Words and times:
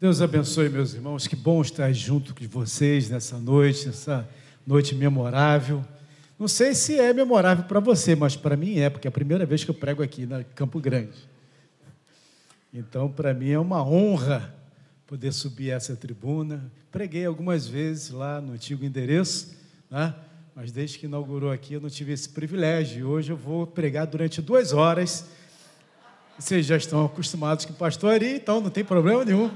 Deus 0.00 0.22
abençoe, 0.22 0.70
meus 0.70 0.94
irmãos. 0.94 1.26
Que 1.26 1.36
bom 1.36 1.60
estar 1.60 1.92
junto 1.92 2.34
com 2.34 2.48
vocês 2.48 3.10
nessa 3.10 3.36
noite, 3.36 3.90
essa 3.90 4.26
noite 4.66 4.94
memorável. 4.94 5.84
Não 6.38 6.48
sei 6.48 6.74
se 6.74 6.98
é 6.98 7.12
memorável 7.12 7.64
para 7.64 7.80
você, 7.80 8.16
mas 8.16 8.34
para 8.34 8.56
mim 8.56 8.78
é, 8.78 8.88
porque 8.88 9.06
é 9.06 9.10
a 9.10 9.12
primeira 9.12 9.44
vez 9.44 9.62
que 9.62 9.70
eu 9.70 9.74
prego 9.74 10.02
aqui 10.02 10.24
na 10.24 10.42
Campo 10.42 10.80
Grande. 10.80 11.28
Então, 12.72 13.10
para 13.10 13.34
mim 13.34 13.50
é 13.50 13.58
uma 13.58 13.86
honra 13.86 14.54
poder 15.06 15.34
subir 15.34 15.68
essa 15.68 15.94
tribuna. 15.94 16.72
Preguei 16.90 17.26
algumas 17.26 17.68
vezes 17.68 18.08
lá 18.08 18.40
no 18.40 18.54
antigo 18.54 18.82
endereço, 18.82 19.54
né? 19.90 20.14
mas 20.56 20.72
desde 20.72 20.98
que 20.98 21.04
inaugurou 21.04 21.52
aqui 21.52 21.74
eu 21.74 21.80
não 21.80 21.90
tive 21.90 22.14
esse 22.14 22.30
privilégio. 22.30 23.06
Hoje 23.06 23.32
eu 23.32 23.36
vou 23.36 23.66
pregar 23.66 24.06
durante 24.06 24.40
duas 24.40 24.72
horas. 24.72 25.26
Vocês 26.38 26.64
já 26.64 26.78
estão 26.78 27.04
acostumados 27.04 27.66
com 27.66 27.74
pastoria, 27.74 28.34
então 28.34 28.62
não 28.62 28.70
tem 28.70 28.82
problema 28.82 29.26
nenhum. 29.26 29.50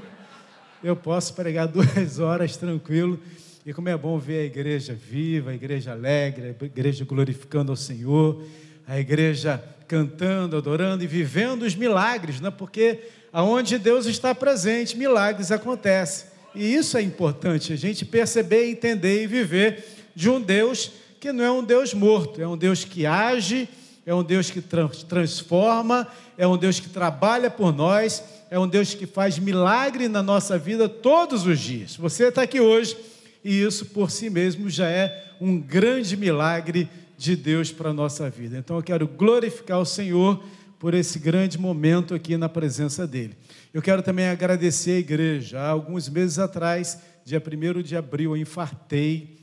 Eu 0.85 0.95
posso 0.95 1.33
pregar 1.33 1.67
duas 1.73 2.19
horas 2.19 2.59
tranquilo. 2.59 3.19
E 3.65 3.73
como 3.73 3.89
é 3.89 3.97
bom 3.97 4.19
ver 4.19 4.41
a 4.41 4.45
igreja 4.45 4.93
viva, 4.93 5.51
a 5.51 5.55
igreja 5.55 5.93
alegre, 5.93 6.55
a 6.61 6.65
igreja 6.67 7.07
glorificando 7.07 7.73
ao 7.73 7.77
Senhor, 7.77 8.45
a 8.87 9.01
igreja 9.01 9.65
cantando, 9.89 10.59
adorando 10.59 11.03
e 11.03 11.07
vivendo 11.07 11.63
os 11.63 11.75
milagres, 11.75 12.39
né? 12.39 12.51
porque 12.51 13.01
aonde 13.33 13.79
Deus 13.79 14.05
está 14.05 14.35
presente, 14.35 14.95
milagres 14.95 15.51
acontecem. 15.51 16.29
E 16.55 16.75
isso 16.75 16.99
é 16.99 17.03
importante, 17.03 17.73
a 17.73 17.77
gente 17.77 18.05
perceber, 18.05 18.69
entender 18.69 19.23
e 19.23 19.27
viver 19.27 19.83
de 20.15 20.29
um 20.29 20.39
Deus 20.39 20.93
que 21.19 21.33
não 21.33 21.43
é 21.43 21.51
um 21.51 21.65
Deus 21.65 21.95
morto, 21.95 22.43
é 22.43 22.47
um 22.47 22.59
Deus 22.59 22.85
que 22.85 23.07
age, 23.07 23.67
é 24.07 24.15
um 24.15 24.23
Deus 24.23 24.51
que 24.51 24.61
transforma, 24.61 26.07
é 26.37 26.47
um 26.47 26.57
Deus 26.57 26.79
que 26.79 26.89
trabalha 26.89 27.51
por 27.51 27.75
nós, 27.75 28.23
é 28.51 28.59
um 28.59 28.69
Deus 28.69 28.95
que 28.95 29.07
faz 29.07 29.39
milagre 29.39 30.09
na 30.09 30.23
nossa 30.23 30.59
vida 30.59 30.89
todos 30.89 31.47
os 31.47 31.59
dias. 31.59 31.97
Você 31.97 32.29
está 32.29 32.43
aqui 32.43 32.61
hoje 32.61 32.97
e 33.43 33.63
isso 33.63 33.87
por 33.87 34.11
si 34.11 34.29
mesmo 34.29 34.69
já 34.69 34.89
é 34.89 35.33
um 35.41 35.59
grande 35.59 36.17
milagre 36.17 36.89
de 37.17 37.35
Deus 37.35 37.73
para 37.73 37.91
a 37.91 37.95
nossa 37.95 38.29
vida. 38.29 38.59
Então 38.59 38.77
eu 38.77 38.83
quero 38.83 39.09
glorificar 39.09 39.79
o 39.79 39.87
Senhor 39.87 40.43
por 40.79 40.93
esse 40.93 41.19
grande 41.19 41.59
momento 41.59 42.15
aqui 42.15 42.37
na 42.37 42.49
presença 42.49 43.07
dEle. 43.07 43.37
Eu 43.73 43.81
quero 43.81 44.03
também 44.03 44.29
agradecer 44.29 44.93
a 44.93 44.99
igreja. 44.99 45.61
Há 45.61 45.69
alguns 45.69 46.09
meses 46.09 46.39
atrás, 46.39 46.99
dia 47.25 47.43
1 47.43 47.83
de 47.83 47.97
abril, 47.97 48.33
eu 48.33 48.37
infartei, 48.37 49.39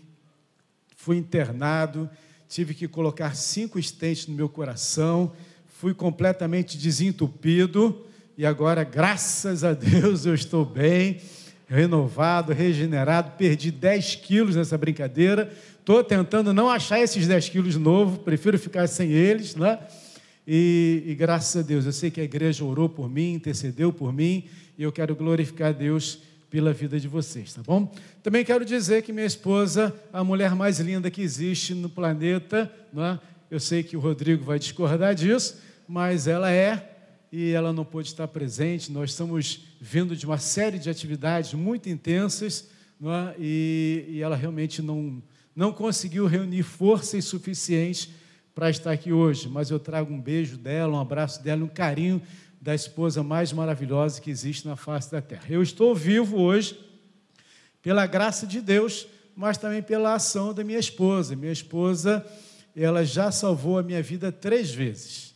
fui 0.95 1.17
internado, 1.17 2.07
tive 2.51 2.73
que 2.73 2.87
colocar 2.87 3.35
cinco 3.35 3.79
estentes 3.79 4.27
no 4.27 4.35
meu 4.35 4.47
coração, 4.47 5.31
fui 5.79 5.93
completamente 5.93 6.77
desentupido 6.77 8.05
e 8.37 8.45
agora, 8.45 8.83
graças 8.83 9.63
a 9.63 9.73
Deus, 9.73 10.25
eu 10.25 10.35
estou 10.35 10.63
bem, 10.63 11.19
renovado, 11.67 12.53
regenerado, 12.53 13.31
perdi 13.37 13.71
10 13.71 14.15
quilos 14.15 14.55
nessa 14.55 14.77
brincadeira 14.77 15.51
Estou 15.81 16.03
tentando 16.03 16.53
não 16.53 16.69
achar 16.69 16.99
esses 16.99 17.27
10 17.27 17.49
quilos 17.49 17.75
novo, 17.75 18.19
prefiro 18.19 18.59
ficar 18.59 18.85
sem 18.85 19.09
eles, 19.11 19.55
né? 19.55 19.79
E, 20.47 21.01
e, 21.07 21.15
graças 21.15 21.55
a 21.63 21.65
Deus, 21.65 21.87
eu 21.87 21.91
sei 21.91 22.11
que 22.11 22.21
a 22.21 22.23
igreja 22.23 22.63
orou 22.63 22.87
por 22.87 23.09
mim, 23.09 23.33
intercedeu 23.33 23.91
por 23.91 24.13
mim, 24.13 24.45
e 24.77 24.83
eu 24.83 24.91
quero 24.91 25.15
glorificar 25.15 25.69
a 25.69 25.71
Deus 25.71 26.19
pela 26.51 26.73
vida 26.73 26.99
de 26.99 27.07
vocês, 27.07 27.53
tá 27.53 27.63
bom? 27.63 27.89
Também 28.21 28.43
quero 28.43 28.65
dizer 28.65 29.03
que 29.03 29.13
minha 29.13 29.25
esposa, 29.25 29.95
a 30.11 30.21
mulher 30.21 30.53
mais 30.53 30.81
linda 30.81 31.09
que 31.09 31.21
existe 31.21 31.73
no 31.73 31.89
planeta, 31.89 32.69
né? 32.91 33.17
eu 33.49 33.57
sei 33.57 33.81
que 33.81 33.95
o 33.95 34.01
Rodrigo 34.01 34.43
vai 34.43 34.59
discordar 34.59 35.15
disso, 35.15 35.57
mas 35.87 36.27
ela 36.27 36.51
é, 36.51 36.89
e 37.31 37.51
ela 37.51 37.71
não 37.71 37.85
pôde 37.85 38.09
estar 38.09 38.27
presente. 38.27 38.91
Nós 38.91 39.11
estamos 39.11 39.65
vindo 39.79 40.13
de 40.13 40.25
uma 40.25 40.37
série 40.37 40.77
de 40.77 40.89
atividades 40.89 41.53
muito 41.53 41.87
intensas, 41.87 42.67
é? 43.01 43.35
e, 43.39 44.05
e 44.09 44.21
ela 44.21 44.35
realmente 44.35 44.81
não 44.81 45.23
não 45.53 45.73
conseguiu 45.73 46.27
reunir 46.27 46.63
forças 46.63 47.25
suficientes 47.25 48.09
para 48.55 48.69
estar 48.69 48.91
aqui 48.91 49.11
hoje, 49.11 49.47
mas 49.47 49.69
eu 49.69 49.79
trago 49.79 50.13
um 50.13 50.19
beijo 50.19 50.57
dela, 50.57 50.97
um 50.97 50.99
abraço 50.99 51.43
dela, 51.43 51.63
um 51.63 51.67
carinho 51.67 52.21
da 52.61 52.75
esposa 52.75 53.23
mais 53.23 53.51
maravilhosa 53.51 54.21
que 54.21 54.29
existe 54.29 54.67
na 54.67 54.75
face 54.75 55.11
da 55.11 55.19
terra. 55.19 55.45
Eu 55.49 55.63
estou 55.63 55.95
vivo 55.95 56.37
hoje 56.39 56.79
pela 57.81 58.05
graça 58.05 58.45
de 58.45 58.61
Deus, 58.61 59.07
mas 59.35 59.57
também 59.57 59.81
pela 59.81 60.13
ação 60.13 60.53
da 60.53 60.63
minha 60.63 60.77
esposa. 60.77 61.35
Minha 61.35 61.51
esposa, 61.51 62.23
ela 62.75 63.03
já 63.03 63.31
salvou 63.31 63.79
a 63.79 63.83
minha 63.83 64.03
vida 64.03 64.31
três 64.31 64.71
vezes, 64.71 65.33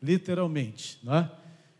literalmente. 0.00 1.00
Né? 1.02 1.28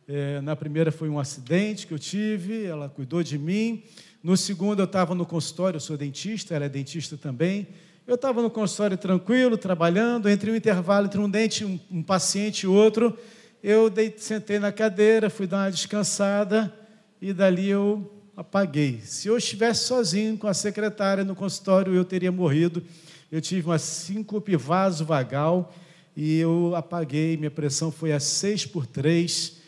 É, 0.09 0.41
na 0.41 0.56
primeira 0.56 0.91
foi 0.91 1.09
um 1.09 1.20
acidente 1.20 1.86
que 1.86 1.94
eu 1.94 1.98
tive, 1.98 2.65
ela 2.65 2.88
cuidou 2.88 3.22
de 3.22 3.38
mim. 3.38 3.84
No 4.20 4.36
segundo, 4.36 4.80
eu 4.80 4.84
estava 4.84 5.15
no 5.15 5.25
consultório, 5.25 5.76
eu 5.76 5.80
sou 5.80 5.97
dentista, 5.97 6.56
ela 6.56 6.65
é 6.65 6.69
dentista 6.69 7.16
também. 7.16 7.69
Eu 8.04 8.16
estava 8.16 8.42
no 8.42 8.50
consultório 8.50 8.98
tranquilo, 8.98 9.56
trabalhando, 9.56 10.28
entre 10.28 10.50
um 10.50 10.56
intervalo 10.56 11.06
entre 11.06 11.20
um 11.20 11.30
dente, 11.30 11.65
um, 11.65 11.78
um 11.88 12.03
paciente 12.03 12.62
e 12.62 12.66
outro, 12.66 13.16
eu 13.62 13.91
dei, 13.91 14.14
sentei 14.16 14.58
na 14.58 14.72
cadeira, 14.72 15.28
fui 15.28 15.46
dar 15.46 15.64
uma 15.64 15.70
descansada 15.70 16.72
e 17.20 17.32
dali 17.32 17.69
eu 17.69 18.12
apaguei. 18.36 19.00
Se 19.04 19.28
eu 19.28 19.36
estivesse 19.36 19.84
sozinho 19.84 20.36
com 20.36 20.46
a 20.46 20.54
secretária 20.54 21.24
no 21.24 21.34
consultório, 21.34 21.94
eu 21.94 22.04
teria 22.04 22.30
morrido. 22.30 22.82
Eu 23.30 23.41
tive 23.41 23.66
uma 23.66 23.78
síncope 23.78 24.56
vasovagal 24.56 25.74
e 26.16 26.38
eu 26.38 26.74
apaguei, 26.74 27.36
minha 27.36 27.50
pressão 27.50 27.91
foi 27.91 28.12
a 28.12 28.20
6 28.20 28.66
por 28.66 28.86
3 28.86 29.58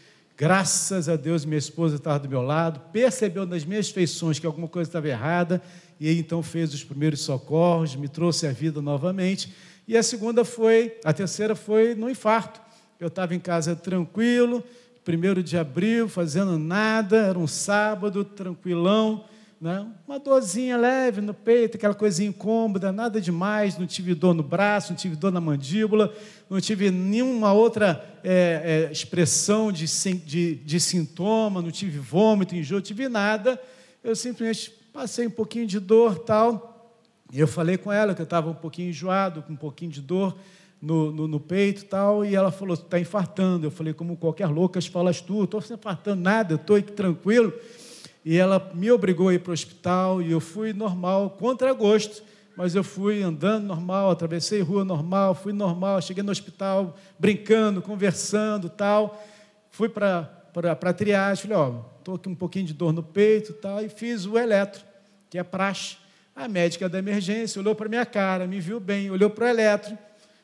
Graças 0.40 1.06
a 1.06 1.16
Deus, 1.16 1.44
minha 1.44 1.58
esposa 1.58 1.96
estava 1.96 2.18
do 2.20 2.26
meu 2.26 2.40
lado, 2.40 2.80
percebeu 2.94 3.44
nas 3.44 3.62
minhas 3.62 3.90
feições 3.90 4.38
que 4.38 4.46
alguma 4.46 4.66
coisa 4.66 4.88
estava 4.88 5.06
errada, 5.06 5.60
e 6.00 6.10
então 6.18 6.42
fez 6.42 6.72
os 6.72 6.82
primeiros 6.82 7.20
socorros, 7.20 7.94
me 7.94 8.08
trouxe 8.08 8.46
a 8.46 8.50
vida 8.50 8.80
novamente. 8.80 9.52
E 9.86 9.98
a 9.98 10.02
segunda 10.02 10.42
foi, 10.42 10.98
a 11.04 11.12
terceira 11.12 11.54
foi 11.54 11.94
no 11.94 12.08
infarto. 12.08 12.58
Eu 13.00 13.08
estava 13.08 13.34
em 13.34 13.40
casa 13.40 13.74
tranquilo, 13.74 14.62
primeiro 15.02 15.42
de 15.42 15.56
abril, 15.56 16.06
fazendo 16.06 16.58
nada, 16.58 17.16
era 17.16 17.38
um 17.38 17.46
sábado, 17.46 18.22
tranquilão, 18.22 19.24
né? 19.58 19.86
uma 20.06 20.18
dorzinha 20.18 20.76
leve 20.76 21.22
no 21.22 21.32
peito, 21.32 21.78
aquela 21.78 21.94
coisinha 21.94 22.28
incômoda, 22.28 22.92
nada 22.92 23.18
demais, 23.18 23.78
não 23.78 23.86
tive 23.86 24.14
dor 24.14 24.34
no 24.34 24.42
braço, 24.42 24.92
não 24.92 24.98
tive 24.98 25.16
dor 25.16 25.32
na 25.32 25.40
mandíbula, 25.40 26.14
não 26.50 26.60
tive 26.60 26.90
nenhuma 26.90 27.54
outra 27.54 28.20
é, 28.22 28.88
é, 28.88 28.92
expressão 28.92 29.72
de, 29.72 29.86
de, 30.26 30.56
de, 30.56 30.78
sintoma, 30.78 31.62
não 31.62 31.70
tive 31.70 31.98
vômito, 31.98 32.54
enjoo, 32.54 32.76
não 32.76 32.82
tive 32.82 33.08
nada. 33.08 33.58
Eu 34.04 34.14
simplesmente 34.14 34.74
passei 34.92 35.26
um 35.26 35.30
pouquinho 35.30 35.66
de 35.66 35.80
dor 35.80 36.18
tal. 36.18 36.98
E 37.32 37.40
eu 37.40 37.48
falei 37.48 37.78
com 37.78 37.90
ela 37.90 38.14
que 38.14 38.20
eu 38.20 38.24
estava 38.24 38.50
um 38.50 38.54
pouquinho 38.54 38.90
enjoado, 38.90 39.42
com 39.42 39.54
um 39.54 39.56
pouquinho 39.56 39.90
de 39.90 40.02
dor 40.02 40.36
no, 40.80 41.12
no, 41.12 41.28
no 41.28 41.40
peito 41.40 41.84
tal. 41.84 42.24
E 42.24 42.34
ela 42.34 42.50
falou: 42.50 42.74
está 42.74 42.98
infartando. 42.98 43.66
Eu 43.66 43.70
falei: 43.70 43.92
como 43.92 44.16
qualquer 44.16 44.46
louca, 44.46 44.80
falas 44.80 45.20
tu, 45.20 45.44
estou 45.44 45.60
infartando 45.60 46.22
nada, 46.22 46.54
estou 46.54 46.76
aqui 46.76 46.92
tranquilo. 46.92 47.52
E 48.24 48.36
ela 48.36 48.70
me 48.74 48.90
obrigou 48.90 49.28
a 49.28 49.34
ir 49.34 49.40
para 49.40 49.50
o 49.50 49.54
hospital 49.54 50.20
e 50.20 50.30
eu 50.30 50.40
fui 50.40 50.72
normal, 50.72 51.30
contra 51.30 51.72
gosto, 51.72 52.22
mas 52.54 52.74
eu 52.74 52.84
fui 52.84 53.22
andando 53.22 53.64
normal, 53.64 54.10
atravessei 54.10 54.60
rua 54.60 54.84
normal, 54.84 55.34
fui 55.34 55.52
normal, 55.52 56.02
cheguei 56.02 56.22
no 56.22 56.30
hospital 56.30 56.94
brincando, 57.18 57.80
conversando 57.80 58.68
tal. 58.68 59.22
Fui 59.70 59.88
para 59.88 60.28
a 60.54 60.92
triagem, 60.92 61.48
falei, 61.48 61.56
ó, 61.56 61.80
estou 61.98 62.16
aqui 62.16 62.28
um 62.28 62.34
pouquinho 62.34 62.66
de 62.66 62.74
dor 62.74 62.92
no 62.92 63.02
peito 63.02 63.54
tal, 63.54 63.82
e 63.82 63.88
fiz 63.88 64.26
o 64.26 64.36
eletro, 64.36 64.82
que 65.30 65.38
é 65.38 65.42
praxe. 65.42 65.96
A 66.36 66.46
médica 66.46 66.88
da 66.88 66.98
emergência 66.98 67.60
olhou 67.60 67.74
para 67.74 67.88
minha 67.88 68.04
cara, 68.04 68.46
me 68.46 68.60
viu 68.60 68.78
bem, 68.78 69.10
olhou 69.10 69.30
para 69.30 69.46
o 69.46 69.48
eletro, 69.48 69.96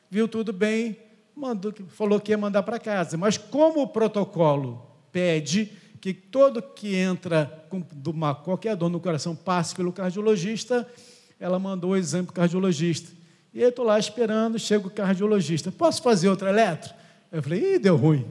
viu 0.09 0.27
tudo 0.27 0.51
bem, 0.53 0.97
mandou, 1.35 1.73
falou 1.89 2.19
que 2.19 2.31
ia 2.31 2.37
mandar 2.37 2.63
para 2.63 2.79
casa. 2.79 3.17
Mas 3.17 3.37
como 3.37 3.81
o 3.81 3.87
protocolo 3.87 4.85
pede 5.11 5.71
que 5.99 6.13
todo 6.13 6.61
que 6.61 6.95
entra 6.95 7.65
com 7.69 7.83
uma, 8.07 8.33
qualquer 8.33 8.75
dor 8.75 8.89
no 8.89 8.99
coração 8.99 9.35
passe 9.35 9.75
pelo 9.75 9.91
cardiologista, 9.91 10.87
ela 11.39 11.59
mandou 11.59 11.91
o 11.91 11.97
exame 11.97 12.25
para 12.25 12.31
o 12.31 12.35
cardiologista. 12.35 13.11
E 13.53 13.61
eu 13.61 13.69
estou 13.69 13.85
lá 13.85 13.97
esperando, 13.97 14.59
chega 14.59 14.87
o 14.87 14.91
cardiologista. 14.91 15.71
Posso 15.71 16.01
fazer 16.01 16.29
outra 16.29 16.49
eletro? 16.49 16.93
Eu 17.31 17.41
falei, 17.41 17.75
ih, 17.75 17.79
deu 17.79 17.95
ruim. 17.95 18.25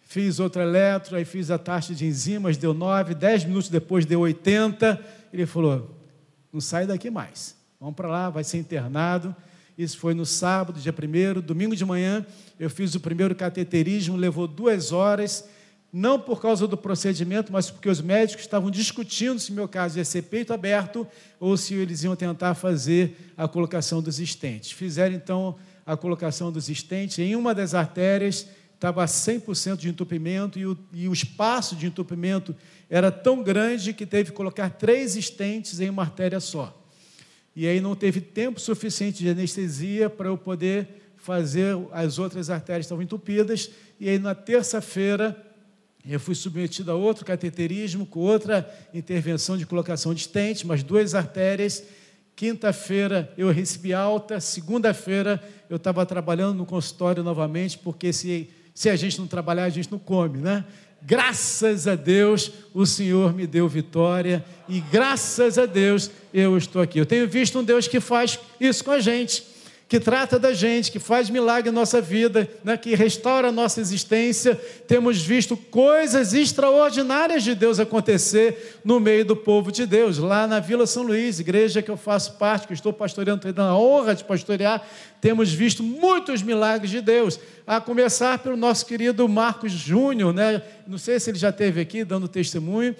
Fiz 0.00 0.40
outra 0.40 0.62
eletro, 0.62 1.16
aí 1.16 1.24
fiz 1.24 1.50
a 1.50 1.58
taxa 1.58 1.94
de 1.94 2.06
enzimas, 2.06 2.56
deu 2.56 2.72
9, 2.72 3.14
10 3.14 3.44
minutos 3.44 3.68
depois 3.68 4.06
deu 4.06 4.20
80. 4.20 5.04
Ele 5.32 5.44
falou, 5.46 5.94
não 6.52 6.60
sai 6.60 6.86
daqui 6.86 7.10
mais. 7.10 7.56
Vamos 7.78 7.94
para 7.94 8.08
lá, 8.08 8.30
vai 8.30 8.42
ser 8.42 8.58
internado. 8.58 9.34
Isso 9.76 9.98
foi 9.98 10.14
no 10.14 10.24
sábado, 10.24 10.80
dia 10.80 10.92
1 10.92 11.40
domingo 11.40 11.76
de 11.76 11.84
manhã, 11.84 12.24
eu 12.58 12.70
fiz 12.70 12.94
o 12.94 13.00
primeiro 13.00 13.34
cateterismo, 13.34 14.16
levou 14.16 14.48
duas 14.48 14.92
horas 14.92 15.44
não 15.92 16.18
por 16.20 16.42
causa 16.42 16.66
do 16.66 16.76
procedimento, 16.76 17.50
mas 17.50 17.70
porque 17.70 17.88
os 17.88 18.02
médicos 18.02 18.44
estavam 18.44 18.70
discutindo 18.70 19.38
se 19.38 19.52
meu 19.52 19.66
caso 19.66 19.96
ia 19.96 20.04
ser 20.04 20.22
peito 20.22 20.52
aberto 20.52 21.06
ou 21.40 21.56
se 21.56 21.72
eles 21.72 22.02
iam 22.04 22.14
tentar 22.14 22.54
fazer 22.54 23.32
a 23.36 23.48
colocação 23.48 24.02
dos 24.02 24.20
estentes. 24.20 24.72
Fizeram 24.72 25.14
então 25.14 25.56
a 25.86 25.96
colocação 25.96 26.52
dos 26.52 26.68
estentes 26.68 27.18
em 27.18 27.34
uma 27.34 27.54
das 27.54 27.72
artérias 27.72 28.46
estava 28.74 29.04
100% 29.04 29.76
de 29.76 29.88
entupimento 29.88 30.58
e 30.58 30.66
o, 30.66 30.76
e 30.92 31.08
o 31.08 31.12
espaço 31.12 31.74
de 31.74 31.86
entupimento 31.86 32.54
era 32.90 33.10
tão 33.10 33.42
grande 33.42 33.94
que 33.94 34.04
teve 34.04 34.30
que 34.30 34.36
colocar 34.36 34.68
três 34.70 35.16
estentes 35.16 35.80
em 35.80 35.88
uma 35.88 36.02
artéria 36.02 36.40
só. 36.40 36.85
E 37.56 37.66
aí 37.66 37.80
não 37.80 37.96
teve 37.96 38.20
tempo 38.20 38.60
suficiente 38.60 39.24
de 39.24 39.30
anestesia 39.30 40.10
para 40.10 40.28
eu 40.28 40.36
poder 40.36 41.14
fazer, 41.16 41.74
as 41.90 42.18
outras 42.18 42.50
artérias 42.50 42.84
estavam 42.84 43.02
entupidas, 43.02 43.70
e 43.98 44.10
aí 44.10 44.18
na 44.18 44.34
terça-feira 44.34 45.34
eu 46.08 46.20
fui 46.20 46.34
submetido 46.34 46.92
a 46.92 46.94
outro 46.94 47.24
cateterismo, 47.24 48.04
com 48.04 48.20
outra 48.20 48.70
intervenção 48.92 49.56
de 49.56 49.64
colocação 49.64 50.12
de 50.12 50.20
estente, 50.20 50.66
mas 50.66 50.82
duas 50.82 51.14
artérias. 51.14 51.82
Quinta-feira 52.36 53.32
eu 53.38 53.50
recebi 53.50 53.94
alta, 53.94 54.38
segunda-feira 54.38 55.42
eu 55.70 55.78
estava 55.78 56.04
trabalhando 56.04 56.58
no 56.58 56.66
consultório 56.66 57.24
novamente, 57.24 57.78
porque 57.78 58.12
se, 58.12 58.50
se 58.74 58.90
a 58.90 58.94
gente 58.94 59.18
não 59.18 59.26
trabalhar, 59.26 59.64
a 59.64 59.70
gente 59.70 59.90
não 59.90 59.98
come, 59.98 60.38
né? 60.38 60.64
Graças 61.06 61.86
a 61.86 61.94
Deus 61.94 62.50
o 62.74 62.84
Senhor 62.84 63.32
me 63.32 63.46
deu 63.46 63.68
vitória 63.68 64.44
e 64.68 64.80
graças 64.80 65.56
a 65.56 65.64
Deus 65.64 66.10
eu 66.34 66.58
estou 66.58 66.82
aqui. 66.82 66.98
Eu 66.98 67.06
tenho 67.06 67.28
visto 67.28 67.60
um 67.60 67.64
Deus 67.64 67.86
que 67.86 68.00
faz 68.00 68.40
isso 68.60 68.82
com 68.82 68.90
a 68.90 68.98
gente 68.98 69.55
que 69.88 70.00
trata 70.00 70.36
da 70.36 70.52
gente, 70.52 70.90
que 70.90 70.98
faz 70.98 71.30
milagre 71.30 71.70
na 71.70 71.80
nossa 71.80 72.00
vida, 72.00 72.48
né, 72.64 72.76
que 72.76 72.96
restaura 72.96 73.48
a 73.48 73.52
nossa 73.52 73.80
existência. 73.80 74.60
Temos 74.88 75.22
visto 75.22 75.56
coisas 75.56 76.34
extraordinárias 76.34 77.44
de 77.44 77.54
Deus 77.54 77.78
acontecer 77.78 78.80
no 78.84 78.98
meio 78.98 79.24
do 79.24 79.36
povo 79.36 79.70
de 79.70 79.86
Deus. 79.86 80.18
Lá 80.18 80.44
na 80.44 80.58
Vila 80.58 80.88
São 80.88 81.04
Luís, 81.04 81.38
igreja 81.38 81.82
que 81.82 81.90
eu 81.90 81.96
faço 81.96 82.32
parte, 82.32 82.66
que 82.66 82.72
estou 82.72 82.92
pastoreando, 82.92 83.42
tendo 83.42 83.62
a 83.62 83.78
honra 83.78 84.14
de 84.16 84.24
pastorear, 84.24 84.84
temos 85.20 85.52
visto 85.52 85.84
muitos 85.84 86.42
milagres 86.42 86.90
de 86.90 87.00
Deus. 87.00 87.38
A 87.64 87.80
começar 87.80 88.38
pelo 88.38 88.56
nosso 88.56 88.86
querido 88.86 89.28
Marcos 89.28 89.70
Júnior, 89.70 90.34
né? 90.34 90.62
não 90.84 90.98
sei 90.98 91.20
se 91.20 91.30
ele 91.30 91.38
já 91.38 91.50
esteve 91.50 91.80
aqui 91.80 92.04
dando 92.04 92.26
testemunho 92.26 92.94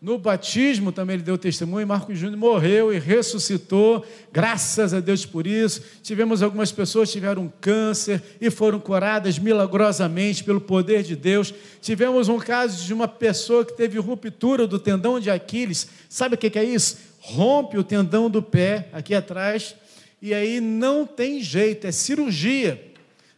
no 0.00 0.16
batismo 0.16 0.90
também 0.90 1.14
ele 1.14 1.22
deu 1.22 1.36
testemunho, 1.36 1.86
Marcos 1.86 2.18
Júnior 2.18 2.38
morreu 2.38 2.90
e 2.90 2.98
ressuscitou, 2.98 4.02
graças 4.32 4.94
a 4.94 5.00
Deus 5.00 5.26
por 5.26 5.46
isso. 5.46 5.82
Tivemos 6.02 6.42
algumas 6.42 6.72
pessoas 6.72 7.10
que 7.10 7.14
tiveram 7.14 7.52
câncer 7.60 8.22
e 8.40 8.50
foram 8.50 8.80
curadas 8.80 9.38
milagrosamente 9.38 10.42
pelo 10.42 10.60
poder 10.60 11.02
de 11.02 11.14
Deus. 11.14 11.52
Tivemos 11.82 12.28
um 12.28 12.38
caso 12.38 12.82
de 12.82 12.94
uma 12.94 13.06
pessoa 13.06 13.62
que 13.62 13.74
teve 13.74 13.98
ruptura 13.98 14.66
do 14.66 14.78
tendão 14.78 15.20
de 15.20 15.30
Aquiles. 15.30 15.86
Sabe 16.08 16.34
o 16.34 16.38
que 16.38 16.58
é 16.58 16.64
isso? 16.64 16.96
Rompe 17.18 17.76
o 17.76 17.84
tendão 17.84 18.30
do 18.30 18.42
pé 18.42 18.88
aqui 18.94 19.14
atrás 19.14 19.74
e 20.22 20.32
aí 20.32 20.60
não 20.60 21.06
tem 21.06 21.42
jeito, 21.42 21.86
é 21.86 21.92
cirurgia. 21.92 22.86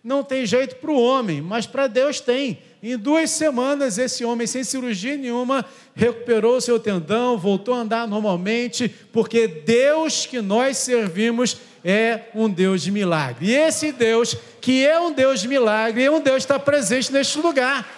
Não 0.03 0.23
tem 0.23 0.47
jeito 0.47 0.76
para 0.76 0.91
o 0.91 1.00
homem, 1.00 1.41
mas 1.41 1.67
para 1.67 1.88
Deus 1.88 2.20
tem. 2.20 2.59
Em 2.82 2.96
duas 2.96 3.31
semanas, 3.31 3.96
esse 3.96 4.25
homem, 4.25 4.44
sem 4.44 4.64
cirurgia 4.64 5.17
nenhuma, 5.17 5.64
recuperou 5.94 6.61
seu 6.61 6.81
tendão, 6.81 7.38
voltou 7.38 7.75
a 7.75 7.79
andar 7.79 8.08
normalmente, 8.08 8.88
porque 9.12 9.46
Deus 9.46 10.26
que 10.26 10.40
nós 10.40 10.79
servimos 10.79 11.58
é 11.84 12.23
um 12.34 12.50
Deus 12.50 12.82
de 12.82 12.90
milagre. 12.90 13.46
E 13.46 13.55
esse 13.55 13.93
Deus, 13.93 14.37
que 14.61 14.84
é 14.84 14.99
um 14.99 15.12
Deus 15.12 15.40
de 15.40 15.46
milagre, 15.46 16.02
é 16.02 16.11
um 16.11 16.20
Deus 16.20 16.44
que 16.44 16.52
está 16.52 16.58
presente 16.58 17.12
neste 17.12 17.38
lugar. 17.38 17.88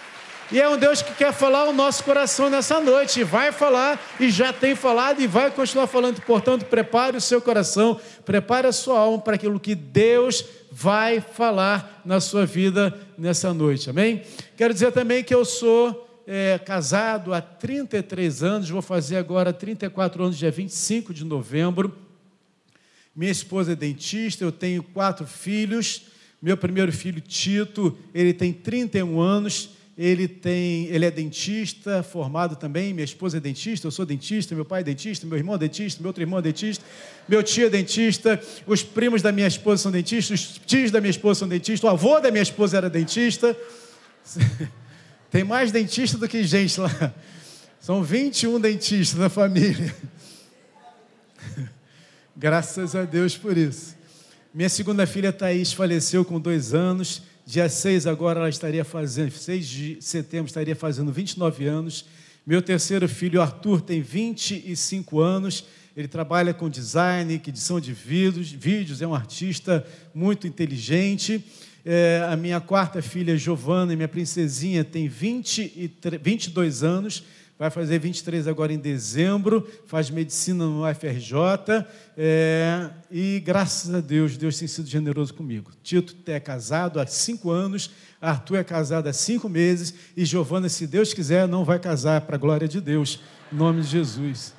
E 0.52 0.60
é 0.60 0.68
um 0.68 0.76
Deus 0.76 1.00
que 1.00 1.14
quer 1.14 1.32
falar 1.32 1.64
o 1.64 1.72
nosso 1.72 2.04
coração 2.04 2.50
nessa 2.50 2.78
noite. 2.78 3.24
Vai 3.24 3.52
falar, 3.52 3.98
e 4.20 4.30
já 4.30 4.52
tem 4.52 4.74
falado, 4.74 5.20
e 5.22 5.26
vai 5.26 5.50
continuar 5.50 5.86
falando. 5.86 6.20
Portanto, 6.20 6.66
prepare 6.66 7.16
o 7.16 7.20
seu 7.20 7.40
coração, 7.40 7.98
prepare 8.26 8.66
a 8.66 8.72
sua 8.72 8.98
alma 8.98 9.18
para 9.18 9.36
aquilo 9.36 9.58
que 9.58 9.74
Deus 9.74 10.44
vai 10.76 11.20
falar 11.20 12.02
na 12.04 12.18
sua 12.18 12.44
vida 12.44 12.92
nessa 13.16 13.54
noite. 13.54 13.88
Amém? 13.88 14.22
Quero 14.56 14.74
dizer 14.74 14.90
também 14.90 15.22
que 15.22 15.32
eu 15.32 15.44
sou 15.44 16.20
é, 16.26 16.58
casado 16.58 17.32
há 17.32 17.40
33 17.40 18.42
anos, 18.42 18.70
vou 18.70 18.82
fazer 18.82 19.16
agora 19.16 19.52
34 19.52 20.24
anos, 20.24 20.36
dia 20.36 20.50
25 20.50 21.14
de 21.14 21.24
novembro. 21.24 21.96
Minha 23.14 23.30
esposa 23.30 23.70
é 23.70 23.76
dentista, 23.76 24.42
eu 24.42 24.50
tenho 24.50 24.82
quatro 24.82 25.24
filhos. 25.28 26.06
Meu 26.42 26.56
primeiro 26.56 26.90
filho, 26.90 27.20
Tito, 27.20 27.96
ele 28.12 28.34
tem 28.34 28.52
31 28.52 29.20
anos 29.20 29.70
ele 29.96 30.26
tem, 30.26 30.86
ele 30.86 31.04
é 31.04 31.10
dentista, 31.10 32.02
formado 32.02 32.56
também, 32.56 32.92
minha 32.92 33.04
esposa 33.04 33.36
é 33.36 33.40
dentista, 33.40 33.86
eu 33.86 33.92
sou 33.92 34.04
dentista, 34.04 34.54
meu 34.54 34.64
pai 34.64 34.80
é 34.80 34.84
dentista, 34.84 35.24
meu 35.24 35.38
irmão 35.38 35.54
é 35.54 35.58
dentista, 35.58 36.00
meu 36.00 36.08
outro 36.08 36.22
irmão 36.22 36.40
é 36.40 36.42
dentista, 36.42 36.84
meu 37.28 37.42
tio 37.42 37.66
é 37.66 37.70
dentista, 37.70 38.40
os 38.66 38.82
primos 38.82 39.22
da 39.22 39.30
minha 39.30 39.46
esposa 39.46 39.84
são 39.84 39.92
dentistas, 39.92 40.40
os 40.40 40.60
tios 40.66 40.90
da 40.90 41.00
minha 41.00 41.10
esposa 41.10 41.40
são 41.40 41.48
dentistas, 41.48 41.88
o 41.88 41.92
avô 41.92 42.18
da 42.18 42.30
minha 42.30 42.42
esposa 42.42 42.76
era 42.76 42.90
dentista. 42.90 43.56
Tem 45.30 45.44
mais 45.44 45.70
dentista 45.70 46.18
do 46.18 46.28
que 46.28 46.44
gente 46.44 46.80
lá. 46.80 47.14
São 47.80 48.02
21 48.02 48.60
dentistas 48.60 49.18
na 49.18 49.28
família. 49.28 49.94
Graças 52.36 52.96
a 52.96 53.04
Deus 53.04 53.36
por 53.36 53.56
isso. 53.56 53.96
Minha 54.52 54.68
segunda 54.68 55.06
filha 55.06 55.32
Thaís 55.32 55.72
faleceu 55.72 56.24
com 56.24 56.40
dois 56.40 56.72
anos 56.72 57.22
Dia 57.46 57.68
6 57.68 58.06
agora 58.06 58.40
ela 58.40 58.48
estaria 58.48 58.82
fazendo, 58.86 59.30
6 59.30 59.68
de 59.68 59.98
setembro 60.00 60.46
estaria 60.46 60.74
fazendo 60.74 61.12
29 61.12 61.66
anos. 61.66 62.06
Meu 62.46 62.62
terceiro 62.62 63.06
filho, 63.06 63.42
Arthur, 63.42 63.82
tem 63.82 64.00
25 64.00 65.20
anos. 65.20 65.66
Ele 65.94 66.08
trabalha 66.08 66.54
com 66.54 66.70
design, 66.70 67.34
edição 67.34 67.78
de 67.78 67.92
vídeos, 67.92 68.50
vídeos 68.50 69.02
é 69.02 69.06
um 69.06 69.14
artista 69.14 69.86
muito 70.14 70.46
inteligente. 70.46 71.44
É, 71.84 72.26
a 72.30 72.34
minha 72.34 72.62
quarta 72.62 73.02
filha, 73.02 73.36
Giovana, 73.36 73.94
minha 73.94 74.08
princesinha, 74.08 74.82
tem 74.82 75.06
20 75.06 75.58
e 75.60 75.92
22 76.22 76.82
anos 76.82 77.24
vai 77.58 77.70
fazer 77.70 77.98
23 77.98 78.48
agora 78.48 78.72
em 78.72 78.78
dezembro, 78.78 79.68
faz 79.86 80.10
medicina 80.10 80.64
no 80.64 80.88
UFRJ, 80.88 81.86
é, 82.16 82.90
e 83.10 83.40
graças 83.44 83.94
a 83.94 84.00
Deus, 84.00 84.36
Deus 84.36 84.58
tem 84.58 84.66
sido 84.66 84.88
generoso 84.88 85.32
comigo. 85.32 85.70
Tito 85.82 86.16
é 86.26 86.40
casado 86.40 86.98
há 86.98 87.06
cinco 87.06 87.50
anos, 87.50 87.90
Arthur 88.20 88.56
é 88.56 88.64
casado 88.64 89.08
há 89.08 89.12
cinco 89.12 89.48
meses, 89.48 89.94
e 90.16 90.24
Giovana, 90.24 90.68
se 90.68 90.86
Deus 90.86 91.14
quiser, 91.14 91.46
não 91.46 91.64
vai 91.64 91.78
casar, 91.78 92.22
para 92.22 92.34
a 92.36 92.38
glória 92.38 92.66
de 92.66 92.80
Deus, 92.80 93.20
em 93.52 93.56
nome 93.56 93.82
de 93.82 93.88
Jesus. 93.88 94.52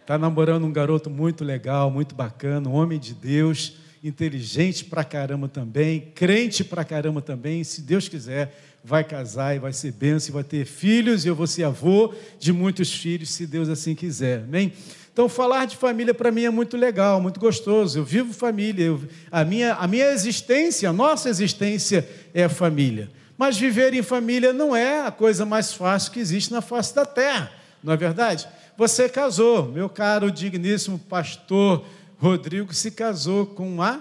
Está 0.00 0.16
namorando 0.16 0.64
um 0.64 0.72
garoto 0.72 1.10
muito 1.10 1.44
legal, 1.44 1.90
muito 1.90 2.14
bacana, 2.14 2.68
um 2.68 2.74
homem 2.74 2.98
de 2.98 3.12
Deus, 3.12 3.76
inteligente 4.04 4.84
pra 4.84 5.02
caramba 5.02 5.48
também, 5.48 6.12
crente 6.14 6.62
pra 6.62 6.84
caramba 6.84 7.20
também, 7.20 7.64
se 7.64 7.82
Deus 7.82 8.08
quiser, 8.08 8.75
vai 8.86 9.02
casar 9.02 9.56
e 9.56 9.58
vai 9.58 9.72
ser 9.72 9.90
bênção, 9.90 10.30
e 10.30 10.32
vai 10.32 10.44
ter 10.44 10.64
filhos, 10.64 11.24
e 11.24 11.28
eu 11.28 11.34
vou 11.34 11.48
ser 11.48 11.64
avô 11.64 12.14
de 12.38 12.52
muitos 12.52 12.92
filhos, 12.92 13.30
se 13.30 13.44
Deus 13.44 13.68
assim 13.68 13.96
quiser. 13.96 14.44
Amém? 14.44 14.72
Então, 15.12 15.28
falar 15.28 15.64
de 15.64 15.76
família 15.76 16.14
para 16.14 16.30
mim 16.30 16.44
é 16.44 16.50
muito 16.50 16.76
legal, 16.76 17.20
muito 17.20 17.40
gostoso. 17.40 17.98
Eu 17.98 18.04
vivo 18.04 18.32
família, 18.32 18.84
eu, 18.84 19.02
a, 19.28 19.44
minha, 19.44 19.74
a 19.74 19.88
minha 19.88 20.06
existência, 20.12 20.88
a 20.88 20.92
nossa 20.92 21.28
existência 21.28 22.08
é 22.32 22.48
família. 22.48 23.10
Mas 23.36 23.56
viver 23.56 23.92
em 23.92 24.02
família 24.02 24.52
não 24.52 24.74
é 24.74 25.04
a 25.04 25.10
coisa 25.10 25.44
mais 25.44 25.72
fácil 25.72 26.12
que 26.12 26.20
existe 26.20 26.52
na 26.52 26.62
face 26.62 26.94
da 26.94 27.04
terra, 27.04 27.50
não 27.82 27.92
é 27.92 27.96
verdade? 27.96 28.46
Você 28.78 29.08
casou, 29.08 29.66
meu 29.66 29.88
caro, 29.88 30.30
digníssimo 30.30 30.96
pastor 30.96 31.84
Rodrigo 32.18 32.72
se 32.72 32.92
casou 32.92 33.46
com 33.46 33.82
a 33.82 34.00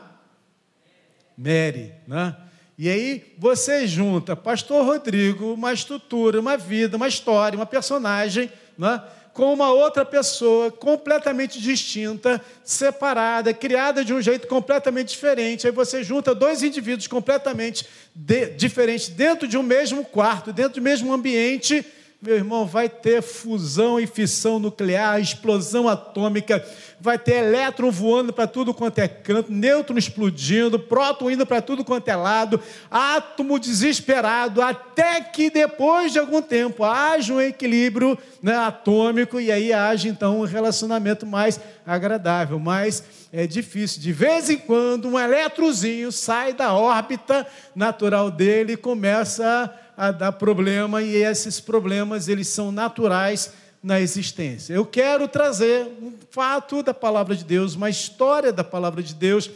Mary, 1.36 1.91
né? 2.07 2.36
E 2.77 2.89
aí 2.89 3.34
você 3.38 3.88
junta 3.88 4.36
Pastor 4.36 4.86
Rodrigo, 4.86 5.53
uma 5.53 5.72
estrutura, 5.72 6.39
uma 6.39 6.58
vida, 6.58 6.98
uma 6.98 7.08
história, 7.08 7.58
uma 7.58 7.65
personagem, 7.65 8.51
né? 8.77 9.01
com 9.36 9.53
uma 9.53 9.70
outra 9.70 10.05
pessoa 10.05 10.72
completamente 10.72 11.60
distinta, 11.60 12.41
separada, 12.63 13.53
criada 13.53 14.03
de 14.03 14.13
um 14.13 14.22
jeito 14.22 14.48
completamente 14.48 15.10
diferente. 15.10 15.67
Aí 15.67 15.74
você 15.74 16.01
junta 16.03 16.34
dois 16.34 16.63
indivíduos 16.63 17.05
completamente 17.05 17.86
de, 18.15 18.48
diferentes 18.51 19.10
dentro 19.10 19.46
de 19.46 19.58
um 19.58 19.63
mesmo 19.63 20.05
quarto, 20.05 20.53
dentro 20.53 20.79
do 20.79 20.82
mesmo 20.82 21.12
ambiente. 21.12 21.86
Meu 22.25 22.38
irmão, 22.38 22.65
vai 22.65 22.89
ter 22.89 23.22
fusão 23.22 24.00
e 24.00 24.08
fissão 24.08 24.58
nuclear, 24.58 25.22
explosão 25.22 25.88
atômica, 25.88 26.65
vai 27.00 27.20
ter 27.20 27.34
elétron 27.34 27.91
voando 27.91 28.34
para 28.34 28.48
tudo 28.48 28.74
quanto 28.74 28.98
é 28.98 29.08
canto, 29.08 29.51
nêutron 29.51 29.96
explodindo, 29.96 30.79
próton 30.79 31.29
indo 31.29 31.46
para 31.46 31.62
tudo 31.62 31.86
quanto 31.86 32.08
é 32.08 32.15
lado, 32.15 32.60
átomo 32.89 33.60
desesperado, 33.60 34.60
até 34.60 35.22
que 35.22 35.51
depois 35.51 36.13
de 36.13 36.17
algum 36.17 36.41
tempo 36.41 36.84
haja 36.84 37.32
um 37.32 37.39
equilíbrio 37.39 38.17
né, 38.41 38.55
atômico 38.55 39.39
e 39.39 39.51
aí 39.51 39.72
haja 39.72 40.10
então 40.10 40.39
um 40.39 40.46
relacionamento 40.46 41.27
mais 41.27 41.60
agradável, 41.86 42.58
mais 42.58 43.03
é 43.32 43.46
difícil. 43.46 44.01
De 44.01 44.12
vez 44.12 44.50
em 44.50 44.58
quando, 44.58 45.10
um 45.10 45.20
eletrozinho 45.20 46.12
sai 46.12 46.53
da 46.53 46.74
órbita 46.74 47.46
natural 47.75 48.32
dele 48.32 48.74
e 48.74 48.77
começa 48.77 49.46
a, 49.46 49.84
a 49.97 50.11
dar 50.11 50.33
problema, 50.33 51.01
e 51.01 51.15
esses 51.15 51.59
problemas 51.59 52.27
eles 52.27 52.47
são 52.47 52.71
naturais 52.71 53.53
na 53.81 54.01
existência. 54.01 54.73
Eu 54.73 54.85
quero 54.85 55.27
trazer 55.27 55.85
um 56.01 56.13
fato 56.31 56.81
da 56.81 56.93
palavra 56.93 57.35
de 57.35 57.43
Deus, 57.43 57.75
uma 57.75 57.89
história 57.89 58.51
da 58.51 58.63
palavra 58.63 59.03
de 59.03 59.13
Deus, 59.13 59.49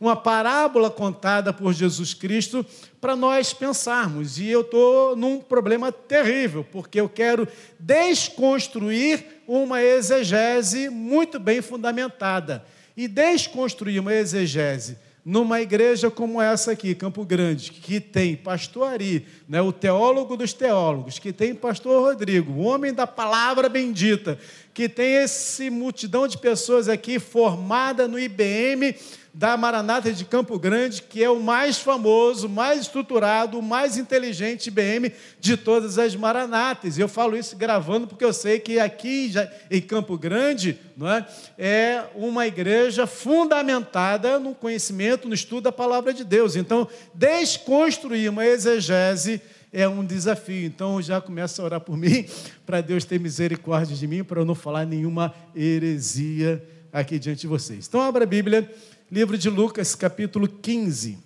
uma 0.00 0.16
parábola 0.16 0.90
contada 0.90 1.52
por 1.52 1.72
Jesus 1.72 2.14
Cristo 2.14 2.64
para 3.00 3.14
nós 3.14 3.52
pensarmos. 3.52 4.38
E 4.38 4.48
eu 4.48 4.62
estou 4.62 5.14
num 5.14 5.38
problema 5.38 5.92
terrível, 5.92 6.64
porque 6.64 7.00
eu 7.00 7.08
quero 7.08 7.46
desconstruir 7.78 9.42
uma 9.46 9.82
exegese 9.82 10.88
muito 10.88 11.38
bem 11.38 11.60
fundamentada. 11.60 12.64
E 12.96 13.06
desconstruir 13.06 14.00
uma 14.00 14.14
exegese 14.14 14.96
numa 15.24 15.60
igreja 15.60 16.10
como 16.10 16.40
essa 16.40 16.72
aqui, 16.72 16.94
Campo 16.94 17.24
Grande, 17.24 17.72
que 17.72 17.98
tem 17.98 18.36
pastor 18.36 18.88
Ari, 18.88 19.24
né, 19.48 19.62
o 19.62 19.72
teólogo 19.72 20.36
dos 20.36 20.52
teólogos, 20.52 21.18
que 21.18 21.32
tem 21.32 21.54
pastor 21.54 22.02
Rodrigo, 22.02 22.52
o 22.52 22.64
homem 22.64 22.92
da 22.92 23.06
palavra 23.06 23.68
bendita, 23.68 24.38
que 24.74 24.88
tem 24.88 25.22
esse 25.22 25.70
multidão 25.70 26.28
de 26.28 26.36
pessoas 26.36 26.88
aqui 26.88 27.18
formada 27.18 28.06
no 28.06 28.18
IBM 28.18 28.94
da 29.34 29.56
Maranata 29.56 30.12
de 30.12 30.24
Campo 30.24 30.56
Grande, 30.60 31.02
que 31.02 31.22
é 31.22 31.28
o 31.28 31.42
mais 31.42 31.80
famoso, 31.80 32.48
mais 32.48 32.82
estruturado, 32.82 33.58
o 33.58 33.62
mais 33.62 33.98
inteligente 33.98 34.68
IBM 34.68 35.12
de 35.40 35.56
todas 35.56 35.98
as 35.98 36.14
Maranatas. 36.14 36.96
Eu 36.96 37.08
falo 37.08 37.36
isso 37.36 37.56
gravando 37.56 38.06
porque 38.06 38.24
eu 38.24 38.32
sei 38.32 38.60
que 38.60 38.78
aqui 38.78 39.32
em 39.68 39.80
Campo 39.80 40.16
Grande 40.16 40.78
não 40.96 41.10
é, 41.10 41.26
é 41.58 42.04
uma 42.14 42.46
igreja 42.46 43.08
fundamentada 43.08 44.38
no 44.38 44.54
conhecimento, 44.54 45.26
no 45.26 45.34
estudo 45.34 45.64
da 45.64 45.72
palavra 45.72 46.14
de 46.14 46.22
Deus. 46.22 46.54
Então, 46.54 46.86
desconstruir 47.12 48.30
uma 48.30 48.46
exegese 48.46 49.42
é 49.72 49.88
um 49.88 50.04
desafio. 50.04 50.64
Então, 50.64 51.02
já 51.02 51.20
começa 51.20 51.60
a 51.60 51.64
orar 51.64 51.80
por 51.80 51.96
mim, 51.96 52.24
para 52.64 52.80
Deus 52.80 53.04
ter 53.04 53.18
misericórdia 53.18 53.96
de 53.96 54.06
mim, 54.06 54.22
para 54.22 54.40
eu 54.40 54.44
não 54.44 54.54
falar 54.54 54.86
nenhuma 54.86 55.34
heresia 55.56 56.64
aqui 56.92 57.18
diante 57.18 57.40
de 57.40 57.48
vocês. 57.48 57.88
Então, 57.88 58.00
abra 58.00 58.22
a 58.22 58.26
Bíblia 58.26 58.70
Livro 59.14 59.38
de 59.38 59.48
Lucas, 59.48 59.94
capítulo 59.94 60.48
15. 60.48 61.22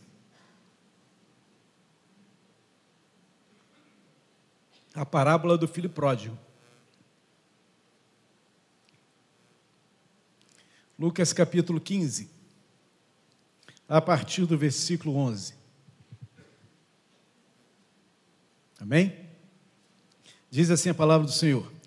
A 4.95 5.07
parábola 5.07 5.57
do 5.57 5.67
filho 5.67 5.89
pródigo. 5.89 6.39
Lucas 10.99 11.33
capítulo 11.33 11.81
15, 11.81 12.29
a 13.89 14.03
partir 14.03 14.45
do 14.45 14.59
versículo 14.59 15.17
11. 15.17 15.55
Amém? 18.79 19.31
Diz 20.51 20.71
assim 20.71 20.91
a 20.91 20.95
palavra 20.95 21.27
do 21.27 21.33
Senhor. 21.33 21.78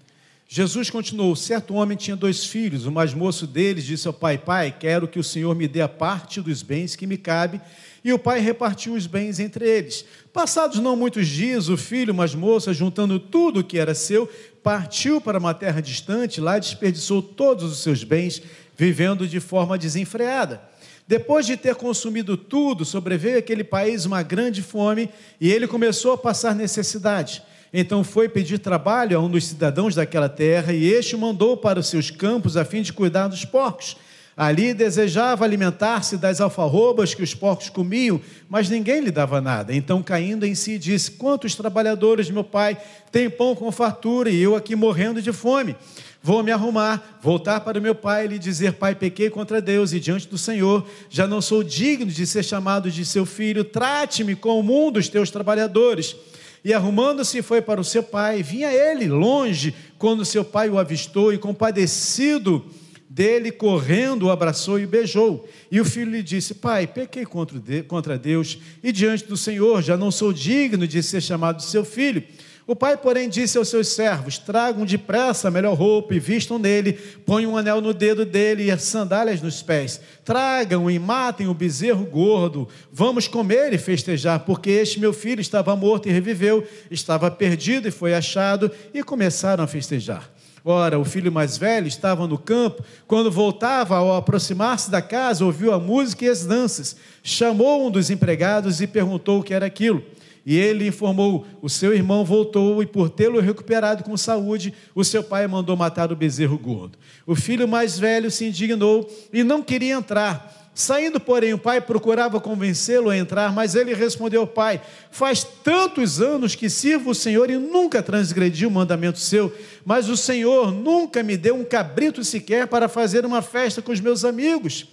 Jesus 0.54 0.90
continuou: 0.90 1.34
certo 1.34 1.76
homem 1.76 1.96
tinha 1.96 2.14
dois 2.14 2.46
filhos. 2.46 2.86
O 2.86 2.92
mais 2.92 3.14
moço 3.14 3.48
deles 3.48 3.86
disse 3.86 4.06
ao 4.06 4.14
pai: 4.14 4.38
Pai, 4.38 4.76
quero 4.78 5.08
que 5.08 5.18
o 5.18 5.24
Senhor 5.24 5.56
me 5.56 5.66
dê 5.66 5.80
a 5.80 5.88
parte 5.88 6.42
dos 6.42 6.62
bens 6.62 6.94
que 6.94 7.08
me 7.08 7.16
cabe. 7.16 7.62
E 8.04 8.12
o 8.12 8.20
pai 8.20 8.42
repartiu 8.42 8.94
os 8.94 9.08
bens 9.08 9.40
entre 9.40 9.66
eles. 9.66 10.04
Passados 10.34 10.80
não 10.80 10.98
muitos 10.98 11.26
dias, 11.26 11.70
o 11.70 11.78
filho 11.78 12.14
mais 12.14 12.36
moço, 12.36 12.74
juntando 12.74 13.18
tudo 13.18 13.62
o 13.62 13.64
que 13.64 13.80
era 13.80 13.96
seu, 13.96 14.30
partiu 14.62 15.22
para 15.22 15.40
uma 15.40 15.54
terra 15.54 15.80
distante, 15.80 16.42
lá 16.42 16.60
desperdiçou 16.60 17.22
todos 17.22 17.72
os 17.72 17.80
seus 17.80 18.04
bens, 18.04 18.42
vivendo 18.76 19.26
de 19.26 19.40
forma 19.40 19.78
desenfreada. 19.78 20.62
Depois 21.08 21.46
de 21.46 21.56
ter 21.56 21.76
consumido 21.76 22.36
tudo, 22.36 22.84
sobreveio 22.84 23.40
àquele 23.40 23.64
país 23.64 24.06
uma 24.06 24.22
grande 24.22 24.62
fome 24.62 25.10
e 25.40 25.50
ele 25.50 25.66
começou 25.66 26.12
a 26.12 26.18
passar 26.18 26.54
necessidade. 26.54 27.42
Então 27.74 28.04
foi 28.04 28.28
pedir 28.28 28.60
trabalho 28.60 29.18
a 29.18 29.22
um 29.22 29.30
dos 29.30 29.48
cidadãos 29.48 29.96
daquela 29.96 30.28
terra, 30.28 30.74
e 30.74 30.86
este 30.86 31.16
o 31.16 31.20
mandou 31.20 31.56
para 31.56 31.80
os 31.80 31.88
seus 31.88 32.12
campos 32.12 32.58
a 32.58 32.66
fim 32.66 32.82
de 32.82 32.92
cuidar 32.92 33.28
dos 33.28 33.46
porcos. 33.46 33.96
Ali 34.36 34.74
desejava 34.74 35.44
alimentar-se 35.44 36.18
das 36.18 36.40
alfarrobas 36.42 37.14
que 37.14 37.22
os 37.22 37.36
porcos 37.36 37.70
comiam, 37.70 38.20
mas 38.50 38.70
ninguém 38.70 39.02
lhe 39.02 39.12
dava 39.12 39.42
nada. 39.42 39.74
Então, 39.74 40.02
caindo 40.02 40.46
em 40.46 40.56
si, 40.56 40.78
disse: 40.78 41.12
Quantos 41.12 41.54
trabalhadores, 41.54 42.30
meu 42.30 42.44
pai, 42.44 42.78
têm 43.12 43.30
pão 43.30 43.54
com 43.56 43.72
fartura 43.72 44.30
e 44.30 44.42
eu 44.42 44.56
aqui 44.56 44.76
morrendo 44.76 45.22
de 45.22 45.34
fome? 45.34 45.76
Vou 46.24 46.44
me 46.44 46.52
arrumar, 46.52 47.20
voltar 47.22 47.62
para 47.62 47.80
o 47.80 47.82
meu 47.82 47.94
pai 47.94 48.26
e 48.26 48.28
lhe 48.30 48.40
dizer: 48.40 48.74
Pai, 48.74 48.96
pequei 48.96 49.30
contra 49.30 49.62
Deus 49.62 49.92
e 49.92 50.00
diante 50.00 50.28
do 50.28 50.38
Senhor, 50.38 50.88
já 51.10 51.28
não 51.28 51.42
sou 51.42 51.64
digno 51.64 52.12
de 52.12 52.26
ser 52.26 52.44
chamado 52.44 52.90
de 52.90 53.06
seu 53.06 53.26
filho, 53.26 53.64
trate-me 53.64 54.36
como 54.36 54.88
um 54.88 54.92
dos 54.92 55.10
teus 55.10 55.30
trabalhadores. 55.30 56.16
E 56.64 56.74
arrumando-se 56.74 57.42
foi 57.42 57.62
para 57.62 57.82
o 57.82 57.84
seu 57.84 58.04
pai. 58.04 58.44
Vinha 58.44 58.72
ele 58.72 59.08
longe 59.08 59.74
quando 59.98 60.26
seu 60.26 60.46
pai 60.46 60.70
o 60.70 60.78
avistou 60.78 61.34
e 61.34 61.38
compadecido 61.38 62.64
dele, 63.10 63.52
correndo, 63.52 64.28
o 64.28 64.32
abraçou 64.32 64.80
e 64.80 64.86
beijou. 64.86 65.48
E 65.72 65.82
o 65.82 65.86
filho 65.86 66.12
lhe 66.12 66.24
disse: 66.24 66.54
Pai, 66.54 66.88
pequei 66.88 67.26
contra 67.26 68.18
Deus 68.18 68.58
e 68.82 68.92
diante 68.92 69.26
do 69.26 69.36
Senhor, 69.36 69.82
já 69.82 69.98
não 69.98 70.12
sou 70.12 70.32
digno 70.32 70.88
de 70.88 71.04
ser 71.04 71.22
chamado 71.22 71.62
seu 71.62 71.84
filho. 71.84 72.24
O 72.68 72.76
pai, 72.76 72.96
porém, 72.96 73.28
disse 73.28 73.58
aos 73.58 73.70
seus 73.70 73.88
servos: 73.88 74.38
Tragam 74.38 74.86
depressa 74.86 75.48
a 75.48 75.52
melhor 75.52 75.74
roupa 75.74 76.14
e 76.14 76.20
vistam 76.20 76.60
nele, 76.60 76.94
ponham 76.94 77.54
um 77.54 77.58
anel 77.58 77.82
no 77.82 77.94
dedo 77.94 78.24
dele 78.24 78.66
e 78.66 78.72
as 78.72 78.84
sandálias 78.84 79.42
nos 79.42 79.62
pés. 79.64 80.00
Tragam 80.24 80.90
e 80.90 81.00
matem 81.00 81.48
o 81.48 81.54
bezerro 81.54 82.06
gordo. 82.06 82.68
Vamos 82.92 83.28
comer 83.28 83.74
e 83.74 83.78
festejar, 83.78 84.42
porque 84.42 84.70
este 84.70 85.00
meu 85.00 85.12
filho 85.12 85.42
estava 85.42 85.76
morto 85.76 86.08
e 86.08 86.12
reviveu, 86.12 86.66
estava 86.90 87.32
perdido 87.32 87.88
e 87.88 87.92
foi 87.92 88.14
achado, 88.14 88.72
e 88.94 89.04
começaram 89.04 89.64
a 89.64 89.68
festejar. 89.68 90.30
Ora, 90.64 91.00
o 91.00 91.04
filho 91.04 91.32
mais 91.32 91.58
velho 91.58 91.88
estava 91.88 92.28
no 92.28 92.38
campo. 92.38 92.84
Quando 93.08 93.32
voltava, 93.32 93.98
ao 93.98 94.16
aproximar-se 94.16 94.92
da 94.92 95.02
casa, 95.02 95.44
ouviu 95.44 95.74
a 95.74 95.80
música 95.80 96.26
e 96.26 96.30
as 96.30 96.46
danças. 96.46 96.96
Chamou 97.24 97.88
um 97.88 97.90
dos 97.90 98.12
empregados 98.12 98.80
e 98.80 98.86
perguntou 98.86 99.40
o 99.40 99.44
que 99.44 99.56
era 99.56 99.66
aquilo. 99.66 100.04
E 100.46 100.58
ele 100.58 100.88
informou: 100.88 101.46
o 101.62 101.70
seu 101.70 101.94
irmão 101.94 102.26
voltou 102.26 102.82
e, 102.82 102.86
por 102.86 103.10
tê-lo 103.10 103.40
recuperado 103.40 104.04
com 104.04 104.16
saúde, 104.18 104.74
o 104.96 105.04
seu 105.04 105.24
pai 105.24 105.48
mandou 105.48 105.78
matar 105.78 106.12
o 106.12 106.16
bezerro 106.16 106.58
gordo. 106.58 106.98
O 107.26 107.36
filho 107.36 107.68
mais 107.68 108.00
velho 108.00 108.32
se 108.32 108.46
indignou 108.46 109.10
e 109.32 109.44
não 109.44 109.62
queria 109.62 109.94
entrar. 109.94 110.60
Saindo, 110.74 111.20
porém, 111.20 111.54
o 111.54 111.58
pai 111.58 111.82
procurava 111.82 112.40
convencê-lo 112.40 113.10
a 113.10 113.18
entrar, 113.18 113.54
mas 113.54 113.76
ele 113.76 113.94
respondeu 113.94 114.42
ao 114.42 114.48
pai: 114.48 114.82
Faz 115.12 115.44
tantos 115.44 116.22
anos 116.22 116.56
que 116.56 116.70
sirvo 116.70 117.12
o 117.12 117.16
Senhor 117.16 117.50
e 117.50 117.58
nunca 117.58 118.02
transgredi 118.02 118.66
o 118.66 118.72
mandamento 118.72 119.20
seu, 119.20 119.54
mas 119.86 120.08
o 120.08 120.16
Senhor 120.16 120.72
nunca 120.72 121.22
me 121.22 121.36
deu 121.36 121.56
um 121.56 121.66
cabrito 121.66 122.24
sequer 122.24 122.68
para 122.68 122.88
fazer 122.88 123.26
uma 123.26 123.42
festa 123.42 123.82
com 123.82 123.92
os 123.92 124.00
meus 124.00 124.24
amigos. 124.24 124.88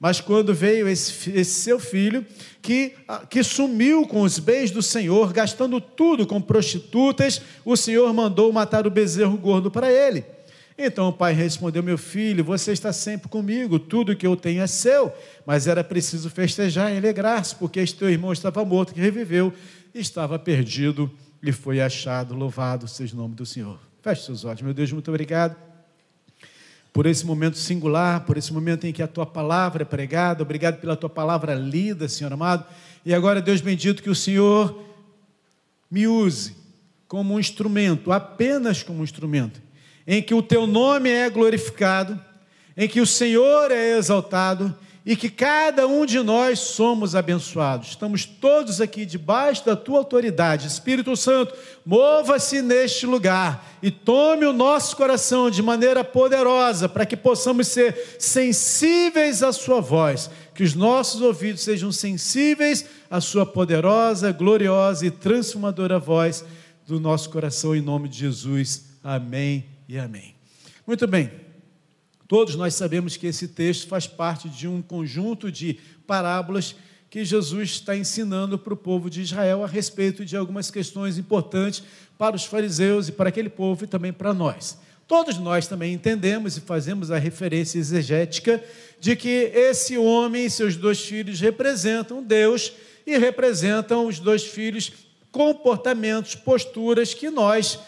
Mas 0.00 0.20
quando 0.20 0.54
veio 0.54 0.88
esse, 0.88 1.30
esse, 1.30 1.60
seu 1.60 1.80
filho, 1.80 2.24
que, 2.62 2.94
que 3.28 3.42
sumiu 3.42 4.06
com 4.06 4.22
os 4.22 4.38
bens 4.38 4.70
do 4.70 4.80
Senhor, 4.80 5.32
gastando 5.32 5.80
tudo 5.80 6.26
com 6.26 6.40
prostitutas, 6.40 7.42
o 7.64 7.76
Senhor 7.76 8.12
mandou 8.14 8.52
matar 8.52 8.86
o 8.86 8.90
bezerro 8.90 9.36
gordo 9.36 9.70
para 9.70 9.92
ele. 9.92 10.24
Então 10.78 11.08
o 11.08 11.12
pai 11.12 11.32
respondeu: 11.32 11.82
Meu 11.82 11.98
filho, 11.98 12.44
você 12.44 12.70
está 12.70 12.92
sempre 12.92 13.28
comigo, 13.28 13.80
tudo 13.80 14.14
que 14.14 14.26
eu 14.26 14.36
tenho 14.36 14.62
é 14.62 14.66
seu. 14.68 15.12
Mas 15.44 15.66
era 15.66 15.82
preciso 15.82 16.30
festejar 16.30 16.92
e 16.92 16.96
alegrar-se, 16.96 17.56
porque 17.56 17.80
este 17.80 17.98
teu 17.98 18.08
irmão 18.08 18.32
estava 18.32 18.64
morto, 18.64 18.94
que 18.94 19.00
reviveu, 19.00 19.52
estava 19.92 20.38
perdido 20.38 21.10
e 21.42 21.50
foi 21.50 21.80
achado. 21.80 22.36
Louvado 22.36 22.86
seja 22.86 23.14
o 23.14 23.18
nome 23.18 23.34
do 23.34 23.44
Senhor. 23.44 23.80
Feche 24.00 24.26
seus 24.26 24.44
olhos, 24.44 24.62
meu 24.62 24.72
Deus, 24.72 24.92
muito 24.92 25.08
obrigado 25.08 25.67
por 26.92 27.06
esse 27.06 27.24
momento 27.24 27.56
singular, 27.58 28.24
por 28.24 28.36
esse 28.36 28.52
momento 28.52 28.86
em 28.86 28.92
que 28.92 29.02
a 29.02 29.08
tua 29.08 29.26
palavra 29.26 29.82
é 29.82 29.84
pregada. 29.84 30.42
Obrigado 30.42 30.80
pela 30.80 30.96
tua 30.96 31.08
palavra 31.08 31.54
lida, 31.54 32.08
Senhor 32.08 32.32
amado. 32.32 32.64
E 33.04 33.14
agora, 33.14 33.40
Deus 33.40 33.60
bendito, 33.60 34.02
que 34.02 34.10
o 34.10 34.14
Senhor 34.14 34.84
me 35.90 36.06
use 36.06 36.56
como 37.06 37.34
um 37.34 37.40
instrumento, 37.40 38.12
apenas 38.12 38.82
como 38.82 39.00
um 39.00 39.04
instrumento, 39.04 39.60
em 40.06 40.22
que 40.22 40.34
o 40.34 40.42
teu 40.42 40.66
nome 40.66 41.08
é 41.08 41.28
glorificado, 41.30 42.20
em 42.76 42.86
que 42.86 43.00
o 43.00 43.06
Senhor 43.06 43.70
é 43.70 43.96
exaltado 43.96 44.76
e 45.04 45.16
que 45.16 45.30
cada 45.30 45.86
um 45.86 46.04
de 46.04 46.20
nós 46.20 46.58
somos 46.58 47.14
abençoados. 47.14 47.90
Estamos 47.90 48.24
todos 48.24 48.80
aqui 48.80 49.06
debaixo 49.06 49.64
da 49.64 49.74
tua 49.74 49.98
autoridade. 49.98 50.66
Espírito 50.66 51.16
Santo, 51.16 51.54
mova-se 51.84 52.60
neste 52.60 53.06
lugar 53.06 53.78
e 53.82 53.90
tome 53.90 54.44
o 54.44 54.52
nosso 54.52 54.96
coração 54.96 55.50
de 55.50 55.62
maneira 55.62 56.04
poderosa 56.04 56.88
para 56.88 57.06
que 57.06 57.16
possamos 57.16 57.68
ser 57.68 58.16
sensíveis 58.18 59.42
à 59.42 59.52
sua 59.52 59.80
voz, 59.80 60.30
que 60.54 60.62
os 60.62 60.74
nossos 60.74 61.22
ouvidos 61.22 61.62
sejam 61.62 61.90
sensíveis 61.90 62.84
à 63.10 63.20
sua 63.20 63.46
poderosa, 63.46 64.32
gloriosa 64.32 65.06
e 65.06 65.10
transformadora 65.10 65.98
voz 65.98 66.44
do 66.86 67.00
nosso 67.00 67.30
coração 67.30 67.74
em 67.74 67.80
nome 67.80 68.08
de 68.08 68.18
Jesus. 68.18 68.84
Amém 69.02 69.64
e 69.88 69.98
amém. 69.98 70.34
Muito 70.86 71.06
bem. 71.06 71.47
Todos 72.28 72.54
nós 72.54 72.74
sabemos 72.74 73.16
que 73.16 73.26
esse 73.26 73.48
texto 73.48 73.88
faz 73.88 74.06
parte 74.06 74.50
de 74.50 74.68
um 74.68 74.82
conjunto 74.82 75.50
de 75.50 75.78
parábolas 76.06 76.76
que 77.08 77.24
Jesus 77.24 77.70
está 77.70 77.96
ensinando 77.96 78.58
para 78.58 78.74
o 78.74 78.76
povo 78.76 79.08
de 79.08 79.22
Israel 79.22 79.64
a 79.64 79.66
respeito 79.66 80.26
de 80.26 80.36
algumas 80.36 80.70
questões 80.70 81.16
importantes 81.16 81.82
para 82.18 82.36
os 82.36 82.44
fariseus 82.44 83.08
e 83.08 83.12
para 83.12 83.30
aquele 83.30 83.48
povo 83.48 83.84
e 83.84 83.88
também 83.88 84.12
para 84.12 84.34
nós. 84.34 84.76
Todos 85.06 85.38
nós 85.38 85.66
também 85.66 85.94
entendemos 85.94 86.58
e 86.58 86.60
fazemos 86.60 87.10
a 87.10 87.16
referência 87.16 87.78
exegética 87.78 88.62
de 89.00 89.16
que 89.16 89.50
esse 89.54 89.96
homem 89.96 90.44
e 90.44 90.50
seus 90.50 90.76
dois 90.76 91.00
filhos 91.00 91.40
representam 91.40 92.22
Deus 92.22 92.74
e 93.06 93.16
representam 93.16 94.06
os 94.06 94.18
dois 94.18 94.44
filhos 94.44 94.92
comportamentos, 95.32 96.34
posturas 96.34 97.14
que 97.14 97.30
nós 97.30 97.78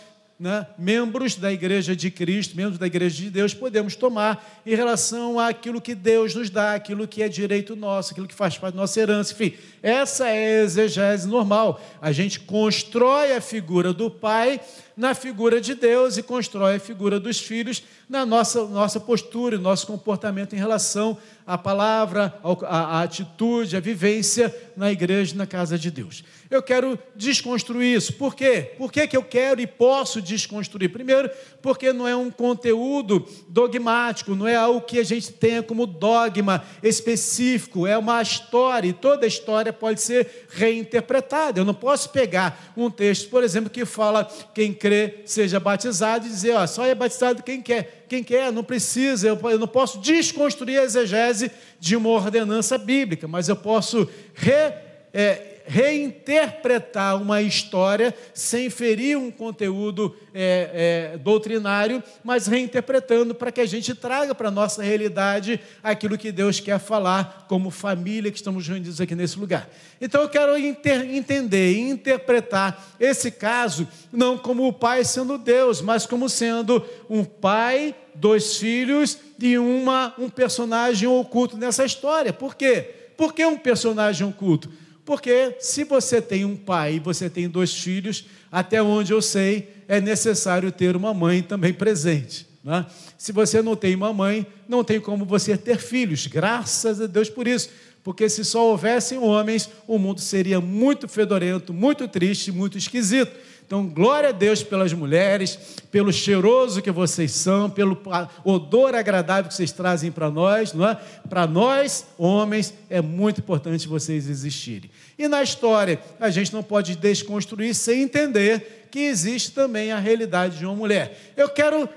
né, 0.41 0.67
membros 0.79 1.37
da 1.37 1.53
Igreja 1.53 1.95
de 1.95 2.11
Cristo, 2.11 2.57
membros 2.57 2.79
da 2.79 2.87
Igreja 2.87 3.25
de 3.25 3.29
Deus, 3.29 3.53
podemos 3.53 3.95
tomar 3.95 4.63
em 4.65 4.75
relação 4.75 5.39
àquilo 5.39 5.83
que 5.83 5.95
Deus 5.95 6.35
nos 6.35 6.49
dá, 6.49 6.75
aquilo 6.75 7.07
que 7.07 7.23
é 7.23 7.29
direito 7.29 7.77
nosso, 7.77 8.13
aquilo 8.13 8.27
que 8.27 8.35
faz 8.35 8.57
parte 8.57 8.75
da 8.75 8.81
nossa 8.81 8.99
herança. 8.99 9.35
Enfim, 9.35 9.53
essa 9.83 10.27
é 10.29 10.61
a 10.61 10.63
exegese 10.63 11.29
normal. 11.29 11.79
A 12.01 12.11
gente 12.11 12.41
constrói 12.41 13.35
a 13.37 13.41
figura 13.43 13.93
do 13.93 14.11
Pai 14.11 14.59
na 15.01 15.15
figura 15.15 15.63
de 15.63 15.75
Deus 15.75 16.19
e 16.19 16.23
constrói 16.23 16.77
a 16.77 16.79
figura 16.79 17.19
dos 17.19 17.41
filhos 17.41 17.83
na 18.07 18.27
nossa, 18.27 18.67
nossa 18.67 19.01
postura, 19.01 19.57
nosso 19.57 19.87
comportamento 19.87 20.55
em 20.55 20.59
relação 20.59 21.17
à 21.47 21.57
palavra, 21.57 22.39
à, 22.69 23.01
atitude, 23.01 23.79
à 23.79 23.81
vivência 23.81 24.55
na 24.77 24.93
igreja, 24.93 25.35
na 25.35 25.47
casa 25.47 25.79
de 25.79 25.91
Deus. 25.91 26.23
Eu 26.51 26.63
quero 26.63 26.99
desconstruir 27.17 27.97
isso. 27.97 28.13
Por 28.13 28.35
quê? 28.35 28.73
Por 28.77 28.93
que, 28.93 29.07
que 29.07 29.17
eu 29.17 29.23
quero 29.23 29.63
e 29.63 29.67
posso 29.67 30.21
desconstruir? 30.21 30.91
Primeiro, 30.91 31.31
porque 31.63 31.93
não 31.93 32.07
é 32.07 32.17
um 32.17 32.31
conteúdo 32.31 33.27
dogmático, 33.49 34.35
não 34.35 34.47
é 34.47 34.57
algo 34.57 34.81
que 34.81 34.99
a 34.99 35.05
gente 35.05 35.33
tenha 35.33 35.63
como 35.63 35.87
dogma 35.87 36.65
específico, 36.83 37.87
é 37.87 37.97
uma 37.97 38.21
história, 38.23 38.89
e 38.89 38.93
toda 38.93 39.27
história 39.27 39.73
pode 39.73 40.01
ser 40.01 40.47
reinterpretada. 40.51 41.61
Eu 41.61 41.65
não 41.65 41.75
posso 41.75 42.11
pegar 42.11 42.73
um 42.77 42.91
texto, 42.91 43.29
por 43.29 43.45
exemplo, 43.45 43.71
que 43.71 43.85
fala 43.85 44.25
quem 44.55 44.73
crê 44.73 45.23
seja 45.25 45.61
batizado 45.61 46.27
e 46.27 46.31
dizer, 46.31 46.55
ó, 46.55 46.67
só 46.67 46.85
é 46.85 46.95
batizado 46.95 47.43
quem 47.43 47.61
quer. 47.61 48.07
Quem 48.09 48.25
quer, 48.25 48.51
não 48.51 48.65
precisa, 48.65 49.29
eu 49.29 49.59
não 49.59 49.69
posso 49.69 50.01
desconstruir 50.01 50.81
a 50.81 50.83
exegese 50.83 51.49
de 51.79 51.95
uma 51.95 52.09
ordenança 52.09 52.77
bíblica, 52.77 53.29
mas 53.29 53.49
eu 53.49 53.55
posso 53.55 54.09
re, 54.35 54.73
é, 55.15 55.50
reinterpretar 55.71 57.23
uma 57.23 57.41
história 57.41 58.13
sem 58.35 58.69
ferir 58.69 59.17
um 59.17 59.31
conteúdo 59.31 60.17
é, 60.35 61.13
é, 61.15 61.19
doutrinário, 61.19 62.03
mas 62.25 62.49
reinterpretando 62.49 63.37
para 63.37 63.53
que 63.53 63.61
a 63.61 63.67
gente 63.67 63.95
traga 63.95 64.35
para 64.35 64.49
a 64.49 64.51
nossa 64.51 64.83
realidade 64.83 65.61
aquilo 65.81 66.19
que 66.19 66.33
Deus 66.33 66.59
quer 66.59 66.81
falar 66.81 67.47
como 67.49 67.71
família 67.71 68.33
que 68.33 68.37
estamos 68.37 68.67
reunidos 68.67 69.01
aqui 69.01 69.15
nesse 69.15 69.39
lugar. 69.39 69.71
Então 70.01 70.23
eu 70.23 70.29
quero 70.29 70.59
entender 70.59 71.75
e 71.75 71.79
interpretar 71.79 72.97
esse 72.99 73.31
caso 73.31 73.87
não 74.13 74.37
como 74.37 74.67
o 74.67 74.73
pai 74.73 75.05
sendo 75.05 75.39
Deus, 75.39 75.81
mas 75.81 76.05
como 76.05 76.29
sendo 76.29 76.85
um 77.09 77.23
pai, 77.23 77.95
dois 78.13 78.57
filhos 78.57 79.19
e 79.39 79.57
uma, 79.57 80.15
um 80.19 80.29
personagem 80.29 81.09
oculto 81.09 81.57
nessa 81.57 81.85
história. 81.85 82.33
Por 82.33 82.57
quê? 82.57 82.91
Por 83.17 83.33
que 83.33 83.47
um 83.47 83.57
personagem 83.57 84.27
oculto? 84.27 84.69
Porque 85.11 85.57
se 85.59 85.83
você 85.83 86.23
tem 86.23 86.45
um 86.45 86.55
pai 86.55 86.95
e 86.95 87.01
você 87.01 87.29
tem 87.29 87.49
dois 87.49 87.75
filhos, 87.75 88.27
até 88.49 88.81
onde 88.81 89.13
eu 89.13 89.21
sei, 89.21 89.69
é 89.89 90.01
necessário 90.01 90.71
ter 90.71 90.95
uma 90.95 91.13
mãe 91.13 91.43
também 91.43 91.73
presente. 91.73 92.47
Né? 92.63 92.87
Se 93.19 93.33
você 93.33 93.61
não 93.61 93.75
tem 93.75 93.97
uma 93.97 94.13
mãe, 94.13 94.47
não 94.69 94.85
tem 94.85 95.01
como 95.01 95.25
você 95.25 95.57
ter 95.57 95.79
filhos. 95.79 96.29
Graças 96.29 97.01
a 97.01 97.09
Deus 97.09 97.29
por 97.29 97.49
isso. 97.49 97.71
Porque 98.03 98.29
se 98.29 98.45
só 98.45 98.67
houvessem 98.71 99.19
homens, 99.19 99.69
o 99.87 99.99
mundo 99.99 100.21
seria 100.21 100.61
muito 100.61 101.07
fedorento, 101.07 101.73
muito 101.73 102.09
triste, 102.09 102.51
muito 102.51 102.79
esquisito. 102.79 103.31
Então, 103.71 103.87
glória 103.87 104.31
a 104.31 104.33
Deus 104.33 104.65
pelas 104.65 104.93
mulheres, 104.93 105.57
pelo 105.93 106.13
cheiroso 106.13 106.83
que 106.83 106.91
vocês 106.91 107.31
são, 107.31 107.71
pelo 107.71 107.97
odor 108.43 108.97
agradável 108.97 109.49
que 109.49 109.55
vocês 109.55 109.71
trazem 109.71 110.11
para 110.11 110.29
nós, 110.29 110.73
não 110.73 110.89
é? 110.89 110.99
Para 111.29 111.47
nós, 111.47 112.05
homens, 112.19 112.75
é 112.89 113.01
muito 113.01 113.39
importante 113.39 113.87
vocês 113.87 114.29
existirem. 114.29 114.91
E 115.17 115.29
na 115.29 115.41
história, 115.41 116.01
a 116.19 116.31
gente 116.31 116.53
não 116.53 116.65
pode 116.65 116.97
desconstruir 116.97 117.73
sem 117.75 118.03
entender 118.03 118.89
que 118.91 118.99
existe 118.99 119.53
também 119.53 119.93
a 119.93 120.01
realidade 120.01 120.59
de 120.59 120.67
uma 120.67 120.75
mulher. 120.75 121.33
Eu 121.37 121.49
quero 121.49 121.89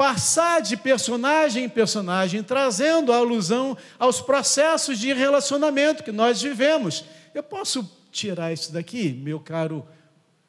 passar 0.00 0.62
de 0.62 0.78
personagem 0.78 1.64
em 1.64 1.68
personagem, 1.68 2.42
trazendo 2.42 3.12
a 3.12 3.18
alusão 3.18 3.76
aos 3.98 4.18
processos 4.18 4.98
de 4.98 5.12
relacionamento 5.12 6.02
que 6.02 6.10
nós 6.10 6.40
vivemos. 6.40 7.04
Eu 7.34 7.42
posso 7.42 7.86
tirar 8.10 8.50
isso 8.50 8.72
daqui, 8.72 9.12
meu 9.12 9.38
caro 9.38 9.86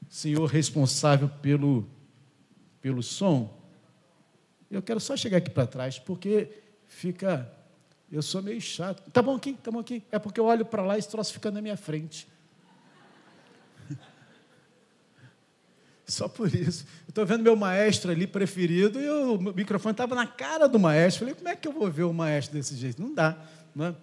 senhor 0.09 0.45
responsável 0.45 1.29
pelo, 1.41 1.85
pelo 2.79 3.03
som, 3.03 3.53
eu 4.69 4.81
quero 4.81 5.01
só 5.01 5.17
chegar 5.17 5.39
aqui 5.39 5.49
para 5.49 5.67
trás, 5.67 5.99
porque 5.99 6.47
fica. 6.87 7.51
Eu 8.09 8.21
sou 8.21 8.41
meio 8.41 8.61
chato. 8.61 9.03
Tá 9.11 9.21
bom 9.21 9.35
aqui, 9.35 9.51
tá 9.61 9.69
bom 9.69 9.79
aqui. 9.79 10.01
É 10.13 10.17
porque 10.17 10.39
eu 10.39 10.45
olho 10.45 10.65
para 10.65 10.81
lá 10.81 10.95
e 10.95 10.99
esse 10.99 11.09
troço 11.09 11.33
fica 11.33 11.51
na 11.51 11.61
minha 11.61 11.75
frente. 11.75 12.25
Só 16.11 16.27
por 16.27 16.53
isso. 16.53 16.85
Eu 17.07 17.09
estou 17.09 17.25
vendo 17.25 17.41
meu 17.41 17.55
maestro 17.55 18.11
ali 18.11 18.27
preferido 18.27 18.99
e 18.99 19.09
o 19.09 19.37
microfone 19.37 19.93
estava 19.93 20.13
na 20.13 20.27
cara 20.27 20.67
do 20.67 20.77
maestro. 20.77 21.21
Falei, 21.21 21.35
como 21.35 21.49
é 21.49 21.55
que 21.55 21.67
eu 21.67 21.71
vou 21.71 21.89
ver 21.89 22.03
o 22.03 22.13
maestro 22.13 22.57
desse 22.57 22.75
jeito? 22.75 23.01
Não 23.01 23.13
dá. 23.13 23.37
Não 23.75 23.85
é? 23.85 23.95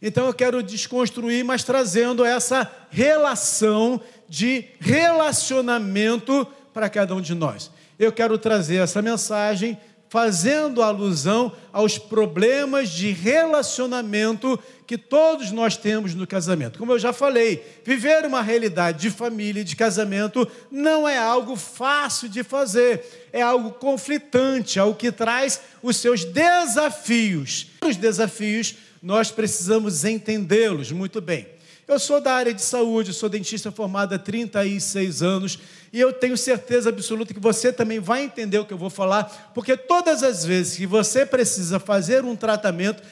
Então 0.00 0.26
eu 0.26 0.34
quero 0.34 0.62
desconstruir, 0.62 1.44
mas 1.44 1.64
trazendo 1.64 2.24
essa 2.24 2.70
relação 2.90 4.00
de 4.28 4.66
relacionamento 4.78 6.46
para 6.72 6.88
cada 6.88 7.14
um 7.14 7.20
de 7.20 7.34
nós. 7.34 7.70
Eu 7.98 8.12
quero 8.12 8.38
trazer 8.38 8.76
essa 8.76 9.02
mensagem 9.02 9.78
fazendo 10.08 10.82
alusão 10.82 11.52
aos 11.72 11.98
problemas 11.98 12.90
de 12.90 13.12
relacionamento 13.12 14.58
que 14.86 14.96
todos 14.96 15.50
nós 15.50 15.76
temos 15.76 16.14
no 16.14 16.26
casamento. 16.26 16.78
Como 16.78 16.92
eu 16.92 16.98
já 16.98 17.12
falei, 17.12 17.62
viver 17.84 18.24
uma 18.24 18.40
realidade 18.40 19.00
de 19.00 19.10
família 19.10 19.60
e 19.60 19.64
de 19.64 19.76
casamento 19.76 20.48
não 20.70 21.06
é 21.06 21.18
algo 21.18 21.56
fácil 21.56 22.28
de 22.28 22.42
fazer, 22.42 23.28
é 23.32 23.42
algo 23.42 23.72
conflitante, 23.72 24.80
algo 24.80 24.96
que 24.96 25.12
traz 25.12 25.60
os 25.82 25.96
seus 25.98 26.24
desafios. 26.24 27.66
Os 27.86 27.96
desafios 27.96 28.76
nós 29.02 29.30
precisamos 29.30 30.04
entendê-los 30.04 30.90
muito 30.90 31.20
bem. 31.20 31.57
Eu 31.88 31.98
sou 31.98 32.20
da 32.20 32.34
área 32.34 32.52
de 32.52 32.60
saúde, 32.60 33.14
sou 33.14 33.30
dentista 33.30 33.72
formado 33.72 34.14
há 34.14 34.18
36 34.18 35.22
anos 35.22 35.58
e 35.90 35.98
eu 35.98 36.12
tenho 36.12 36.36
certeza 36.36 36.90
absoluta 36.90 37.32
que 37.32 37.40
você 37.40 37.72
também 37.72 37.98
vai 37.98 38.24
entender 38.24 38.58
o 38.58 38.66
que 38.66 38.74
eu 38.74 38.78
vou 38.78 38.90
falar, 38.90 39.52
porque 39.54 39.74
todas 39.74 40.22
as 40.22 40.44
vezes 40.44 40.76
que 40.76 40.86
você 40.86 41.24
precisa 41.24 41.80
fazer 41.80 42.26
um 42.26 42.36
tratamento, 42.36 43.02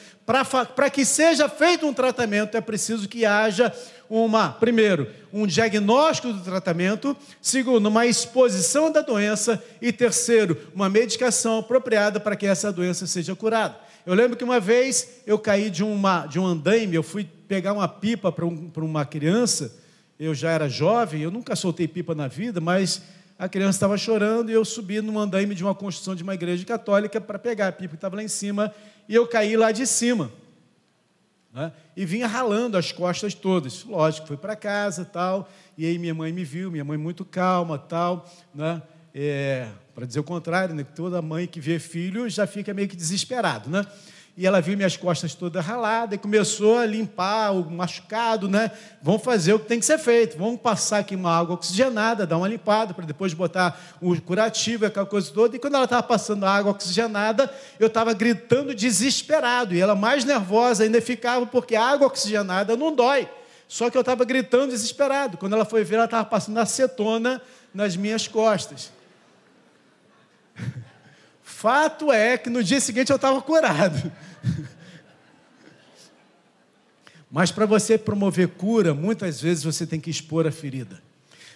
para 0.75 0.91
que 0.91 1.03
seja 1.03 1.49
feito 1.49 1.87
um 1.87 1.93
tratamento, 1.93 2.55
é 2.55 2.61
preciso 2.61 3.09
que 3.09 3.25
haja 3.25 3.73
uma, 4.07 4.49
primeiro, 4.49 5.07
um 5.33 5.47
diagnóstico 5.47 6.31
do 6.31 6.43
tratamento, 6.43 7.17
segundo, 7.41 7.87
uma 7.87 8.05
exposição 8.05 8.91
da 8.91 9.01
doença 9.01 9.59
e 9.81 9.91
terceiro, 9.91 10.55
uma 10.75 10.87
medicação 10.87 11.57
apropriada 11.57 12.19
para 12.19 12.35
que 12.35 12.45
essa 12.45 12.71
doença 12.71 13.07
seja 13.07 13.35
curada. 13.35 13.75
Eu 14.05 14.13
lembro 14.13 14.37
que 14.37 14.43
uma 14.43 14.59
vez 14.59 15.21
eu 15.25 15.39
caí 15.39 15.71
de, 15.71 15.83
uma, 15.83 16.27
de 16.27 16.39
um 16.39 16.45
andaime, 16.45 16.95
eu 16.95 17.03
fui 17.03 17.27
pegar 17.47 17.73
uma 17.73 17.87
pipa 17.87 18.31
para 18.31 18.45
um, 18.45 18.71
uma 18.77 19.05
criança, 19.05 19.75
eu 20.19 20.33
já 20.33 20.51
era 20.51 20.67
jovem, 20.67 21.21
eu 21.21 21.31
nunca 21.31 21.55
soltei 21.55 21.87
pipa 21.87 22.13
na 22.13 22.27
vida, 22.27 22.59
mas 22.59 23.01
a 23.39 23.47
criança 23.47 23.77
estava 23.77 23.97
chorando 23.97 24.49
e 24.49 24.53
eu 24.53 24.65
subi 24.65 24.99
num 25.01 25.19
andaime 25.19 25.53
de 25.53 25.63
uma 25.63 25.75
construção 25.75 26.15
de 26.15 26.23
uma 26.23 26.33
igreja 26.33 26.65
católica 26.65 27.21
para 27.21 27.37
pegar 27.37 27.67
a 27.67 27.71
pipa 27.71 27.89
que 27.89 27.95
estava 27.95 28.15
lá 28.15 28.23
em 28.23 28.27
cima 28.27 28.73
e 29.07 29.13
eu 29.13 29.27
caí 29.27 29.55
lá 29.55 29.71
de 29.71 29.85
cima. 29.85 30.31
Né? 31.53 31.71
E 31.95 32.05
vinha 32.05 32.27
ralando 32.27 32.77
as 32.77 32.91
costas 32.91 33.33
todas. 33.33 33.83
Lógico, 33.83 34.27
fui 34.27 34.37
para 34.37 34.55
casa 34.55 35.05
tal, 35.05 35.49
e 35.77 35.85
aí 35.85 35.97
minha 35.97 36.13
mãe 36.13 36.31
me 36.33 36.43
viu, 36.43 36.71
minha 36.71 36.83
mãe 36.83 36.97
muito 36.97 37.23
calma 37.23 37.77
tal, 37.77 38.29
né? 38.53 38.81
É, 39.13 39.69
para 39.95 40.05
dizer 40.05 40.19
o 40.19 40.23
contrário, 40.23 40.75
né? 40.75 40.83
toda 40.83 41.19
mãe 41.23 41.47
que 41.47 41.59
vê 41.59 41.79
filho 41.79 42.29
já 42.29 42.45
fica 42.45 42.71
meio 42.71 42.87
que 42.87 42.95
desesperado, 42.95 43.67
né? 43.67 43.83
E 44.37 44.45
ela 44.45 44.61
viu 44.61 44.77
minhas 44.77 44.95
costas 44.95 45.33
todas 45.33 45.65
raladas 45.65 46.13
e 46.13 46.17
começou 46.19 46.77
a 46.77 46.85
limpar 46.85 47.53
o 47.53 47.71
machucado, 47.71 48.47
né? 48.47 48.69
Vamos 49.01 49.23
fazer 49.23 49.53
o 49.53 49.59
que 49.59 49.65
tem 49.65 49.79
que 49.79 49.85
ser 49.85 49.97
feito. 49.97 50.37
Vamos 50.37 50.61
passar 50.61 50.99
aqui 50.99 51.15
uma 51.15 51.35
água 51.35 51.55
oxigenada, 51.55 52.23
dar 52.23 52.37
uma 52.37 52.47
limpada, 52.47 52.93
para 52.93 53.03
depois 53.03 53.33
botar 53.33 53.81
o 53.99 54.15
curativo, 54.21 54.85
aquela 54.85 55.07
coisa 55.07 55.31
toda. 55.33 55.55
E 55.55 55.59
quando 55.59 55.73
ela 55.73 55.85
estava 55.85 56.03
passando 56.03 56.43
a 56.45 56.51
água 56.51 56.71
oxigenada, 56.71 57.51
eu 57.79 57.87
estava 57.87 58.13
gritando 58.13 58.75
desesperado. 58.75 59.73
E 59.73 59.81
ela 59.81 59.95
mais 59.95 60.23
nervosa 60.23 60.83
ainda 60.83 61.01
ficava, 61.01 61.47
porque 61.47 61.75
a 61.75 61.83
água 61.83 62.05
oxigenada 62.05 62.77
não 62.77 62.93
dói. 62.93 63.27
Só 63.67 63.89
que 63.89 63.97
eu 63.97 64.01
estava 64.01 64.23
gritando 64.23 64.69
desesperado. 64.69 65.39
Quando 65.39 65.53
ela 65.53 65.65
foi 65.65 65.83
ver, 65.83 65.95
ela 65.95 66.05
estava 66.05 66.25
passando 66.25 66.59
acetona 66.59 67.41
nas 67.73 67.95
minhas 67.95 68.27
costas. 68.27 68.91
Fato 71.59 72.11
é 72.11 72.37
que 72.37 72.51
no 72.51 72.63
dia 72.63 72.79
seguinte 72.79 73.09
eu 73.09 73.15
estava 73.15 73.41
curado. 73.41 74.11
Mas 77.31 77.49
para 77.49 77.65
você 77.65 77.97
promover 77.97 78.49
cura, 78.49 78.93
muitas 78.93 79.41
vezes 79.41 79.63
você 79.63 79.87
tem 79.87 79.99
que 79.99 80.11
expor 80.11 80.45
a 80.45 80.51
ferida. 80.51 81.01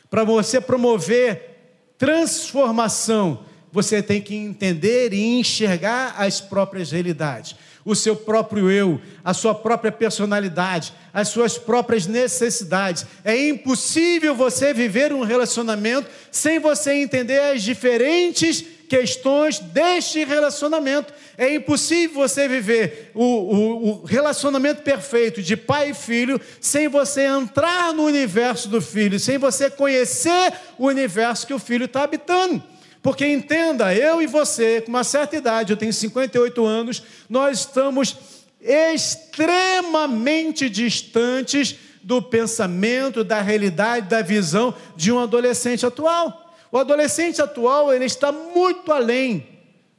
Para 0.10 0.24
você 0.24 0.60
promover 0.60 1.94
transformação, 2.00 3.46
você 3.72 4.02
tem 4.02 4.20
que 4.20 4.34
entender 4.34 5.14
e 5.14 5.40
enxergar 5.40 6.16
as 6.18 6.42
próprias 6.42 6.90
realidades, 6.90 7.56
o 7.86 7.96
seu 7.96 8.16
próprio 8.16 8.72
eu, 8.72 9.00
a 9.24 9.36
sua 9.36 9.54
própria 9.54 9.92
personalidade, 9.92 10.94
as 11.14 11.28
suas 11.28 11.60
próprias 11.60 12.08
necessidades. 12.08 13.06
É 13.24 13.50
impossível 13.50 14.34
você 14.34 14.74
viver 14.74 15.14
um 15.14 15.22
relacionamento 15.22 16.10
sem 16.32 16.58
você 16.58 16.94
entender 16.94 17.40
as 17.40 17.62
diferentes 17.62 18.81
questões 18.92 19.58
deste 19.58 20.26
relacionamento. 20.26 21.14
É 21.38 21.56
impossível 21.56 22.18
você 22.18 22.46
viver 22.46 23.10
o, 23.14 23.24
o, 23.24 23.88
o, 23.88 24.04
relacionamento 24.04 24.82
perfeito 24.82 25.42
de 25.42 25.56
pai 25.56 25.92
e 25.92 25.94
filho 25.94 26.42
sem 26.60 26.90
você 26.90 27.22
entrar 27.22 27.94
no 27.94 28.04
universo 28.04 28.68
do 28.68 28.82
filho, 28.82 29.18
sem 29.18 29.38
você 29.38 29.70
conhecer 29.70 30.52
o 30.78 30.88
universo 30.88 31.48
que 31.48 31.54
o 31.54 31.60
filho 31.60 31.86
está 31.86 32.04
habitando. 32.04 32.62
Porque 33.02 33.26
entenda, 33.26 33.96
eu 33.96 34.22
e 34.22 34.28
você, 34.28 34.82
com 34.82 34.90
uma 34.90 35.06
certa 35.06 35.38
idade, 35.38 35.72
eu 35.72 35.78
tenho 35.78 35.94
58 35.94 36.66
anos, 36.66 37.02
nós 37.30 37.60
estamos 37.60 38.18
extremamente 38.60 40.70
distantes 40.70 41.78
do 42.04 42.22
pensamento, 42.22 43.24
da 43.24 43.40
realidade, 43.40 44.10
da 44.10 44.22
visão 44.22 44.76
de 44.98 45.14
um 45.14 45.20
adolescente 45.20 45.86
atual. 45.86 46.41
O 46.72 46.78
adolescente 46.78 47.42
atual 47.42 47.94
ele 47.94 48.06
está 48.06 48.32
muito 48.32 48.92
além 48.92 49.46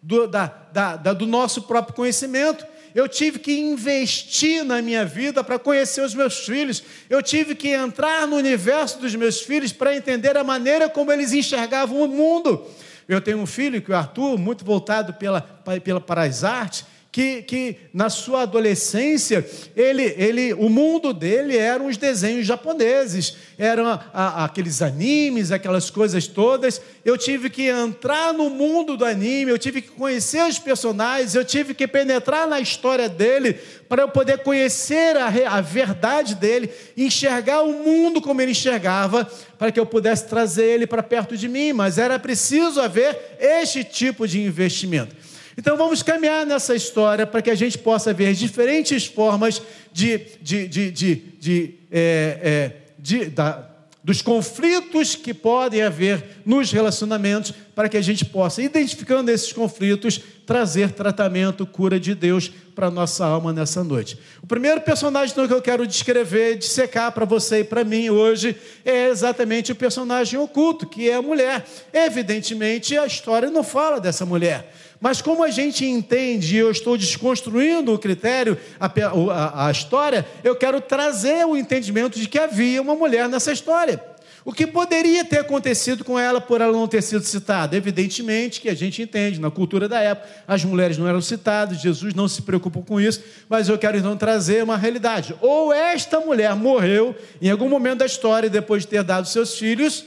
do, 0.02 0.26
da, 0.26 0.46
da, 0.72 0.96
da, 0.96 1.12
do 1.12 1.26
nosso 1.26 1.62
próprio 1.62 1.94
conhecimento. 1.94 2.66
Eu 2.94 3.08
tive 3.08 3.38
que 3.38 3.58
investir 3.58 4.64
na 4.64 4.82
minha 4.82 5.04
vida 5.04 5.42
para 5.44 5.58
conhecer 5.58 6.02
os 6.02 6.14
meus 6.14 6.44
filhos. 6.44 6.82
Eu 7.08 7.22
tive 7.22 7.54
que 7.54 7.68
entrar 7.68 8.26
no 8.26 8.36
universo 8.36 8.98
dos 8.98 9.14
meus 9.14 9.40
filhos 9.40 9.72
para 9.72 9.94
entender 9.94 10.36
a 10.36 10.44
maneira 10.44 10.88
como 10.88 11.12
eles 11.12 11.32
enxergavam 11.32 12.02
o 12.02 12.08
mundo. 12.08 12.66
Eu 13.08 13.20
tenho 13.20 13.38
um 13.38 13.46
filho, 13.46 13.80
que 13.82 13.90
é 13.92 13.94
o 13.94 13.98
Arthur, 13.98 14.38
muito 14.38 14.64
voltado 14.64 15.14
pela, 15.14 15.40
pela, 15.82 16.00
para 16.00 16.22
as 16.22 16.44
artes, 16.44 16.84
que, 17.12 17.42
que 17.42 17.76
na 17.92 18.08
sua 18.08 18.42
adolescência, 18.42 19.46
ele, 19.76 20.14
ele, 20.16 20.54
o 20.54 20.70
mundo 20.70 21.12
dele 21.12 21.58
eram 21.58 21.88
os 21.88 21.98
desenhos 21.98 22.46
japoneses, 22.46 23.36
eram 23.58 23.86
a, 23.86 24.02
a, 24.14 24.44
aqueles 24.46 24.80
animes, 24.80 25.52
aquelas 25.52 25.90
coisas 25.90 26.26
todas. 26.26 26.80
Eu 27.04 27.18
tive 27.18 27.50
que 27.50 27.68
entrar 27.68 28.32
no 28.32 28.48
mundo 28.48 28.96
do 28.96 29.04
anime, 29.04 29.50
eu 29.50 29.58
tive 29.58 29.82
que 29.82 29.90
conhecer 29.90 30.42
os 30.48 30.58
personagens, 30.58 31.34
eu 31.34 31.44
tive 31.44 31.74
que 31.74 31.86
penetrar 31.86 32.48
na 32.48 32.60
história 32.60 33.10
dele 33.10 33.58
para 33.90 34.04
eu 34.04 34.08
poder 34.08 34.38
conhecer 34.38 35.14
a, 35.18 35.26
a 35.26 35.60
verdade 35.60 36.34
dele, 36.34 36.70
enxergar 36.96 37.60
o 37.60 37.74
mundo 37.74 38.22
como 38.22 38.40
ele 38.40 38.52
enxergava, 38.52 39.30
para 39.58 39.70
que 39.70 39.78
eu 39.78 39.84
pudesse 39.84 40.28
trazer 40.28 40.64
ele 40.64 40.86
para 40.86 41.02
perto 41.02 41.36
de 41.36 41.46
mim. 41.46 41.74
Mas 41.74 41.98
era 41.98 42.18
preciso 42.18 42.80
haver 42.80 43.36
este 43.38 43.84
tipo 43.84 44.26
de 44.26 44.40
investimento. 44.40 45.21
Então 45.56 45.76
vamos 45.76 46.02
caminhar 46.02 46.46
nessa 46.46 46.74
história 46.74 47.26
para 47.26 47.42
que 47.42 47.50
a 47.50 47.54
gente 47.54 47.78
possa 47.78 48.12
ver 48.12 48.34
diferentes 48.34 49.06
formas 49.06 49.62
de, 49.92 50.18
de, 50.40 50.66
de, 50.66 50.90
de, 50.90 51.14
de, 51.14 51.74
é, 51.90 52.38
é, 52.42 52.72
de 52.98 53.26
da, 53.26 53.72
dos 54.02 54.20
conflitos 54.20 55.14
que 55.14 55.32
podem 55.32 55.82
haver 55.82 56.40
nos 56.44 56.72
relacionamentos, 56.72 57.54
para 57.74 57.88
que 57.88 57.96
a 57.96 58.02
gente 58.02 58.24
possa, 58.24 58.60
identificando 58.60 59.30
esses 59.30 59.52
conflitos, 59.52 60.20
trazer 60.44 60.90
tratamento, 60.90 61.64
cura 61.64 62.00
de 62.00 62.14
Deus 62.14 62.50
para 62.74 62.88
a 62.88 62.90
nossa 62.90 63.24
alma 63.24 63.52
nessa 63.52 63.84
noite. 63.84 64.18
O 64.42 64.46
primeiro 64.46 64.80
personagem 64.80 65.32
então, 65.32 65.46
que 65.46 65.54
eu 65.54 65.62
quero 65.62 65.86
descrever, 65.86 66.58
dissecar 66.58 67.12
para 67.12 67.24
você 67.24 67.60
e 67.60 67.64
para 67.64 67.84
mim 67.84 68.10
hoje, 68.10 68.56
é 68.84 69.08
exatamente 69.08 69.70
o 69.70 69.76
personagem 69.76 70.38
oculto, 70.38 70.86
que 70.86 71.08
é 71.08 71.14
a 71.14 71.22
mulher. 71.22 71.64
Evidentemente, 71.92 72.98
a 72.98 73.06
história 73.06 73.50
não 73.50 73.62
fala 73.62 74.00
dessa 74.00 74.26
mulher. 74.26 74.74
Mas 75.02 75.20
como 75.20 75.42
a 75.42 75.50
gente 75.50 75.84
entende, 75.84 76.54
e 76.54 76.58
eu 76.60 76.70
estou 76.70 76.96
desconstruindo 76.96 77.92
o 77.92 77.98
critério, 77.98 78.56
a, 78.78 78.86
a, 78.86 79.66
a 79.66 79.70
história, 79.72 80.24
eu 80.44 80.54
quero 80.54 80.80
trazer 80.80 81.44
o 81.44 81.56
entendimento 81.56 82.20
de 82.20 82.28
que 82.28 82.38
havia 82.38 82.80
uma 82.80 82.94
mulher 82.94 83.28
nessa 83.28 83.50
história. 83.50 84.00
O 84.44 84.52
que 84.52 84.64
poderia 84.64 85.24
ter 85.24 85.38
acontecido 85.38 86.04
com 86.04 86.16
ela 86.16 86.40
por 86.40 86.60
ela 86.60 86.72
não 86.72 86.86
ter 86.86 87.02
sido 87.02 87.24
citada? 87.24 87.76
Evidentemente 87.76 88.60
que 88.60 88.68
a 88.68 88.74
gente 88.74 89.02
entende, 89.02 89.40
na 89.40 89.50
cultura 89.50 89.88
da 89.88 90.00
época, 90.00 90.28
as 90.46 90.64
mulheres 90.64 90.96
não 90.96 91.08
eram 91.08 91.20
citadas, 91.20 91.80
Jesus 91.80 92.14
não 92.14 92.28
se 92.28 92.42
preocupou 92.42 92.84
com 92.84 93.00
isso, 93.00 93.24
mas 93.48 93.68
eu 93.68 93.76
quero 93.76 93.98
então 93.98 94.16
trazer 94.16 94.62
uma 94.62 94.76
realidade. 94.76 95.34
Ou 95.40 95.72
esta 95.72 96.20
mulher 96.20 96.54
morreu 96.54 97.12
em 97.40 97.50
algum 97.50 97.68
momento 97.68 97.98
da 97.98 98.06
história, 98.06 98.48
depois 98.48 98.82
de 98.82 98.88
ter 98.88 99.02
dado 99.02 99.26
seus 99.26 99.58
filhos, 99.58 100.04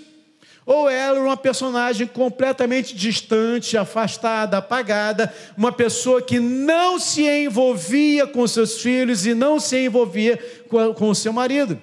ou 0.65 0.89
ela 0.89 1.17
era 1.17 1.25
uma 1.25 1.37
personagem 1.37 2.07
completamente 2.07 2.95
distante, 2.95 3.77
afastada, 3.77 4.57
apagada, 4.57 5.31
uma 5.55 5.71
pessoa 5.71 6.21
que 6.21 6.39
não 6.39 6.99
se 6.99 7.23
envolvia 7.27 8.25
com 8.25 8.47
seus 8.47 8.81
filhos 8.81 9.25
e 9.25 9.33
não 9.33 9.59
se 9.59 9.85
envolvia 9.85 10.39
com, 10.67 11.09
o 11.09 11.15
seu 11.15 11.31
marido. 11.31 11.79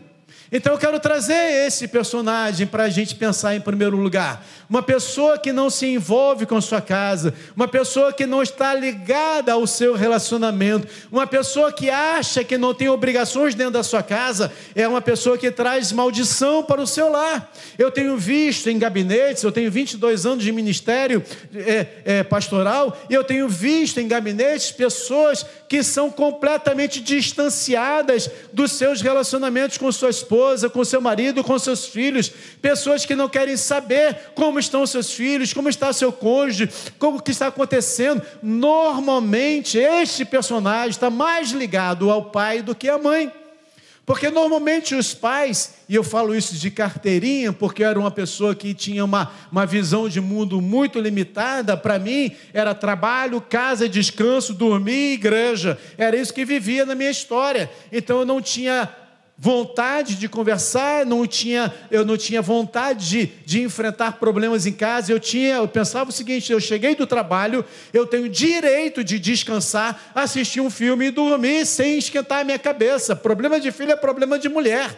Então 0.53 0.75
eu 0.75 0.79
quero 0.79 1.01
trazer 1.01 1.67
esse 1.67 1.89
personagem 1.89 2.67
para 2.67 2.83
a 2.83 2.89
gente 2.91 3.15
pensar 3.15 3.57
em 3.57 3.61
primeiro 3.61 3.97
lugar. 3.97 4.45
Uma 4.69 4.83
pessoa 4.83 5.39
que 5.39 5.51
não 5.51 5.71
se 5.71 5.87
envolve 5.87 6.45
com 6.45 6.61
sua 6.61 6.83
casa, 6.83 7.33
uma 7.57 7.67
pessoa 7.67 8.13
que 8.13 8.27
não 8.27 8.43
está 8.43 8.75
ligada 8.75 9.53
ao 9.53 9.67
seu 9.67 9.95
relacionamento, 9.95 10.87
uma 11.11 11.27
pessoa 11.27 11.73
que 11.73 11.89
acha 11.89 12.45
que 12.45 12.59
não 12.59 12.75
tem 12.75 12.91
obrigações 12.91 13.55
dentro 13.55 13.73
da 13.73 13.83
sua 13.83 14.03
casa, 14.03 14.53
é 14.75 14.87
uma 14.87 15.01
pessoa 15.01 15.39
que 15.39 15.51
traz 15.51 15.91
maldição 15.91 16.63
para 16.63 16.83
o 16.83 16.87
seu 16.87 17.11
lar. 17.11 17.51
Eu 17.79 17.91
tenho 17.91 18.17
visto 18.19 18.69
em 18.69 18.79
gabinetes, 18.79 19.43
eu 19.43 19.53
tenho 19.53 19.71
22 19.71 20.27
anos 20.27 20.45
de 20.45 20.53
ministério 20.53 21.23
é, 21.55 21.87
é, 22.05 22.23
pastoral, 22.23 22.99
e 23.09 23.15
eu 23.15 23.25
tenho 23.25 23.49
visto 23.49 24.01
em 24.01 24.09
gabinetes 24.09 24.71
pessoas 24.71 25.47
que 25.67 25.83
são 25.83 26.11
completamente 26.11 27.01
distanciadas 27.01 28.31
dos 28.53 28.73
seus 28.73 29.01
relacionamentos 29.01 29.79
com 29.79 29.91
sua 29.91 30.11
esposa, 30.11 30.42
com 30.73 30.85
seu 30.85 31.01
marido, 31.01 31.43
com 31.43 31.59
seus 31.59 31.87
filhos, 31.87 32.31
pessoas 32.61 33.07
que 33.07 33.15
não 33.15 33.29
querem 33.29 33.57
saber 33.57 34.33
como 34.35 34.59
estão 34.59 34.87
seus 34.87 35.13
filhos, 35.13 35.53
como 35.53 35.69
está 35.69 35.93
seu 35.93 36.13
cônjuge, 36.13 36.71
como 36.99 37.23
que 37.23 37.31
está 37.31 37.49
acontecendo. 37.49 38.23
Normalmente 38.43 39.79
este 39.79 40.25
personagem 40.25 40.91
está 40.91 41.11
mais 41.11 41.51
ligado 41.51 42.11
ao 42.11 42.27
pai 42.27 42.63
do 42.63 42.75
que 42.75 42.89
à 42.89 42.99
mãe. 42.99 43.33
Porque 44.05 44.31
normalmente 44.31 44.97
os 44.97 45.15
pais, 45.15 45.75
e 45.89 45.95
eu 45.95 46.03
falo 46.03 46.35
isso 46.35 46.57
de 46.57 46.71
carteirinha, 46.73 47.53
porque 47.53 47.85
eu 47.85 47.89
era 47.89 48.01
uma 48.01 48.11
pessoa 48.11 48.53
que 48.53 48.75
tinha 48.75 49.05
uma, 49.05 49.31
uma 49.51 49.65
visão 49.65 50.09
de 50.09 50.21
mundo 50.21 50.61
muito 50.61 50.99
limitada, 50.99 51.77
para 51.77 52.01
mim 52.01 52.33
era 52.53 52.75
trabalho, 52.75 53.41
casa, 53.41 53.89
descanso, 53.89 54.55
dormir, 54.55 55.13
igreja. 55.13 55.79
Era 55.97 56.17
isso 56.17 56.35
que 56.35 56.45
vivia 56.45 56.85
na 56.85 56.97
minha 56.97 57.11
história. 57.11 57.71
Então 57.93 58.19
eu 58.19 58.27
não 58.27 58.43
tinha 58.43 58.93
vontade 59.45 60.15
de 60.15 60.29
conversar, 60.29 61.05
não 61.05 61.27
tinha, 61.27 61.75
eu 61.91 62.05
não 62.05 62.17
tinha 62.17 62.41
vontade 62.41 63.09
de, 63.09 63.27
de 63.45 63.61
enfrentar 63.61 64.13
problemas 64.13 64.67
em 64.67 64.73
casa. 64.73 65.11
Eu 65.11 65.19
tinha, 65.19 65.57
eu 65.57 65.67
pensava 65.67 66.11
o 66.11 66.13
seguinte: 66.13 66.53
eu 66.53 66.61
cheguei 66.61 66.95
do 66.95 67.09
trabalho, 67.09 67.65
eu 67.93 68.07
tenho 68.07 68.29
direito 68.29 69.03
de 69.03 69.19
descansar, 69.19 70.13
assistir 70.15 70.61
um 70.61 70.71
filme 70.71 71.07
e 71.07 71.11
dormir 71.11 71.67
sem 71.67 71.99
esquentar 71.99 72.43
a 72.43 72.45
minha 72.45 72.59
cabeça. 72.59 73.17
Problema 73.17 73.59
de 73.59 73.73
filho 73.73 73.91
é 73.91 73.97
problema 73.97 74.39
de 74.39 74.49
mulher. 74.49 74.97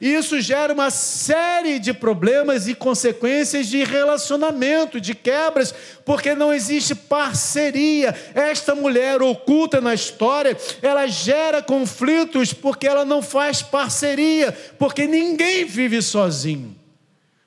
Isso 0.00 0.40
gera 0.40 0.72
uma 0.72 0.90
série 0.90 1.78
de 1.78 1.92
problemas 1.92 2.66
e 2.66 2.74
consequências 2.74 3.68
de 3.68 3.84
relacionamento, 3.84 5.00
de 5.00 5.14
quebras, 5.14 5.74
porque 6.04 6.34
não 6.34 6.52
existe 6.52 6.94
parceria. 6.94 8.14
Esta 8.34 8.74
mulher 8.74 9.22
oculta 9.22 9.80
na 9.80 9.94
história, 9.94 10.56
ela 10.82 11.06
gera 11.06 11.62
conflitos 11.62 12.52
porque 12.52 12.86
ela 12.86 13.04
não 13.04 13.22
faz 13.22 13.62
parceria, 13.62 14.52
porque 14.78 15.06
ninguém 15.06 15.64
vive 15.64 16.02
sozinho. 16.02 16.76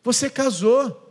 Você 0.04 0.30
casou. 0.30 1.07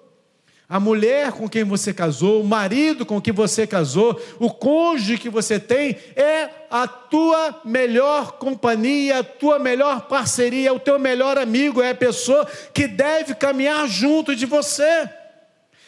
A 0.69 0.81
mulher 0.81 1.31
com 1.31 1.49
quem 1.49 1.63
você 1.63 1.95
casou, 1.95 2.43
o 2.43 2.47
marido 2.47 3.07
com 3.07 3.21
quem 3.21 3.33
você 3.33 3.69
casou, 3.69 4.21
o 4.41 4.51
cônjuge 4.51 5.17
que 5.17 5.31
você 5.31 5.61
tem, 5.61 5.97
é 6.17 6.49
a 6.69 6.89
tua 6.89 7.61
melhor 7.65 8.33
companhia, 8.33 9.21
a 9.21 9.25
tua 9.25 9.61
melhor 9.61 10.09
parceria, 10.09 10.75
o 10.75 10.81
teu 10.81 10.99
melhor 10.99 11.39
amigo, 11.39 11.81
é 11.81 11.91
a 11.91 11.95
pessoa 11.95 12.45
que 12.75 12.89
deve 12.89 13.37
caminhar 13.37 13.87
junto 13.87 14.35
de 14.35 14.45
você. 14.45 15.09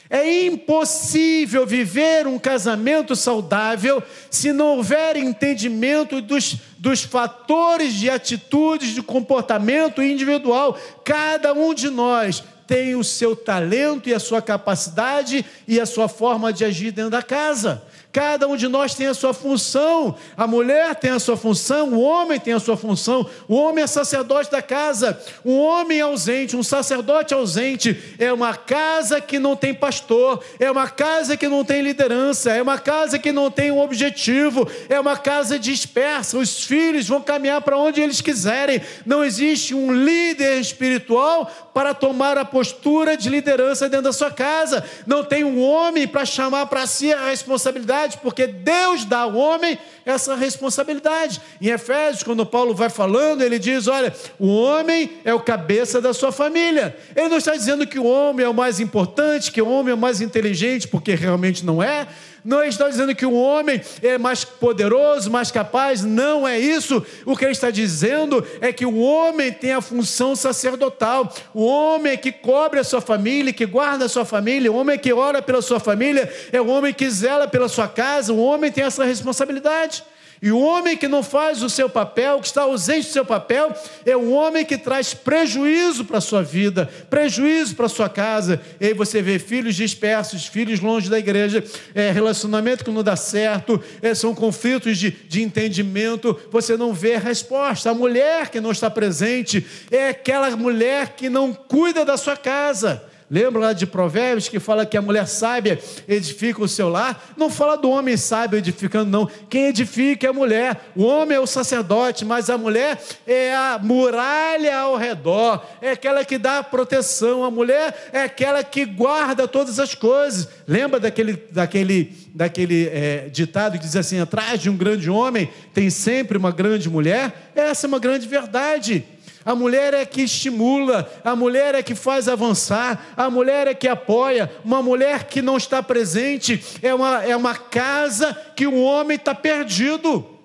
É 0.08 0.46
impossível 0.46 1.66
viver 1.66 2.28
um 2.28 2.38
casamento 2.38 3.16
saudável 3.16 4.00
se 4.30 4.52
não 4.52 4.76
houver 4.76 5.16
entendimento 5.16 6.22
dos, 6.22 6.56
dos 6.78 7.02
fatores 7.02 7.94
de 7.94 8.08
atitudes, 8.08 8.94
de 8.94 9.02
comportamento 9.02 10.00
individual. 10.00 10.78
Cada 11.04 11.52
um 11.52 11.74
de 11.74 11.90
nós 11.90 12.44
tem 12.68 12.94
o 12.94 13.02
seu 13.02 13.34
talento 13.34 14.10
e 14.10 14.14
a 14.14 14.20
sua 14.20 14.42
capacidade 14.42 15.44
e 15.66 15.80
a 15.80 15.86
sua 15.86 16.06
forma 16.06 16.52
de 16.52 16.66
agir 16.66 16.92
dentro 16.92 17.10
da 17.10 17.22
casa. 17.22 17.82
Cada 18.12 18.48
um 18.48 18.56
de 18.56 18.68
nós 18.68 18.94
tem 18.94 19.06
a 19.06 19.14
sua 19.14 19.32
função. 19.32 20.16
A 20.36 20.46
mulher 20.46 20.94
tem 20.96 21.10
a 21.10 21.18
sua 21.18 21.36
função, 21.36 21.90
o 21.90 22.00
homem 22.00 22.40
tem 22.40 22.54
a 22.54 22.58
sua 22.58 22.76
função. 22.76 23.28
O 23.46 23.54
homem 23.54 23.84
é 23.84 23.86
sacerdote 23.86 24.50
da 24.50 24.60
casa. 24.60 25.20
Um 25.44 25.58
homem 25.58 26.00
ausente, 26.00 26.56
um 26.56 26.62
sacerdote 26.62 27.32
ausente, 27.32 28.16
é 28.18 28.32
uma 28.32 28.54
casa 28.54 29.20
que 29.20 29.38
não 29.38 29.54
tem 29.54 29.72
pastor, 29.74 30.42
é 30.58 30.70
uma 30.70 30.88
casa 30.88 31.36
que 31.36 31.48
não 31.48 31.64
tem 31.64 31.82
liderança, 31.82 32.50
é 32.50 32.60
uma 32.60 32.78
casa 32.78 33.18
que 33.18 33.30
não 33.30 33.50
tem 33.50 33.70
um 33.70 33.80
objetivo, 33.80 34.66
é 34.88 34.98
uma 34.98 35.16
casa 35.16 35.58
dispersa. 35.58 36.38
Os 36.38 36.64
filhos 36.64 37.06
vão 37.06 37.20
caminhar 37.20 37.60
para 37.60 37.78
onde 37.78 38.00
eles 38.00 38.20
quiserem. 38.20 38.80
Não 39.06 39.22
existe 39.22 39.74
um 39.74 39.92
líder 39.92 40.58
espiritual 40.60 41.67
para 41.78 41.94
tomar 41.94 42.36
a 42.36 42.44
postura 42.44 43.16
de 43.16 43.28
liderança 43.28 43.88
dentro 43.88 44.06
da 44.06 44.12
sua 44.12 44.32
casa. 44.32 44.84
Não 45.06 45.22
tem 45.22 45.44
um 45.44 45.62
homem 45.62 46.08
para 46.08 46.24
chamar 46.24 46.66
para 46.66 46.84
si 46.88 47.12
a 47.12 47.28
responsabilidade 47.28 48.18
porque 48.20 48.48
Deus 48.48 49.04
dá 49.04 49.20
ao 49.20 49.36
homem 49.36 49.78
essa 50.04 50.34
responsabilidade. 50.34 51.40
Em 51.62 51.68
Efésios, 51.68 52.24
quando 52.24 52.44
Paulo 52.44 52.74
vai 52.74 52.90
falando, 52.90 53.42
ele 53.42 53.60
diz: 53.60 53.86
olha, 53.86 54.12
o 54.40 54.48
homem 54.48 55.08
é 55.24 55.32
o 55.32 55.38
cabeça 55.38 56.00
da 56.00 56.12
sua 56.12 56.32
família. 56.32 56.96
Ele 57.14 57.28
não 57.28 57.36
está 57.36 57.52
dizendo 57.52 57.86
que 57.86 58.00
o 58.00 58.06
homem 58.06 58.44
é 58.44 58.48
o 58.48 58.54
mais 58.54 58.80
importante, 58.80 59.52
que 59.52 59.62
o 59.62 59.68
homem 59.68 59.92
é 59.92 59.94
o 59.94 59.98
mais 59.98 60.20
inteligente, 60.20 60.88
porque 60.88 61.14
realmente 61.14 61.64
não 61.64 61.80
é. 61.80 62.08
Não 62.44 62.62
está 62.62 62.88
dizendo 62.88 63.14
que 63.14 63.26
o 63.26 63.34
homem 63.34 63.80
é 64.02 64.16
mais 64.16 64.44
poderoso, 64.44 65.30
mais 65.30 65.50
capaz, 65.50 66.02
não 66.02 66.46
é 66.46 66.58
isso. 66.58 67.04
O 67.26 67.36
que 67.36 67.44
ele 67.44 67.52
está 67.52 67.70
dizendo 67.70 68.44
é 68.60 68.72
que 68.72 68.86
o 68.86 68.98
homem 68.98 69.52
tem 69.52 69.72
a 69.72 69.80
função 69.80 70.36
sacerdotal. 70.36 71.32
O 71.52 71.64
homem 71.64 72.16
que 72.16 72.32
cobre 72.32 72.80
a 72.80 72.84
sua 72.84 73.00
família, 73.00 73.52
que 73.52 73.66
guarda 73.66 74.04
a 74.04 74.08
sua 74.08 74.24
família, 74.24 74.70
o 74.70 74.76
homem 74.76 74.98
que 74.98 75.12
ora 75.12 75.42
pela 75.42 75.60
sua 75.60 75.80
família, 75.80 76.32
é 76.52 76.60
o 76.60 76.68
homem 76.68 76.94
que 76.94 77.10
zela 77.10 77.48
pela 77.48 77.68
sua 77.68 77.88
casa. 77.88 78.32
O 78.32 78.38
homem 78.38 78.70
tem 78.70 78.84
essa 78.84 79.04
responsabilidade. 79.04 80.04
E 80.40 80.52
o 80.52 80.58
homem 80.60 80.96
que 80.96 81.08
não 81.08 81.22
faz 81.22 81.62
o 81.62 81.68
seu 81.68 81.88
papel, 81.88 82.40
que 82.40 82.46
está 82.46 82.62
ausente 82.62 83.08
do 83.08 83.12
seu 83.12 83.24
papel, 83.24 83.74
é 84.06 84.16
um 84.16 84.32
homem 84.32 84.64
que 84.64 84.78
traz 84.78 85.12
prejuízo 85.14 86.04
para 86.04 86.18
a 86.18 86.20
sua 86.20 86.42
vida, 86.42 86.88
prejuízo 87.10 87.74
para 87.74 87.86
a 87.86 87.88
sua 87.88 88.08
casa. 88.08 88.60
E 88.80 88.86
aí 88.86 88.94
você 88.94 89.20
vê 89.20 89.38
filhos 89.38 89.74
dispersos, 89.74 90.46
filhos 90.46 90.80
longe 90.80 91.10
da 91.10 91.18
igreja, 91.18 91.64
é, 91.94 92.10
relacionamento 92.12 92.84
que 92.84 92.90
não 92.90 93.02
dá 93.02 93.16
certo, 93.16 93.82
é, 94.00 94.14
são 94.14 94.34
conflitos 94.34 94.96
de, 94.96 95.10
de 95.10 95.42
entendimento, 95.42 96.38
você 96.50 96.76
não 96.76 96.92
vê 96.92 97.14
a 97.14 97.20
resposta. 97.20 97.90
A 97.90 97.94
mulher 97.94 98.48
que 98.50 98.60
não 98.60 98.70
está 98.70 98.88
presente 98.88 99.66
é 99.90 100.08
aquela 100.08 100.54
mulher 100.56 101.14
que 101.16 101.28
não 101.28 101.52
cuida 101.52 102.04
da 102.04 102.16
sua 102.16 102.36
casa. 102.36 103.07
Lembra 103.30 103.60
lá 103.60 103.72
de 103.74 103.86
Provérbios 103.86 104.48
que 104.48 104.58
fala 104.58 104.86
que 104.86 104.96
a 104.96 105.02
mulher 105.02 105.26
sábia 105.26 105.78
edifica 106.08 106.62
o 106.62 106.68
seu 106.68 106.88
lar? 106.88 107.32
Não 107.36 107.50
fala 107.50 107.76
do 107.76 107.90
homem 107.90 108.16
sábio 108.16 108.58
edificando, 108.58 109.10
não. 109.10 109.30
Quem 109.50 109.66
edifica 109.66 110.26
é 110.26 110.30
a 110.30 110.32
mulher. 110.32 110.90
O 110.96 111.04
homem 111.04 111.36
é 111.36 111.40
o 111.40 111.46
sacerdote, 111.46 112.24
mas 112.24 112.48
a 112.48 112.56
mulher 112.56 112.98
é 113.26 113.54
a 113.54 113.78
muralha 113.82 114.78
ao 114.78 114.96
redor, 114.96 115.62
é 115.82 115.90
aquela 115.90 116.24
que 116.24 116.38
dá 116.38 116.62
proteção. 116.62 117.44
A 117.44 117.50
mulher 117.50 118.10
é 118.14 118.22
aquela 118.22 118.64
que 118.64 118.86
guarda 118.86 119.46
todas 119.46 119.78
as 119.78 119.94
coisas. 119.94 120.48
Lembra 120.66 120.98
daquele, 120.98 121.34
daquele, 121.50 122.16
daquele 122.34 122.88
é, 122.88 123.28
ditado 123.30 123.78
que 123.78 123.84
diz 123.84 123.94
assim: 123.94 124.20
atrás 124.20 124.58
de 124.58 124.70
um 124.70 124.76
grande 124.76 125.10
homem 125.10 125.50
tem 125.74 125.90
sempre 125.90 126.38
uma 126.38 126.50
grande 126.50 126.88
mulher? 126.88 127.50
Essa 127.54 127.86
é 127.86 127.88
uma 127.88 127.98
grande 127.98 128.26
verdade. 128.26 129.04
A 129.44 129.54
mulher 129.54 129.94
é 129.94 130.04
que 130.04 130.22
estimula, 130.22 131.10
a 131.24 131.34
mulher 131.34 131.74
é 131.74 131.82
que 131.82 131.94
faz 131.94 132.28
avançar, 132.28 133.12
a 133.16 133.30
mulher 133.30 133.66
é 133.66 133.74
que 133.74 133.88
apoia. 133.88 134.50
Uma 134.64 134.82
mulher 134.82 135.24
que 135.24 135.40
não 135.40 135.56
está 135.56 135.82
presente 135.82 136.62
é 136.82 136.92
uma, 136.94 137.24
é 137.24 137.36
uma 137.36 137.54
casa 137.54 138.36
que 138.54 138.66
o 138.66 138.82
homem 138.82 139.16
está 139.16 139.34
perdido. 139.34 140.38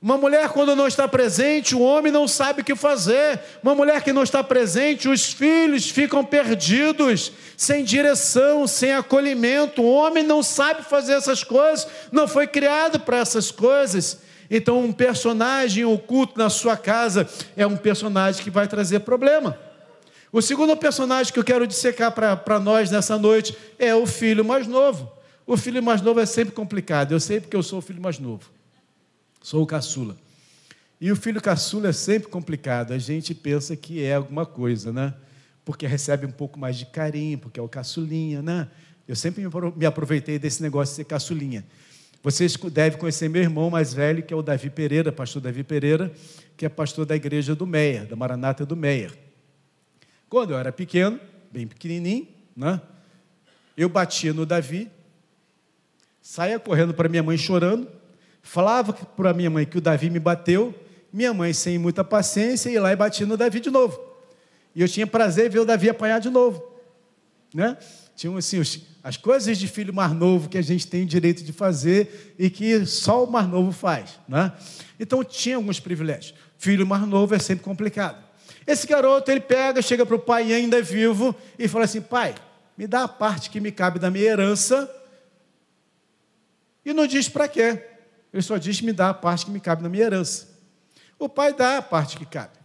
Uma 0.00 0.18
mulher, 0.18 0.50
quando 0.50 0.76
não 0.76 0.86
está 0.86 1.08
presente, 1.08 1.74
o 1.74 1.80
homem 1.80 2.12
não 2.12 2.28
sabe 2.28 2.60
o 2.60 2.64
que 2.64 2.76
fazer. 2.76 3.40
Uma 3.62 3.74
mulher 3.74 4.02
que 4.02 4.12
não 4.12 4.22
está 4.22 4.44
presente, 4.44 5.08
os 5.08 5.32
filhos 5.32 5.90
ficam 5.90 6.22
perdidos, 6.22 7.32
sem 7.56 7.82
direção, 7.82 8.66
sem 8.66 8.92
acolhimento. 8.92 9.82
O 9.82 9.90
homem 9.90 10.22
não 10.22 10.42
sabe 10.42 10.82
fazer 10.82 11.14
essas 11.14 11.42
coisas, 11.42 11.88
não 12.12 12.28
foi 12.28 12.46
criado 12.46 13.00
para 13.00 13.16
essas 13.16 13.50
coisas. 13.50 14.18
Então, 14.50 14.84
um 14.84 14.92
personagem 14.92 15.84
oculto 15.84 16.38
na 16.38 16.48
sua 16.48 16.76
casa 16.76 17.28
é 17.56 17.66
um 17.66 17.76
personagem 17.76 18.42
que 18.42 18.50
vai 18.50 18.68
trazer 18.68 19.00
problema. 19.00 19.58
O 20.32 20.42
segundo 20.42 20.76
personagem 20.76 21.32
que 21.32 21.38
eu 21.38 21.44
quero 21.44 21.66
dissecar 21.66 22.12
para 22.12 22.60
nós 22.60 22.90
nessa 22.90 23.18
noite 23.18 23.56
é 23.78 23.94
o 23.94 24.06
filho 24.06 24.44
mais 24.44 24.66
novo. 24.66 25.10
O 25.46 25.56
filho 25.56 25.82
mais 25.82 26.02
novo 26.02 26.20
é 26.20 26.26
sempre 26.26 26.54
complicado. 26.54 27.12
Eu 27.12 27.20
sei 27.20 27.40
porque 27.40 27.56
eu 27.56 27.62
sou 27.62 27.78
o 27.78 27.82
filho 27.82 28.02
mais 28.02 28.18
novo. 28.18 28.50
Sou 29.42 29.62
o 29.62 29.66
caçula. 29.66 30.16
E 31.00 31.12
o 31.12 31.16
filho 31.16 31.40
caçula 31.40 31.88
é 31.88 31.92
sempre 31.92 32.28
complicado. 32.28 32.92
A 32.92 32.98
gente 32.98 33.34
pensa 33.34 33.76
que 33.76 34.02
é 34.02 34.14
alguma 34.14 34.44
coisa, 34.44 34.92
né? 34.92 35.14
Porque 35.64 35.86
recebe 35.86 36.26
um 36.26 36.30
pouco 36.30 36.58
mais 36.58 36.76
de 36.76 36.86
carinho, 36.86 37.38
porque 37.38 37.60
é 37.60 37.62
o 37.62 37.68
caçulinha, 37.68 38.42
né? 38.42 38.68
Eu 39.06 39.14
sempre 39.14 39.46
me 39.76 39.86
aproveitei 39.86 40.38
desse 40.38 40.62
negócio 40.62 40.92
de 40.92 40.96
ser 40.96 41.04
caçulinha. 41.04 41.64
Vocês 42.22 42.56
devem 42.56 42.98
conhecer 42.98 43.28
meu 43.28 43.42
irmão 43.42 43.70
mais 43.70 43.94
velho, 43.94 44.22
que 44.22 44.34
é 44.34 44.36
o 44.36 44.42
Davi 44.42 44.70
Pereira, 44.70 45.12
pastor 45.12 45.40
Davi 45.40 45.62
Pereira, 45.62 46.12
que 46.56 46.66
é 46.66 46.68
pastor 46.68 47.06
da 47.06 47.14
igreja 47.14 47.54
do 47.54 47.66
Meia, 47.66 48.04
da 48.04 48.16
Maranata 48.16 48.66
do 48.66 48.74
Meia. 48.74 49.12
Quando 50.28 50.50
eu 50.50 50.58
era 50.58 50.72
pequeno, 50.72 51.20
bem 51.52 51.66
pequenininho, 51.66 52.26
né? 52.56 52.80
eu 53.76 53.88
batia 53.88 54.32
no 54.32 54.44
Davi, 54.44 54.90
saía 56.20 56.58
correndo 56.58 56.92
para 56.94 57.08
minha 57.08 57.22
mãe 57.22 57.38
chorando, 57.38 57.88
falava 58.42 58.92
para 58.92 59.32
minha 59.32 59.50
mãe 59.50 59.64
que 59.64 59.78
o 59.78 59.80
Davi 59.80 60.10
me 60.10 60.18
bateu, 60.18 60.74
minha 61.12 61.32
mãe, 61.32 61.52
sem 61.52 61.78
muita 61.78 62.02
paciência, 62.02 62.70
ia 62.70 62.80
lá 62.80 62.92
e 62.92 62.96
batia 62.96 63.26
no 63.26 63.36
Davi 63.36 63.60
de 63.60 63.70
novo. 63.70 63.98
E 64.74 64.82
eu 64.82 64.88
tinha 64.88 65.06
prazer 65.06 65.46
em 65.46 65.48
ver 65.48 65.60
o 65.60 65.64
Davi 65.64 65.88
apanhar 65.88 66.18
de 66.18 66.28
novo. 66.28 66.62
Né? 67.54 67.76
Tinham 68.16 68.36
assim, 68.38 68.60
as 69.04 69.16
coisas 69.18 69.58
de 69.58 69.68
filho 69.68 69.92
mais 69.92 70.10
novo 70.12 70.48
que 70.48 70.56
a 70.56 70.62
gente 70.62 70.86
tem 70.86 71.02
o 71.02 71.06
direito 71.06 71.44
de 71.44 71.52
fazer 71.52 72.34
e 72.38 72.48
que 72.48 72.86
só 72.86 73.22
o 73.22 73.30
mais 73.30 73.46
novo 73.46 73.70
faz. 73.70 74.18
Né? 74.26 74.52
Então 74.98 75.22
tinha 75.22 75.56
alguns 75.56 75.78
privilégios. 75.78 76.34
Filho 76.56 76.86
mais 76.86 77.06
novo 77.06 77.34
é 77.34 77.38
sempre 77.38 77.62
complicado. 77.62 78.24
Esse 78.66 78.86
garoto, 78.86 79.30
ele 79.30 79.40
pega, 79.40 79.82
chega 79.82 80.04
para 80.04 80.16
o 80.16 80.18
pai 80.18 80.52
ainda 80.52 80.80
vivo 80.80 81.36
e 81.58 81.68
fala 81.68 81.84
assim: 81.84 82.00
pai, 82.00 82.34
me 82.76 82.86
dá 82.86 83.04
a 83.04 83.08
parte 83.08 83.50
que 83.50 83.60
me 83.60 83.70
cabe 83.70 83.98
da 83.98 84.10
minha 84.10 84.24
herança. 84.24 84.90
E 86.84 86.94
não 86.94 87.06
diz 87.06 87.28
para 87.28 87.46
quê. 87.46 87.84
Ele 88.32 88.42
só 88.42 88.56
diz: 88.56 88.80
me 88.80 88.92
dá 88.92 89.10
a 89.10 89.14
parte 89.14 89.44
que 89.44 89.50
me 89.50 89.60
cabe 89.60 89.82
na 89.82 89.88
minha 89.88 90.04
herança. 90.04 90.48
O 91.18 91.28
pai 91.28 91.52
dá 91.52 91.78
a 91.78 91.82
parte 91.82 92.16
que 92.16 92.24
cabe. 92.24 92.56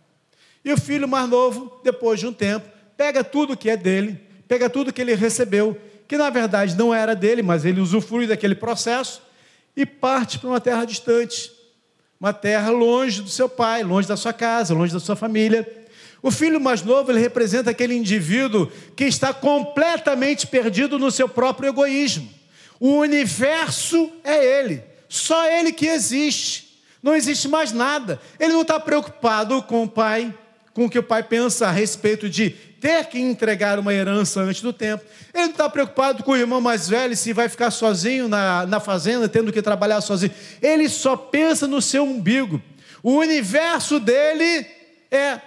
E 0.64 0.72
o 0.72 0.78
filho 0.78 1.08
mais 1.08 1.30
novo, 1.30 1.82
depois 1.84 2.20
de 2.20 2.26
um 2.26 2.34
tempo, 2.34 2.68
pega 2.96 3.24
tudo 3.24 3.58
que 3.58 3.70
é 3.70 3.76
dele, 3.76 4.20
pega 4.52 4.70
tudo 4.70 4.92
que 4.92 5.00
ele 5.00 5.16
recebeu 5.16 5.80
que 6.10 6.18
na 6.18 6.30
verdade 6.30 6.76
não 6.76 6.94
era 6.94 7.16
dele, 7.16 7.42
mas 7.42 7.64
ele 7.64 7.80
usufrui 7.80 8.28
daquele 8.28 8.54
processo 8.54 9.22
e 9.78 9.86
parte 9.86 10.40
para 10.40 10.50
uma 10.50 10.60
terra 10.60 10.84
distante, 10.84 11.50
uma 12.20 12.34
terra 12.34 12.70
longe 12.70 13.22
do 13.22 13.30
seu 13.30 13.48
pai, 13.48 13.82
longe 13.82 14.10
da 14.10 14.18
sua 14.18 14.34
casa, 14.34 14.74
longe 14.74 14.92
da 14.92 15.00
sua 15.00 15.16
família. 15.16 15.66
O 16.22 16.30
filho 16.30 16.60
mais 16.60 16.82
novo, 16.82 17.10
ele 17.14 17.22
representa 17.22 17.70
aquele 17.70 17.96
indivíduo 17.96 18.70
que 18.94 19.06
está 19.06 19.34
completamente 19.34 20.46
perdido 20.46 21.00
no 21.00 21.10
seu 21.12 21.30
próprio 21.30 21.70
egoísmo. 21.70 22.30
O 22.78 22.98
universo 22.98 24.12
é 24.22 24.60
ele, 24.60 24.84
só 25.08 25.50
ele 25.50 25.72
que 25.72 25.88
existe. 25.88 26.78
Não 27.02 27.16
existe 27.16 27.48
mais 27.48 27.72
nada. 27.72 28.20
Ele 28.38 28.52
não 28.52 28.64
está 28.64 28.78
preocupado 28.82 29.64
com 29.64 29.84
o 29.84 29.90
pai, 29.90 30.38
com 30.74 30.86
o 30.86 30.90
que 30.90 31.00
o 31.00 31.04
pai 31.04 31.24
pensa 31.24 31.68
a 31.68 31.72
respeito 31.72 32.30
de 32.30 32.50
ter 32.50 33.06
que 33.06 33.20
entregar 33.20 33.78
uma 33.78 33.94
herança 33.94 34.42
antes 34.42 34.62
do 34.62 34.74
tempo. 34.74 35.04
Ele 35.34 35.44
não 35.44 35.52
está 35.52 35.70
preocupado 35.70 36.24
com 36.24 36.32
o 36.32 36.38
irmão 36.38 36.60
mais 36.60 36.90
velho, 36.90 37.16
se 37.16 37.32
vai 37.34 37.48
ficar 37.48 37.70
sozinho 37.70 38.28
na, 38.28 38.66
na 38.66 38.80
fazenda, 38.80 39.30
tendo 39.30 39.54
que 39.54 39.62
trabalhar 39.62 40.02
sozinho. 40.02 40.32
Ele 40.62 40.90
só 40.90 41.16
pensa 41.16 41.68
no 41.68 41.82
seu 41.82 42.04
umbigo. 42.04 42.62
O 43.04 43.14
universo 43.14 44.00
dele 44.00 44.66
é 45.12 45.40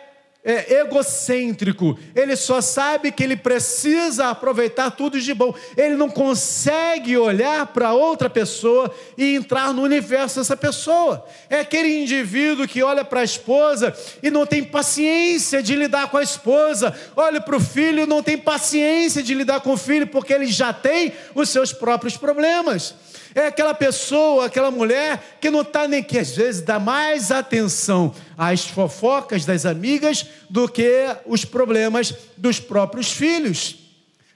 é, 0.45 0.81
egocêntrico, 0.81 1.99
ele 2.15 2.37
só 2.37 2.61
sabe 2.61 3.11
que 3.11 3.25
ele 3.25 3.37
precisa 3.37 4.29
aproveitar 4.29 4.91
tudo 4.91 5.19
de 5.19 5.33
bom, 5.33 5.55
ele 5.75 5.95
não 5.95 6.11
consegue 6.11 7.17
olhar 7.17 7.67
para 7.69 7.95
outra 7.95 8.29
pessoa 8.29 8.95
e 9.17 9.37
entrar 9.37 9.73
no 9.73 9.83
universo 9.83 10.41
dessa 10.41 10.57
pessoa. 10.57 11.25
É 11.49 11.61
aquele 11.61 12.03
indivíduo 12.03 12.69
que 12.69 12.83
olha 12.83 13.05
para 13.05 13.21
a 13.21 13.25
esposa 13.25 13.97
e 14.23 14.31
não 14.31 14.45
tem 14.45 14.63
paciência 14.63 15.63
de 15.63 15.75
lidar 15.75 16.11
com 16.11 16.19
a 16.19 16.23
esposa, 16.23 16.95
olha 17.17 17.41
para 17.41 17.57
o 17.57 17.61
filho 17.61 18.03
e 18.03 18.07
não 18.07 18.23
tem 18.23 18.37
paciência 18.37 19.23
de 19.23 19.33
lidar 19.33 19.61
com 19.61 19.73
o 19.73 19.79
filho, 19.79 20.07
porque 20.07 20.35
ele 20.35 20.47
já 20.47 20.73
tem 20.75 21.15
os 21.35 21.49
seus 21.49 21.73
próprios 21.73 22.19
problemas. 22.19 22.95
É 23.35 23.49
aquela 23.49 23.75
pessoa, 23.75 24.47
aquela 24.47 24.71
mulher 24.71 25.39
que 25.41 25.51
não 25.51 25.63
está 25.63 25.89
nem 25.89 26.03
que 26.03 26.19
às 26.19 26.37
vezes 26.37 26.63
dá 26.63 26.79
mais 26.79 27.33
atenção 27.33 28.15
as 28.39 28.65
fofocas 28.65 29.45
das 29.45 29.67
amigas 29.67 30.25
do 30.49 30.69
que 30.69 31.09
os 31.27 31.45
problemas 31.45 32.15
dos 32.37 32.61
próprios 32.61 33.11
filhs. 33.11 33.77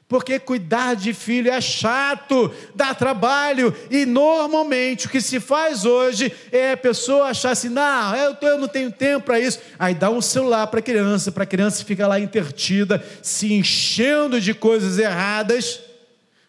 Porque 0.09 0.39
cuidar 0.41 0.97
de 0.97 1.13
filho 1.13 1.51
é 1.51 1.61
chato, 1.61 2.51
dá 2.75 2.95
trabalho, 2.95 3.77
e 3.91 4.07
normalmente 4.07 5.07
o 5.07 5.11
que 5.11 5.21
se 5.21 5.39
faz 5.39 5.85
hoje 5.85 6.33
é 6.51 6.73
a 6.73 6.77
pessoa 6.79 7.27
achar 7.27 7.51
assim: 7.51 7.69
não, 7.69 8.17
eu, 8.17 8.35
eu 8.41 8.59
não 8.59 8.67
tenho 8.67 8.91
tempo 8.91 9.27
para 9.27 9.39
isso. 9.39 9.61
Aí 9.79 9.95
dá 9.95 10.09
um 10.09 10.23
celular 10.23 10.67
para 10.69 10.81
a 10.81 10.83
criança, 10.83 11.31
para 11.31 11.43
a 11.45 11.47
criança 11.47 11.85
ficar 11.85 12.09
lá 12.09 12.19
intertida, 12.19 13.05
se 13.23 13.53
enchendo 13.53 14.41
de 14.41 14.55
coisas 14.55 14.99
erradas, 14.99 15.79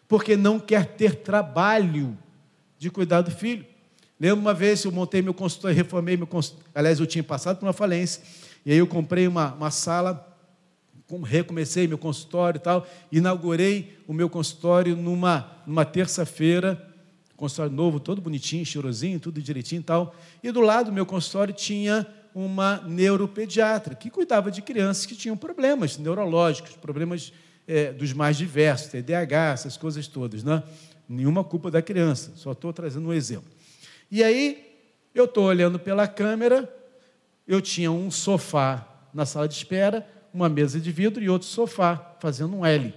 porque 0.08 0.38
não 0.38 0.58
quer 0.58 0.86
ter 0.86 1.16
trabalho 1.16 2.16
de 2.80 2.90
cuidar 2.90 3.20
do 3.20 3.30
filho. 3.30 3.62
Lembro 4.18 4.40
uma 4.40 4.54
vez, 4.54 4.82
eu 4.84 4.90
montei 4.90 5.20
meu 5.20 5.34
consultório, 5.34 5.76
reformei 5.76 6.16
meu 6.16 6.26
consultório, 6.26 6.66
aliás, 6.74 6.98
eu 6.98 7.06
tinha 7.06 7.22
passado 7.22 7.58
por 7.58 7.66
uma 7.66 7.74
falência, 7.74 8.22
e 8.64 8.72
aí 8.72 8.78
eu 8.78 8.86
comprei 8.86 9.28
uma, 9.28 9.52
uma 9.52 9.70
sala 9.70 10.26
recomecei 11.24 11.88
meu 11.88 11.98
consultório 11.98 12.56
e 12.56 12.60
tal, 12.60 12.86
inaugurei 13.10 13.98
o 14.06 14.12
meu 14.12 14.30
consultório 14.30 14.94
numa, 14.94 15.50
numa 15.66 15.84
terça-feira, 15.84 16.80
consultório 17.36 17.72
novo, 17.72 17.98
todo 17.98 18.20
bonitinho, 18.20 18.64
cheirosinho, 18.64 19.18
tudo 19.18 19.42
direitinho 19.42 19.80
e 19.80 19.84
tal, 19.84 20.14
e 20.40 20.52
do 20.52 20.60
lado 20.60 20.86
do 20.86 20.92
meu 20.92 21.04
consultório 21.04 21.52
tinha 21.52 22.06
uma 22.32 22.80
neuropediatra, 22.86 23.94
que 23.96 24.08
cuidava 24.08 24.52
de 24.52 24.62
crianças 24.62 25.04
que 25.04 25.16
tinham 25.16 25.36
problemas 25.36 25.98
neurológicos, 25.98 26.76
problemas 26.76 27.32
é, 27.66 27.92
dos 27.92 28.12
mais 28.12 28.36
diversos, 28.36 28.92
TDAH, 28.92 29.52
essas 29.52 29.76
coisas 29.76 30.06
todas, 30.06 30.44
né? 30.44 30.62
Nenhuma 31.12 31.42
culpa 31.42 31.72
da 31.72 31.82
criança, 31.82 32.30
só 32.36 32.52
estou 32.52 32.72
trazendo 32.72 33.08
um 33.08 33.12
exemplo. 33.12 33.50
E 34.08 34.22
aí, 34.22 34.64
eu 35.12 35.24
estou 35.24 35.42
olhando 35.42 35.76
pela 35.76 36.06
câmera, 36.06 36.72
eu 37.48 37.60
tinha 37.60 37.90
um 37.90 38.12
sofá 38.12 38.86
na 39.12 39.26
sala 39.26 39.48
de 39.48 39.54
espera, 39.54 40.06
uma 40.32 40.48
mesa 40.48 40.78
de 40.78 40.92
vidro 40.92 41.20
e 41.20 41.28
outro 41.28 41.48
sofá, 41.48 42.14
fazendo 42.20 42.54
um 42.54 42.64
L. 42.64 42.94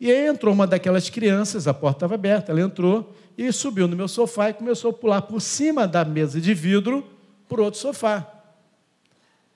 E 0.00 0.10
aí 0.10 0.26
entrou 0.26 0.54
uma 0.54 0.66
daquelas 0.66 1.10
crianças, 1.10 1.68
a 1.68 1.74
porta 1.74 1.98
estava 1.98 2.14
aberta, 2.14 2.50
ela 2.50 2.62
entrou 2.62 3.14
e 3.36 3.52
subiu 3.52 3.86
no 3.86 3.94
meu 3.94 4.08
sofá 4.08 4.48
e 4.48 4.54
começou 4.54 4.90
a 4.90 4.94
pular 4.94 5.20
por 5.20 5.42
cima 5.42 5.86
da 5.86 6.06
mesa 6.06 6.40
de 6.40 6.54
vidro 6.54 7.06
para 7.46 7.60
outro 7.60 7.78
sofá. 7.78 8.26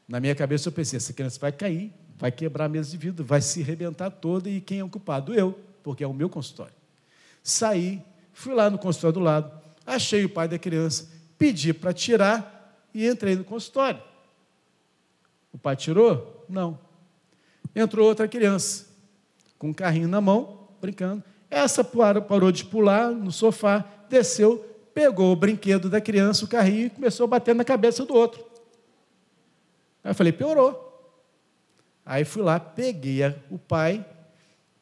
Na 0.07 0.21
minha 0.21 0.35
cabeça 0.35 0.69
eu 0.69 0.73
pensei, 0.73 0.99
essa 0.99 1.15
criança 1.15 1.39
vai 1.41 1.53
cair, 1.53 1.91
vai 2.19 2.31
quebrar 2.31 2.67
a 2.67 2.69
mesa 2.69 2.91
de 2.91 2.99
vidro, 2.99 3.25
vai 3.25 3.41
se 3.41 3.63
arrebentar 3.63 4.11
toda 4.11 4.51
e 4.51 4.61
quem 4.61 4.81
é 4.81 4.85
o 4.85 4.91
culpado? 4.91 5.33
Eu, 5.33 5.59
porque 5.83 6.05
é 6.05 6.07
o 6.07 6.13
meu 6.13 6.29
consultório. 6.29 6.82
Saí, 7.43 8.05
fui 8.33 8.55
lá 8.55 8.71
no 8.71 8.79
consultório 8.79 9.15
do 9.15 9.21
lado, 9.21 9.53
achei 9.87 10.25
o 10.25 10.29
pai 10.29 10.47
da 10.49 10.59
criança, 10.59 11.09
pedi 11.37 11.73
para 11.73 11.93
tirar 11.93 12.89
e 12.95 13.07
entrei 13.07 13.35
no 13.35 13.45
consultório. 13.45 14.01
O 15.53 15.59
pai 15.59 15.77
tirou? 15.77 16.45
Não. 16.49 16.79
Entrou 17.75 18.07
outra 18.07 18.29
criança, 18.29 18.87
com 19.59 19.69
um 19.69 19.73
carrinho 19.73 20.09
na 20.09 20.21
mão, 20.21 20.69
brincando. 20.81 21.23
Essa 21.51 21.85
parou 21.85 22.51
de 22.51 22.65
pular 22.65 23.11
no 23.11 23.31
sofá, 23.31 23.85
desceu, 24.09 24.59
pegou 24.95 25.33
o 25.33 25.37
brinquedo 25.37 25.91
da 25.91 26.01
criança, 26.01 26.45
o 26.45 26.49
carrinho, 26.49 26.87
e 26.87 26.91
começou 26.91 27.25
a 27.25 27.29
bater 27.29 27.55
na 27.55 27.65
cabeça 27.65 28.05
do 28.05 28.15
outro. 28.15 28.45
Aí 30.03 30.11
eu 30.11 30.15
falei, 30.15 30.33
piorou. 30.33 30.89
Aí 32.05 32.25
fui 32.25 32.43
lá, 32.43 32.59
peguei 32.59 33.23
o 33.51 33.59
pai, 33.59 34.05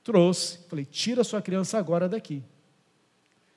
trouxe, 0.03 0.59
falei, 0.69 0.85
tira 0.85 1.23
sua 1.23 1.43
criança 1.43 1.79
agora 1.79 2.09
daqui. 2.09 2.43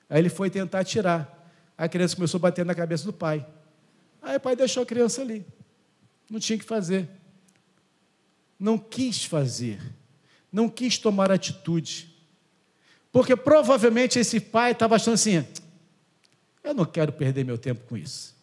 Aí 0.08 0.20
ele 0.20 0.28
foi 0.28 0.50
tentar 0.50 0.84
tirar. 0.84 1.30
A 1.76 1.88
criança 1.88 2.14
começou 2.14 2.38
a 2.38 2.42
bater 2.42 2.64
na 2.64 2.74
cabeça 2.74 3.04
do 3.04 3.12
pai. 3.12 3.46
Aí 4.22 4.36
o 4.36 4.40
pai 4.40 4.56
deixou 4.56 4.82
a 4.82 4.86
criança 4.86 5.22
ali. 5.22 5.44
Não 6.30 6.40
tinha 6.40 6.58
que 6.58 6.64
fazer. 6.64 7.08
Não 8.58 8.78
quis 8.78 9.24
fazer. 9.24 9.80
Não 10.50 10.68
quis 10.68 10.98
tomar 10.98 11.30
atitude. 11.30 12.14
Porque 13.10 13.36
provavelmente 13.36 14.18
esse 14.18 14.40
pai 14.40 14.72
estava 14.72 14.96
achando 14.96 15.14
assim: 15.14 15.44
eu 16.62 16.74
não 16.74 16.84
quero 16.84 17.12
perder 17.12 17.44
meu 17.44 17.58
tempo 17.58 17.86
com 17.86 17.96
isso. 17.96 18.33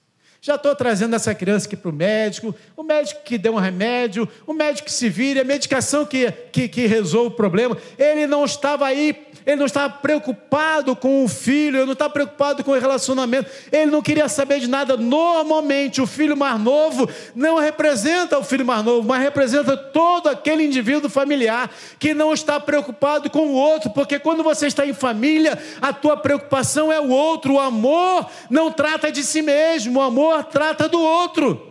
Já 0.44 0.56
estou 0.56 0.76
trazendo 0.76 1.16
essa 1.16 1.36
criança 1.36 1.68
aqui 1.68 1.76
para 1.76 1.92
o 1.92 1.94
médico, 1.94 2.56
o 2.76 2.82
médico 2.82 3.22
que 3.24 3.38
deu 3.38 3.54
um 3.54 3.60
remédio, 3.60 4.28
o 4.48 4.54
médico 4.54 4.88
que 4.88 4.92
se 4.92 5.08
vire, 5.08 5.40
a 5.40 5.44
medicação 5.44 6.04
que, 6.04 6.32
que, 6.52 6.68
que 6.68 6.88
resolve 6.88 7.28
o 7.28 7.36
problema. 7.38 7.78
Ele 7.96 8.26
não 8.26 8.44
estava 8.44 8.88
aí 8.88 9.16
ele 9.46 9.58
não 9.58 9.66
estava 9.66 9.94
preocupado 9.94 10.96
com 10.96 11.24
o 11.24 11.28
filho, 11.28 11.78
ele 11.78 11.86
não 11.86 11.94
estava 11.94 12.12
preocupado 12.12 12.64
com 12.64 12.72
o 12.72 12.80
relacionamento, 12.80 13.50
ele 13.72 13.90
não 13.90 14.02
queria 14.02 14.30
saber 14.30 14.60
de 14.60 14.68
nada. 14.68 14.96
Normalmente, 14.96 16.02
o 16.02 16.08
filho 16.08 16.38
mais 16.38 16.60
novo 16.60 17.10
não 17.36 17.58
representa 17.58 18.38
o 18.38 18.44
filho 18.44 18.66
mais 18.66 18.84
novo, 18.84 19.08
mas 19.08 19.22
representa 19.22 19.76
todo 19.76 20.30
aquele 20.30 20.64
indivíduo 20.64 21.10
familiar 21.10 21.70
que 21.98 22.14
não 22.14 22.34
está 22.34 22.60
preocupado 22.60 23.30
com 23.30 23.48
o 23.48 23.54
outro, 23.54 23.90
porque 23.90 24.20
quando 24.20 24.44
você 24.44 24.68
está 24.68 24.86
em 24.86 24.94
família, 24.94 25.58
a 25.82 25.92
tua 25.92 26.18
preocupação 26.18 26.92
é 26.92 27.00
o 27.00 27.10
outro. 27.10 27.54
O 27.54 27.60
amor 27.60 28.28
não 28.50 28.72
trata 28.72 29.12
de 29.12 29.24
si 29.24 29.42
mesmo, 29.42 30.00
o 30.00 30.04
amor 30.04 30.31
trata 30.44 30.88
do 30.88 31.00
outro. 31.00 31.68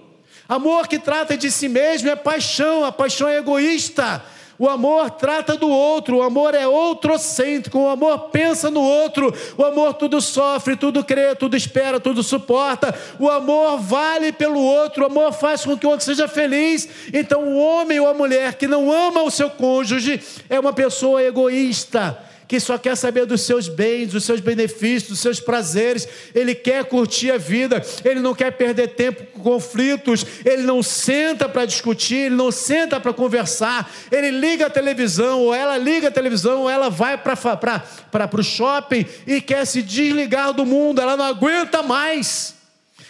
Amor 0.48 0.88
que 0.88 0.98
trata 0.98 1.36
de 1.36 1.50
si 1.50 1.68
mesmo 1.68 2.08
é 2.10 2.16
paixão, 2.16 2.84
a 2.84 2.90
paixão 2.90 3.28
é 3.28 3.38
egoísta. 3.38 4.22
O 4.58 4.68
amor 4.68 5.12
trata 5.12 5.56
do 5.56 5.68
outro, 5.70 6.18
o 6.18 6.22
amor 6.22 6.54
é 6.54 6.68
outrocêntrico, 6.68 7.78
o 7.78 7.88
amor 7.88 8.28
pensa 8.30 8.70
no 8.70 8.82
outro, 8.82 9.32
o 9.56 9.64
amor 9.64 9.94
tudo 9.94 10.20
sofre, 10.20 10.76
tudo 10.76 11.02
crê, 11.02 11.34
tudo 11.34 11.56
espera, 11.56 11.98
tudo 11.98 12.22
suporta. 12.22 12.94
O 13.18 13.30
amor 13.30 13.78
vale 13.78 14.32
pelo 14.32 14.60
outro, 14.60 15.02
o 15.02 15.06
amor 15.06 15.32
faz 15.32 15.64
com 15.64 15.78
que 15.78 15.86
o 15.86 15.90
outro 15.90 16.04
seja 16.04 16.28
feliz. 16.28 16.86
Então, 17.10 17.42
o 17.42 17.56
homem 17.56 18.00
ou 18.00 18.06
a 18.06 18.12
mulher 18.12 18.56
que 18.56 18.66
não 18.66 18.92
ama 18.92 19.22
o 19.22 19.30
seu 19.30 19.48
cônjuge 19.48 20.20
é 20.50 20.60
uma 20.60 20.74
pessoa 20.74 21.22
egoísta 21.22 22.29
que 22.50 22.58
só 22.58 22.76
quer 22.76 22.96
saber 22.96 23.26
dos 23.26 23.42
seus 23.42 23.68
bens, 23.68 24.08
dos 24.08 24.24
seus 24.24 24.40
benefícios, 24.40 25.10
dos 25.10 25.20
seus 25.20 25.38
prazeres, 25.38 26.08
ele 26.34 26.52
quer 26.52 26.84
curtir 26.84 27.30
a 27.30 27.38
vida, 27.38 27.80
ele 28.04 28.18
não 28.18 28.34
quer 28.34 28.50
perder 28.50 28.88
tempo 28.88 29.24
com 29.26 29.40
conflitos, 29.40 30.26
ele 30.44 30.64
não 30.64 30.82
senta 30.82 31.48
para 31.48 31.64
discutir, 31.64 32.16
ele 32.16 32.34
não 32.34 32.50
senta 32.50 32.98
para 32.98 33.12
conversar, 33.12 33.88
ele 34.10 34.32
liga 34.32 34.66
a 34.66 34.70
televisão, 34.70 35.42
ou 35.42 35.54
ela 35.54 35.78
liga 35.78 36.08
a 36.08 36.10
televisão, 36.10 36.62
ou 36.62 36.68
ela 36.68 36.90
vai 36.90 37.16
para 37.16 38.36
o 38.36 38.42
shopping 38.42 39.06
e 39.28 39.40
quer 39.40 39.64
se 39.64 39.80
desligar 39.80 40.52
do 40.52 40.66
mundo, 40.66 41.00
ela 41.00 41.16
não 41.16 41.26
aguenta 41.26 41.84
mais. 41.84 42.56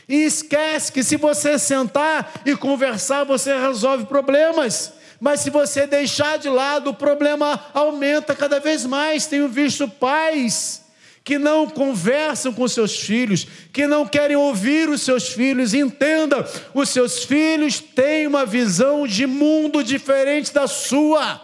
E 0.06 0.16
esquece 0.16 0.92
que 0.92 1.02
se 1.02 1.16
você 1.16 1.58
sentar 1.58 2.30
e 2.44 2.54
conversar, 2.54 3.24
você 3.24 3.56
resolve 3.58 4.04
problemas 4.04 4.99
mas 5.20 5.40
se 5.40 5.50
você 5.50 5.86
deixar 5.86 6.38
de 6.38 6.48
lado, 6.48 6.90
o 6.90 6.94
problema 6.94 7.62
aumenta 7.74 8.34
cada 8.34 8.58
vez 8.58 8.86
mais. 8.86 9.26
Tenho 9.26 9.48
visto 9.50 9.86
pais 9.86 10.82
que 11.22 11.38
não 11.38 11.68
conversam 11.68 12.54
com 12.54 12.66
seus 12.66 12.98
filhos, 12.98 13.46
que 13.70 13.86
não 13.86 14.06
querem 14.06 14.36
ouvir 14.36 14.88
os 14.88 15.02
seus 15.02 15.28
filhos. 15.28 15.74
Entenda, 15.74 16.48
os 16.72 16.88
seus 16.88 17.24
filhos 17.24 17.78
têm 17.78 18.26
uma 18.26 18.46
visão 18.46 19.06
de 19.06 19.26
mundo 19.26 19.84
diferente 19.84 20.54
da 20.54 20.66
sua. 20.66 21.38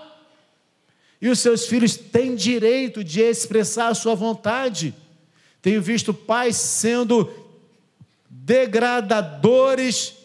E 1.20 1.28
os 1.28 1.38
seus 1.38 1.66
filhos 1.66 1.96
têm 1.96 2.34
direito 2.34 3.04
de 3.04 3.20
expressar 3.20 3.88
a 3.88 3.94
sua 3.94 4.14
vontade. 4.14 4.94
Tenho 5.60 5.82
visto 5.82 6.14
pais 6.14 6.56
sendo 6.56 7.30
degradadores 8.30 10.15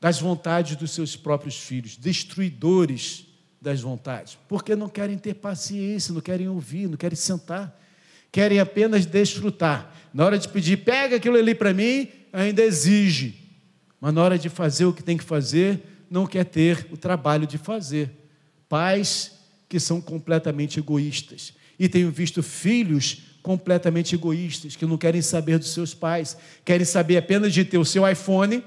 das 0.00 0.20
vontades 0.20 0.76
dos 0.76 0.92
seus 0.92 1.16
próprios 1.16 1.56
filhos, 1.56 1.96
destruidores 1.96 3.26
das 3.60 3.80
vontades, 3.80 4.38
porque 4.48 4.76
não 4.76 4.88
querem 4.88 5.18
ter 5.18 5.34
paciência, 5.34 6.14
não 6.14 6.20
querem 6.20 6.48
ouvir, 6.48 6.88
não 6.88 6.96
querem 6.96 7.16
sentar, 7.16 7.76
querem 8.30 8.60
apenas 8.60 9.04
desfrutar. 9.04 9.92
Na 10.14 10.24
hora 10.24 10.38
de 10.38 10.48
pedir, 10.48 10.78
pega 10.78 11.16
aquilo 11.16 11.36
ali 11.36 11.54
para 11.54 11.74
mim, 11.74 12.08
ainda 12.32 12.62
exige, 12.62 13.34
mas 14.00 14.14
na 14.14 14.22
hora 14.22 14.38
de 14.38 14.48
fazer 14.48 14.84
o 14.84 14.92
que 14.92 15.02
tem 15.02 15.16
que 15.16 15.24
fazer, 15.24 15.80
não 16.08 16.26
quer 16.26 16.44
ter 16.44 16.86
o 16.90 16.96
trabalho 16.96 17.46
de 17.46 17.58
fazer. 17.58 18.10
Pais 18.68 19.32
que 19.68 19.80
são 19.80 20.00
completamente 20.00 20.78
egoístas. 20.78 21.52
E 21.78 21.88
tenho 21.88 22.10
visto 22.10 22.42
filhos 22.42 23.22
completamente 23.42 24.14
egoístas, 24.14 24.76
que 24.76 24.86
não 24.86 24.96
querem 24.96 25.22
saber 25.22 25.58
dos 25.58 25.72
seus 25.72 25.94
pais, 25.94 26.36
querem 26.64 26.84
saber 26.84 27.16
apenas 27.16 27.52
de 27.52 27.64
ter 27.64 27.78
o 27.78 27.84
seu 27.84 28.08
iPhone 28.08 28.62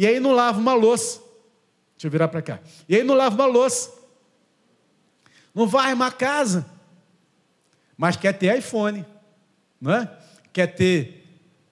e 0.00 0.06
aí 0.06 0.18
não 0.18 0.32
lava 0.32 0.58
uma 0.58 0.72
louça. 0.72 1.20
Deixa 1.94 2.06
eu 2.06 2.10
virar 2.10 2.28
para 2.28 2.40
cá. 2.40 2.58
E 2.88 2.96
aí 2.96 3.02
não 3.04 3.14
lava 3.14 3.34
uma 3.34 3.44
louça. 3.44 3.92
Não 5.54 5.66
vai 5.66 5.92
uma 5.92 6.10
casa. 6.10 6.64
Mas 7.98 8.16
quer 8.16 8.32
ter 8.32 8.56
iPhone, 8.56 9.04
não 9.78 9.92
é? 9.92 10.10
Quer 10.54 10.68
ter 10.68 11.22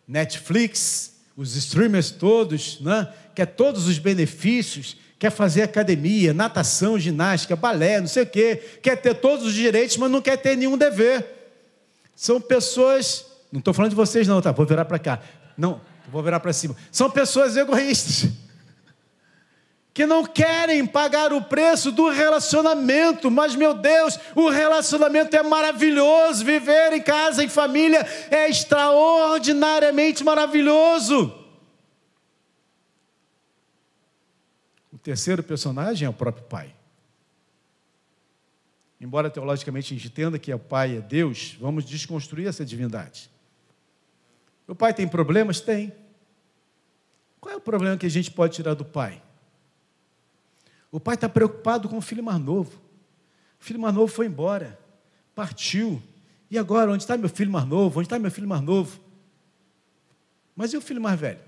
Netflix, 0.07 1.15
os 1.35 1.57
streamers 1.57 2.11
todos, 2.11 2.79
não 2.83 2.93
é? 2.93 3.15
Quer 3.35 3.47
todos 3.47 3.89
os 3.89 3.99
benefícios, 3.99 4.99
quer 5.19 5.31
fazer 5.31 5.63
academia, 5.63 6.35
natação, 6.35 6.99
ginástica, 6.99 7.57
balé, 7.57 7.99
não 7.99 8.09
sei 8.09 8.25
o 8.25 8.27
quê, 8.27 8.57
quer 8.83 8.97
ter 8.97 9.15
todos 9.15 9.47
os 9.47 9.55
direitos, 9.55 9.97
mas 9.97 10.11
não 10.11 10.21
quer 10.21 10.37
ter 10.37 10.55
nenhum 10.55 10.77
dever. 10.77 11.25
São 12.15 12.39
pessoas, 12.39 13.25
não 13.51 13.61
estou 13.61 13.73
falando 13.73 13.93
de 13.93 13.97
vocês 13.97 14.29
não, 14.29 14.43
tá? 14.43 14.53
Vou 14.53 14.67
virar 14.67 14.85
para 14.85 14.99
cá. 14.99 15.19
Não, 15.57 15.81
vou 16.11 16.23
virar 16.23 16.41
para 16.41 16.53
cima. 16.53 16.77
São 16.91 17.11
pessoas 17.11 17.57
egoístas 17.57 18.31
que 19.99 20.07
não 20.07 20.25
querem 20.25 20.87
pagar 20.87 21.33
o 21.33 21.43
preço 21.43 21.91
do 21.91 22.09
relacionamento, 22.09 23.33
mas 23.33 23.57
meu 23.57 23.75
Deus, 23.75 24.17
o 24.33 24.49
relacionamento 24.49 25.35
é 25.35 25.43
maravilhoso, 25.43 26.45
viver 26.45 26.93
em 26.93 27.03
casa, 27.03 27.43
em 27.43 27.49
família, 27.49 28.07
é 28.31 28.49
extraordinariamente 28.49 30.23
maravilhoso. 30.23 31.35
O 34.93 34.99
terceiro 34.99 35.43
personagem 35.43 36.07
é 36.07 36.09
o 36.09 36.15
próprio 36.15 36.45
pai. 36.45 36.73
Embora 39.01 39.29
teologicamente 39.29 39.93
a 39.93 39.97
gente 39.97 40.07
entenda 40.07 40.39
que 40.39 40.55
o 40.55 40.59
pai 40.61 40.99
é 40.99 41.01
Deus, 41.01 41.57
vamos 41.61 41.85
desconstruir 41.85 42.47
essa 42.47 42.65
divindade. 42.65 43.29
O 44.69 44.75
pai 44.75 44.93
tem 44.93 45.09
problemas? 45.09 45.61
Tem. 45.61 45.93
Qual 47.41 47.55
é 47.55 47.57
o 47.57 47.61
problema 47.61 47.97
que 47.97 48.05
a 48.05 48.11
gente 48.11 48.31
pode 48.31 48.55
tirar 48.55 48.75
do 48.75 48.85
pai? 48.85 49.23
O 50.93 51.01
pai 51.01 51.15
está 51.15 51.29
preocupado 51.29 51.89
com 51.89 51.97
o 51.97 52.03
filho 52.03 52.23
mais 52.23 52.39
novo. 52.39 52.79
O 53.59 53.65
filho 53.65 53.81
mais 53.81 53.95
novo 53.95 54.13
foi 54.13 54.27
embora, 54.27 54.79
partiu. 55.35 56.03
E 56.51 56.59
agora, 56.59 56.91
onde 56.93 57.03
está 57.03 57.17
meu 57.17 57.29
filho 57.31 57.51
mais 57.51 57.67
novo? 57.67 57.99
Onde 57.99 58.07
está 58.07 58.19
meu 58.19 58.31
filho 58.31 58.47
mais 58.47 58.63
novo? 58.63 59.01
Mas 60.55 60.73
e 60.73 60.77
o 60.77 60.81
filho 60.81 61.01
mais 61.01 61.19
velho? 61.19 61.41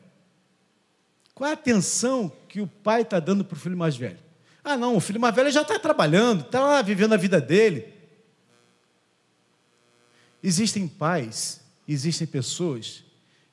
Qual 1.35 1.47
é 1.47 1.51
a 1.51 1.55
atenção 1.55 2.33
que 2.49 2.61
o 2.61 2.67
pai 2.67 3.03
está 3.03 3.21
dando 3.21 3.45
para 3.45 3.57
o 3.57 3.59
filho 3.59 3.77
mais 3.77 3.97
velho? 3.97 4.19
Ah, 4.65 4.77
não, 4.77 4.97
o 4.97 5.01
filho 5.01 5.21
mais 5.21 5.35
velho 5.35 5.51
já 5.51 5.63
está 5.63 5.79
trabalhando, 5.79 6.45
está 6.45 6.61
lá 6.61 6.83
vivendo 6.83 7.13
a 7.13 7.17
vida 7.17 7.41
dele. 7.41 7.93
Existem 10.43 10.87
pais, 10.87 11.61
existem 11.87 12.27
pessoas 12.27 13.05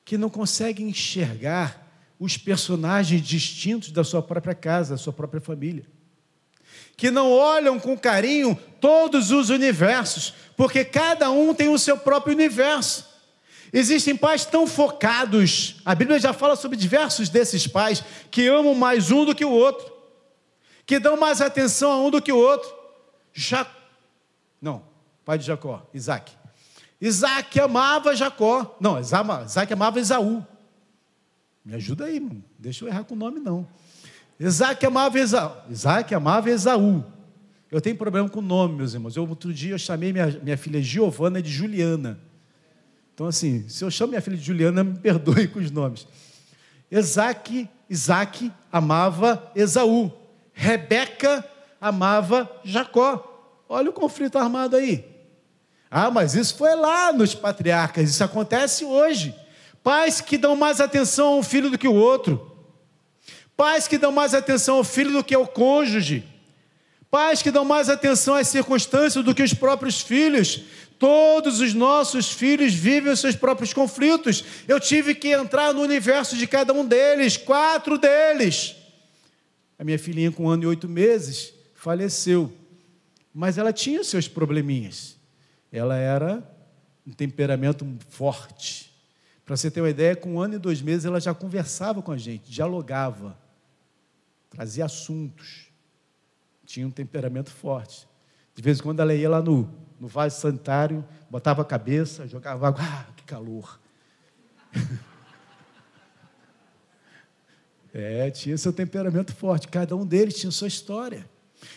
que 0.08 0.16
não 0.16 0.30
conseguem 0.30 0.88
enxergar 0.88 1.86
os 2.18 2.38
personagens 2.38 3.20
distintos 3.20 3.90
da 3.90 4.02
sua 4.02 4.22
própria 4.22 4.54
casa, 4.54 4.94
da 4.94 4.96
sua 4.96 5.12
própria 5.12 5.38
família. 5.38 5.84
Que 6.96 7.10
não 7.10 7.30
olham 7.30 7.78
com 7.78 7.94
carinho 7.94 8.58
todos 8.80 9.30
os 9.30 9.50
universos, 9.50 10.32
porque 10.56 10.82
cada 10.82 11.30
um 11.30 11.52
tem 11.52 11.68
o 11.68 11.78
seu 11.78 11.98
próprio 11.98 12.34
universo. 12.34 13.06
Existem 13.70 14.16
pais 14.16 14.46
tão 14.46 14.66
focados, 14.66 15.76
a 15.84 15.94
Bíblia 15.94 16.18
já 16.18 16.32
fala 16.32 16.56
sobre 16.56 16.78
diversos 16.78 17.28
desses 17.28 17.66
pais 17.66 18.02
que 18.30 18.48
amam 18.48 18.74
mais 18.74 19.10
um 19.10 19.26
do 19.26 19.34
que 19.34 19.44
o 19.44 19.52
outro, 19.52 19.92
que 20.86 20.98
dão 20.98 21.18
mais 21.18 21.42
atenção 21.42 21.92
a 21.92 22.00
um 22.00 22.10
do 22.10 22.22
que 22.22 22.32
o 22.32 22.38
outro. 22.38 22.74
Já... 23.34 23.70
Não, 24.58 24.82
pai 25.22 25.36
de 25.36 25.44
Jacó, 25.44 25.86
Isaac. 25.92 26.37
Isaac 27.00 27.60
amava 27.60 28.14
Jacó. 28.14 28.76
Não, 28.80 28.98
Isaac 28.98 29.72
amava 29.72 30.00
Esaú. 30.00 30.44
Me 31.64 31.74
ajuda 31.74 32.06
aí, 32.06 32.18
mano. 32.18 32.42
Deixa 32.58 32.84
eu 32.84 32.88
errar 32.88 33.04
com 33.04 33.14
o 33.14 33.18
nome, 33.18 33.38
não. 33.40 33.66
Isaac 34.40 34.84
amava 34.84 35.18
Esaú. 35.18 35.52
Isaac 35.70 36.14
amava 36.14 36.50
Esaú. 36.50 37.04
Eu 37.70 37.80
tenho 37.80 37.96
problema 37.96 38.28
com 38.28 38.40
o 38.40 38.42
nome, 38.42 38.76
meus 38.76 38.94
irmãos. 38.94 39.16
Eu, 39.16 39.28
outro 39.28 39.52
dia 39.52 39.72
eu 39.72 39.78
chamei 39.78 40.12
minha, 40.12 40.26
minha 40.42 40.56
filha 40.56 40.80
Giovana 40.80 41.42
de 41.42 41.50
Juliana. 41.50 42.18
Então, 43.14 43.26
assim, 43.26 43.68
se 43.68 43.84
eu 43.84 43.90
chamo 43.90 44.10
minha 44.10 44.22
filha 44.22 44.36
de 44.36 44.44
Juliana, 44.44 44.82
me 44.82 44.98
perdoe 44.98 45.48
com 45.48 45.58
os 45.58 45.70
nomes. 45.70 46.06
Isaac, 46.90 47.68
Isaac 47.90 48.50
amava 48.72 49.52
Esaú. 49.54 50.10
Rebeca 50.52 51.44
amava 51.80 52.50
Jacó. 52.64 53.24
Olha 53.68 53.90
o 53.90 53.92
conflito 53.92 54.38
armado 54.38 54.76
aí. 54.76 55.04
Ah, 55.90 56.10
mas 56.10 56.34
isso 56.34 56.54
foi 56.56 56.74
lá 56.74 57.12
nos 57.12 57.34
patriarcas, 57.34 58.10
isso 58.10 58.22
acontece 58.22 58.84
hoje. 58.84 59.34
Pais 59.82 60.20
que 60.20 60.36
dão 60.36 60.54
mais 60.54 60.80
atenção 60.80 61.28
a 61.28 61.36
um 61.36 61.42
filho 61.42 61.70
do 61.70 61.78
que 61.78 61.88
o 61.88 61.94
outro. 61.94 62.56
Pais 63.56 63.88
que 63.88 63.98
dão 63.98 64.12
mais 64.12 64.34
atenção 64.34 64.76
ao 64.76 64.84
filho 64.84 65.12
do 65.12 65.24
que 65.24 65.34
ao 65.34 65.46
cônjuge. 65.46 66.24
Pais 67.10 67.40
que 67.42 67.50
dão 67.50 67.64
mais 67.64 67.88
atenção 67.88 68.34
às 68.34 68.48
circunstâncias 68.48 69.24
do 69.24 69.34
que 69.34 69.42
os 69.42 69.54
próprios 69.54 70.00
filhos. 70.00 70.62
Todos 70.98 71.60
os 71.60 71.72
nossos 71.72 72.30
filhos 72.30 72.74
vivem 72.74 73.12
os 73.12 73.20
seus 73.20 73.34
próprios 73.34 73.72
conflitos. 73.72 74.44
Eu 74.66 74.78
tive 74.78 75.14
que 75.14 75.32
entrar 75.32 75.72
no 75.72 75.80
universo 75.80 76.36
de 76.36 76.46
cada 76.46 76.72
um 76.72 76.84
deles, 76.84 77.36
quatro 77.36 77.96
deles. 77.96 78.76
A 79.78 79.84
minha 79.84 79.98
filhinha, 79.98 80.30
com 80.30 80.44
um 80.44 80.48
ano 80.50 80.64
e 80.64 80.66
oito 80.66 80.88
meses, 80.88 81.54
faleceu. 81.74 82.52
Mas 83.32 83.56
ela 83.56 83.72
tinha 83.72 84.00
os 84.00 84.08
seus 84.08 84.28
probleminhas. 84.28 85.17
Ela 85.70 85.96
era 85.96 86.42
um 87.06 87.12
temperamento 87.12 87.86
forte 88.08 88.88
para 89.48 89.56
você 89.56 89.70
ter 89.70 89.80
uma 89.80 89.88
ideia, 89.88 90.14
com 90.14 90.34
um 90.34 90.40
ano 90.42 90.56
e 90.56 90.58
dois 90.58 90.82
meses 90.82 91.06
ela 91.06 91.18
já 91.18 91.32
conversava 91.32 92.02
com 92.02 92.12
a 92.12 92.18
gente, 92.18 92.50
dialogava, 92.50 93.34
trazia 94.50 94.84
assuntos, 94.84 95.72
tinha 96.66 96.86
um 96.86 96.90
temperamento 96.90 97.50
forte. 97.50 98.06
De 98.54 98.60
vez 98.60 98.78
em 98.78 98.82
quando 98.82 99.00
ela 99.00 99.14
ia 99.14 99.30
lá 99.30 99.40
no, 99.40 99.74
no 99.98 100.06
vaso 100.06 100.38
sanitário, 100.38 101.02
botava 101.30 101.62
a 101.62 101.64
cabeça, 101.64 102.28
jogava 102.28 102.68
água, 102.68 102.82
ah, 102.82 103.06
que 103.16 103.24
calor. 103.24 103.80
é, 107.94 108.30
tinha 108.30 108.58
seu 108.58 108.74
temperamento 108.74 109.34
forte, 109.34 109.66
cada 109.66 109.96
um 109.96 110.04
deles 110.04 110.38
tinha 110.38 110.50
sua 110.50 110.68
história. 110.68 111.26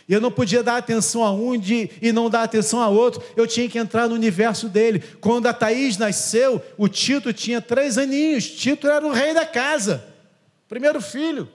E 0.08 0.14
eu 0.14 0.22
não 0.22 0.32
podia 0.32 0.62
dar 0.62 0.78
atenção 0.78 1.24
a 1.24 1.32
um 1.32 1.58
de, 1.58 1.90
e 2.02 2.12
não 2.12 2.30
dar 2.30 2.44
atenção 2.44 2.82
a 2.82 2.88
outro. 2.88 3.24
Eu 3.36 3.48
tinha 3.48 3.70
que 3.70 3.78
entrar 3.78 4.08
no 4.08 4.16
universo 4.16 4.68
dele. 4.68 5.00
Quando 5.20 5.48
a 5.48 5.54
Thaís 5.54 5.98
nasceu, 5.98 6.62
o 6.78 6.88
Tito 6.88 7.32
tinha 7.32 7.62
três 7.62 7.98
aninhos. 7.98 8.50
Tito 8.50 8.88
era 8.88 9.06
o 9.06 9.12
rei 9.12 9.34
da 9.34 9.46
casa. 9.46 10.04
Primeiro 10.68 11.02
filho. 11.02 11.48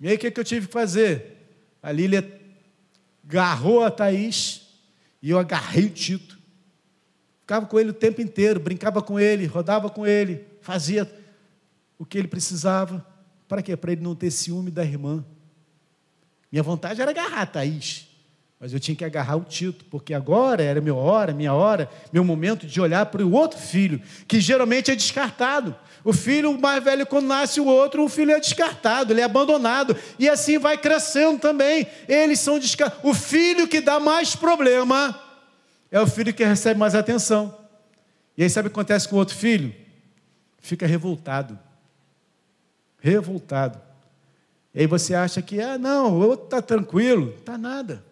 E 0.00 0.08
aí 0.08 0.16
o 0.16 0.18
que, 0.18 0.30
que 0.30 0.40
eu 0.40 0.44
tive 0.44 0.66
que 0.66 0.72
fazer? 0.72 1.48
A 1.82 1.90
Lília 1.90 2.40
agarrou 3.28 3.84
a 3.84 3.90
Thaís 3.90 4.62
e 5.22 5.30
eu 5.30 5.38
agarrei 5.38 5.86
o 5.86 5.90
Tito. 5.90 6.38
Ficava 7.40 7.66
com 7.66 7.78
ele 7.78 7.90
o 7.90 7.94
tempo 7.94 8.20
inteiro, 8.20 8.58
brincava 8.58 9.02
com 9.02 9.18
ele, 9.20 9.44
rodava 9.46 9.90
com 9.90 10.06
ele, 10.06 10.44
fazia 10.60 11.10
o 11.98 12.04
que 12.06 12.16
ele 12.16 12.28
precisava. 12.28 13.06
Para 13.46 13.60
quê? 13.60 13.76
Para 13.76 13.92
ele 13.92 14.02
não 14.02 14.14
ter 14.14 14.30
ciúme 14.30 14.70
da 14.70 14.84
irmã. 14.84 15.24
Minha 16.54 16.62
vontade 16.62 17.02
era 17.02 17.10
agarrar 17.10 17.42
a 17.42 17.46
Thaís, 17.46 18.06
mas 18.60 18.72
eu 18.72 18.78
tinha 18.78 18.94
que 18.94 19.04
agarrar 19.04 19.34
o 19.34 19.40
Tito, 19.40 19.84
porque 19.86 20.14
agora 20.14 20.62
era 20.62 20.80
minha 20.80 20.94
hora, 20.94 21.34
minha 21.34 21.52
hora, 21.52 21.90
meu 22.12 22.22
momento 22.22 22.64
de 22.64 22.80
olhar 22.80 23.06
para 23.06 23.26
o 23.26 23.32
outro 23.32 23.58
filho, 23.58 24.00
que 24.28 24.40
geralmente 24.40 24.88
é 24.88 24.94
descartado. 24.94 25.74
O 26.04 26.12
filho 26.12 26.56
mais 26.56 26.84
velho, 26.84 27.04
quando 27.06 27.26
nasce 27.26 27.60
o 27.60 27.64
outro, 27.64 28.04
o 28.04 28.08
filho 28.08 28.30
é 28.30 28.38
descartado, 28.38 29.12
ele 29.12 29.20
é 29.20 29.24
abandonado. 29.24 29.96
E 30.16 30.28
assim 30.28 30.56
vai 30.56 30.78
crescendo 30.78 31.40
também. 31.40 31.88
Eles 32.06 32.38
são 32.38 32.56
descartados. 32.56 33.04
O 33.04 33.12
filho 33.12 33.66
que 33.66 33.80
dá 33.80 33.98
mais 33.98 34.36
problema 34.36 35.20
é 35.90 36.00
o 36.00 36.06
filho 36.06 36.32
que 36.32 36.44
recebe 36.44 36.78
mais 36.78 36.94
atenção. 36.94 37.52
E 38.38 38.44
aí 38.44 38.48
sabe 38.48 38.68
o 38.68 38.70
que 38.70 38.78
acontece 38.78 39.08
com 39.08 39.16
o 39.16 39.18
outro 39.18 39.34
filho? 39.34 39.74
Fica 40.60 40.86
revoltado. 40.86 41.58
Revoltado. 43.00 43.93
E 44.74 44.80
aí 44.80 44.86
você 44.86 45.14
acha 45.14 45.40
que, 45.40 45.60
ah, 45.60 45.78
não, 45.78 46.12
o 46.12 46.28
outro 46.28 46.46
está 46.46 46.60
tranquilo. 46.60 47.32
Está 47.38 47.56
nada. 47.56 48.04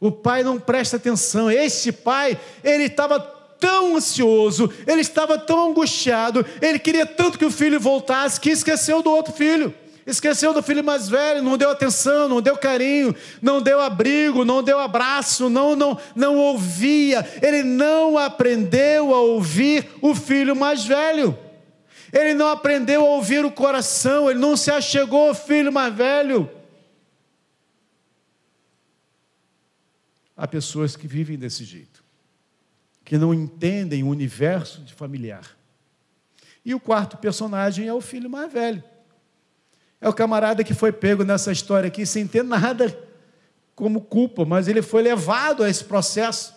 O 0.00 0.10
pai 0.10 0.42
não 0.42 0.58
presta 0.58 0.96
atenção. 0.96 1.50
Esse 1.50 1.92
pai, 1.92 2.38
ele 2.64 2.84
estava 2.84 3.20
tão 3.20 3.94
ansioso, 3.96 4.72
ele 4.86 5.02
estava 5.02 5.38
tão 5.38 5.70
angustiado, 5.70 6.44
ele 6.62 6.78
queria 6.78 7.04
tanto 7.04 7.38
que 7.38 7.44
o 7.44 7.50
filho 7.50 7.78
voltasse, 7.78 8.40
que 8.40 8.48
esqueceu 8.48 9.02
do 9.02 9.10
outro 9.10 9.34
filho. 9.34 9.72
Esqueceu 10.06 10.54
do 10.54 10.62
filho 10.62 10.82
mais 10.82 11.08
velho, 11.08 11.42
não 11.42 11.58
deu 11.58 11.70
atenção, 11.70 12.26
não 12.26 12.40
deu 12.40 12.56
carinho, 12.56 13.14
não 13.40 13.60
deu 13.60 13.80
abrigo, 13.80 14.44
não 14.44 14.62
deu 14.62 14.78
abraço, 14.80 15.48
não, 15.48 15.76
não, 15.76 15.96
não 16.16 16.36
ouvia. 16.36 17.24
Ele 17.42 17.62
não 17.62 18.16
aprendeu 18.16 19.14
a 19.14 19.20
ouvir 19.20 19.86
o 20.00 20.14
filho 20.14 20.56
mais 20.56 20.84
velho. 20.84 21.38
Ele 22.12 22.34
não 22.34 22.48
aprendeu 22.48 23.02
a 23.02 23.10
ouvir 23.10 23.44
o 23.44 23.52
coração, 23.52 24.30
ele 24.30 24.38
não 24.38 24.56
se 24.56 24.70
achegou 24.70 25.28
ao 25.28 25.34
filho 25.34 25.72
mais 25.72 25.94
velho. 25.94 26.50
Há 30.36 30.46
pessoas 30.48 30.96
que 30.96 31.06
vivem 31.06 31.38
desse 31.38 31.64
jeito, 31.64 32.02
que 33.04 33.18
não 33.18 33.32
entendem 33.32 34.02
o 34.02 34.08
universo 34.08 34.80
de 34.82 34.94
familiar. 34.94 35.56
E 36.64 36.74
o 36.74 36.80
quarto 36.80 37.16
personagem 37.16 37.86
é 37.86 37.94
o 37.94 38.00
filho 38.00 38.28
mais 38.28 38.52
velho. 38.52 38.82
É 40.00 40.08
o 40.08 40.14
camarada 40.14 40.64
que 40.64 40.74
foi 40.74 40.92
pego 40.92 41.24
nessa 41.24 41.52
história 41.52 41.88
aqui 41.88 42.06
sem 42.06 42.26
ter 42.26 42.42
nada 42.42 42.96
como 43.74 44.00
culpa, 44.00 44.44
mas 44.44 44.66
ele 44.66 44.82
foi 44.82 45.02
levado 45.02 45.62
a 45.62 45.68
esse 45.68 45.84
processo 45.84 46.54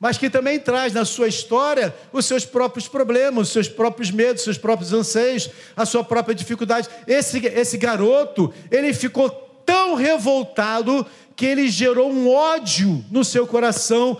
mas 0.00 0.16
que 0.16 0.30
também 0.30 0.58
traz 0.58 0.94
na 0.94 1.04
sua 1.04 1.28
história 1.28 1.94
os 2.10 2.24
seus 2.24 2.46
próprios 2.46 2.88
problemas, 2.88 3.48
os 3.48 3.52
seus 3.52 3.68
próprios 3.68 4.10
medos, 4.10 4.40
os 4.40 4.44
seus 4.44 4.58
próprios 4.58 4.94
anseios, 4.94 5.50
a 5.76 5.84
sua 5.84 6.02
própria 6.02 6.34
dificuldade. 6.34 6.88
Esse, 7.06 7.46
esse 7.46 7.76
garoto, 7.76 8.52
ele 8.70 8.94
ficou 8.94 9.28
tão 9.66 9.94
revoltado 9.94 11.06
que 11.36 11.44
ele 11.44 11.68
gerou 11.68 12.10
um 12.10 12.30
ódio 12.30 13.04
no 13.10 13.22
seu 13.22 13.46
coração 13.46 14.18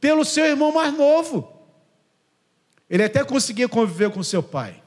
pelo 0.00 0.24
seu 0.24 0.46
irmão 0.46 0.72
mais 0.72 0.96
novo. 0.96 1.52
Ele 2.88 3.02
até 3.02 3.22
conseguia 3.22 3.68
conviver 3.68 4.10
com 4.10 4.22
seu 4.22 4.42
pai, 4.42 4.82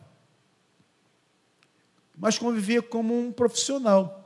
mas 2.17 2.39
convivia 2.39 2.81
como 2.81 3.15
um 3.17 3.31
profissional. 3.31 4.17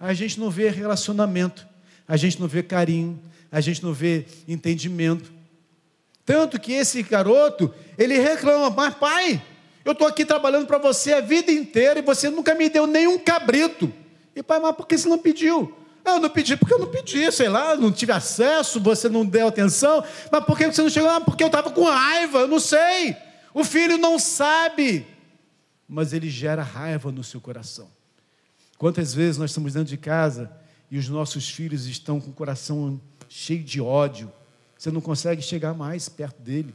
A 0.00 0.12
gente 0.14 0.40
não 0.40 0.50
vê 0.50 0.68
relacionamento, 0.68 1.64
a 2.08 2.16
gente 2.16 2.40
não 2.40 2.48
vê 2.48 2.60
carinho, 2.60 3.20
a 3.52 3.60
gente 3.60 3.84
não 3.84 3.92
vê 3.92 4.26
entendimento. 4.48 5.33
Tanto 6.24 6.58
que 6.58 6.72
esse 6.72 7.02
garoto, 7.02 7.72
ele 7.98 8.18
reclama, 8.18 8.70
mas 8.70 8.94
pai, 8.94 9.42
eu 9.84 9.92
estou 9.92 10.06
aqui 10.06 10.24
trabalhando 10.24 10.66
para 10.66 10.78
você 10.78 11.12
a 11.12 11.20
vida 11.20 11.52
inteira 11.52 11.98
e 11.98 12.02
você 12.02 12.30
nunca 12.30 12.54
me 12.54 12.68
deu 12.68 12.86
nenhum 12.86 13.18
cabrito. 13.18 13.92
E 14.34 14.42
pai, 14.42 14.58
mas 14.58 14.74
por 14.74 14.86
que 14.86 14.96
você 14.96 15.08
não 15.08 15.18
pediu? 15.18 15.76
Eu 16.04 16.20
não 16.20 16.28
pedi 16.28 16.56
porque 16.56 16.74
eu 16.74 16.78
não 16.78 16.86
pedi, 16.86 17.30
sei 17.32 17.48
lá, 17.48 17.76
não 17.76 17.90
tive 17.90 18.12
acesso, 18.12 18.80
você 18.80 19.08
não 19.08 19.24
deu 19.24 19.48
atenção. 19.48 20.04
Mas 20.30 20.44
por 20.44 20.56
que 20.56 20.66
você 20.66 20.82
não 20.82 20.90
chegou? 20.90 21.08
Ah, 21.08 21.20
porque 21.20 21.42
eu 21.42 21.48
estava 21.48 21.70
com 21.70 21.84
raiva, 21.84 22.40
eu 22.40 22.48
não 22.48 22.60
sei. 22.60 23.16
O 23.54 23.64
filho 23.64 23.96
não 23.96 24.18
sabe, 24.18 25.06
mas 25.88 26.12
ele 26.12 26.28
gera 26.28 26.62
raiva 26.62 27.12
no 27.12 27.22
seu 27.22 27.40
coração. 27.40 27.88
Quantas 28.76 29.14
vezes 29.14 29.38
nós 29.38 29.50
estamos 29.50 29.72
dentro 29.72 29.88
de 29.88 29.96
casa 29.96 30.50
e 30.90 30.98
os 30.98 31.08
nossos 31.08 31.48
filhos 31.48 31.86
estão 31.86 32.20
com 32.20 32.30
o 32.30 32.34
coração 32.34 33.00
cheio 33.28 33.62
de 33.62 33.80
ódio, 33.80 34.30
você 34.84 34.90
não 34.90 35.00
consegue 35.00 35.40
chegar 35.40 35.72
mais 35.72 36.10
perto 36.10 36.42
dele. 36.42 36.74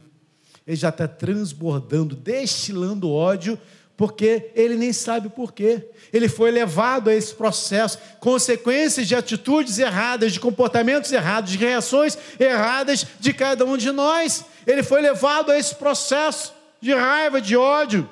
Ele 0.66 0.76
já 0.76 0.88
está 0.88 1.06
transbordando, 1.06 2.16
destilando 2.16 3.08
ódio 3.08 3.56
porque 3.96 4.50
ele 4.56 4.74
nem 4.74 4.92
sabe 4.92 5.28
por 5.28 5.52
quê. 5.52 5.88
Ele 6.12 6.28
foi 6.28 6.50
levado 6.50 7.08
a 7.08 7.14
esse 7.14 7.32
processo, 7.32 7.98
consequências 8.18 9.06
de 9.06 9.14
atitudes 9.14 9.78
erradas, 9.78 10.32
de 10.32 10.40
comportamentos 10.40 11.12
errados, 11.12 11.52
de 11.52 11.58
reações 11.58 12.18
erradas 12.40 13.06
de 13.20 13.32
cada 13.32 13.64
um 13.64 13.76
de 13.76 13.92
nós. 13.92 14.44
Ele 14.66 14.82
foi 14.82 15.00
levado 15.00 15.52
a 15.52 15.58
esse 15.58 15.76
processo 15.76 16.52
de 16.80 16.92
raiva, 16.92 17.40
de 17.40 17.56
ódio. 17.56 18.10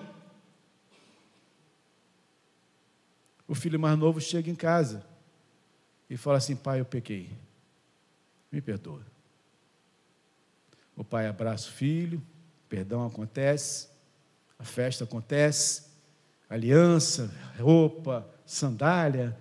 O 3.48 3.54
filho 3.54 3.80
mais 3.80 3.98
novo 3.98 4.20
chega 4.20 4.48
em 4.48 4.54
casa 4.54 5.04
e 6.08 6.16
fala 6.16 6.36
assim: 6.38 6.54
Pai, 6.54 6.78
eu 6.78 6.84
pequei, 6.84 7.30
me 8.52 8.60
perdoa. 8.60 9.17
O 10.98 11.04
pai 11.04 11.28
abraça 11.28 11.68
o 11.68 11.72
filho, 11.72 12.20
perdão 12.68 13.06
acontece. 13.06 13.88
A 14.58 14.64
festa 14.64 15.04
acontece, 15.04 15.84
aliança, 16.50 17.32
roupa, 17.56 18.28
sandália, 18.44 19.38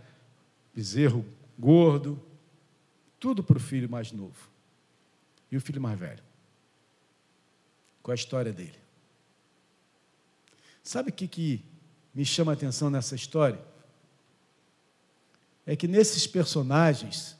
bezerro 0.72 1.26
gordo, 1.58 2.24
tudo 3.20 3.44
para 3.44 3.58
o 3.58 3.60
filho 3.60 3.90
mais 3.90 4.12
novo. 4.12 4.52
E 5.52 5.58
o 5.58 5.62
filho 5.62 5.82
mais 5.82 6.00
velho? 6.00 6.24
Qual 8.04 8.12
a 8.12 8.16
história 8.16 8.54
dele? 8.54 8.78
Sabe 10.84 11.10
o 11.10 11.14
que, 11.14 11.28
que 11.28 11.66
me 12.14 12.24
chama 12.24 12.52
a 12.52 12.54
atenção 12.54 12.92
nessa 12.92 13.16
história? 13.16 13.60
É 15.66 15.76
que 15.76 15.88
nesses 15.88 16.28
personagens, 16.28 17.36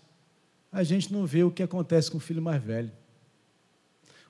a 0.72 0.82
gente 0.82 1.14
não 1.14 1.24
vê 1.28 1.44
o 1.44 1.52
que 1.52 1.62
acontece 1.62 2.10
com 2.10 2.18
o 2.18 2.20
filho 2.20 2.42
mais 2.42 2.64
velho. 2.64 2.92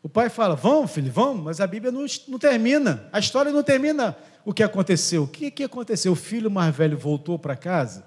O 0.02 0.10
pai 0.10 0.30
fala: 0.30 0.56
Vão, 0.56 0.88
filho, 0.88 1.12
vão, 1.12 1.36
mas 1.36 1.60
a 1.60 1.68
Bíblia 1.68 1.92
não, 1.92 2.06
não 2.28 2.40
termina, 2.40 3.08
a 3.12 3.20
história 3.20 3.52
não 3.52 3.64
termina 3.64 4.18
o 4.46 4.54
que 4.54 4.64
aconteceu. 4.64 5.24
O 5.24 5.28
que, 5.28 5.52
que 5.52 5.64
aconteceu? 5.64 6.14
O 6.14 6.16
filho 6.16 6.50
mais 6.50 6.76
velho 6.76 6.98
voltou 6.98 7.38
para 7.38 7.56
casa? 7.56 8.06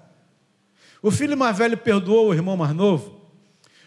O 1.01 1.11
filho 1.11 1.37
mais 1.37 1.57
velho 1.57 1.77
perdoou 1.77 2.29
o 2.29 2.33
irmão 2.33 2.55
mais 2.55 2.73
novo? 2.73 3.21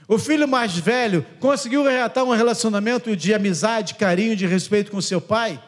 O 0.07 0.19
filho 0.19 0.47
mais 0.47 0.77
velho 0.77 1.25
conseguiu 1.41 1.83
reatar 1.85 2.25
um 2.25 2.33
relacionamento 2.33 3.17
de 3.17 3.33
amizade, 3.33 3.95
carinho, 3.95 4.37
de 4.37 4.47
respeito 4.47 4.91
com 4.91 5.01
seu 5.01 5.21
pai? 5.21 5.63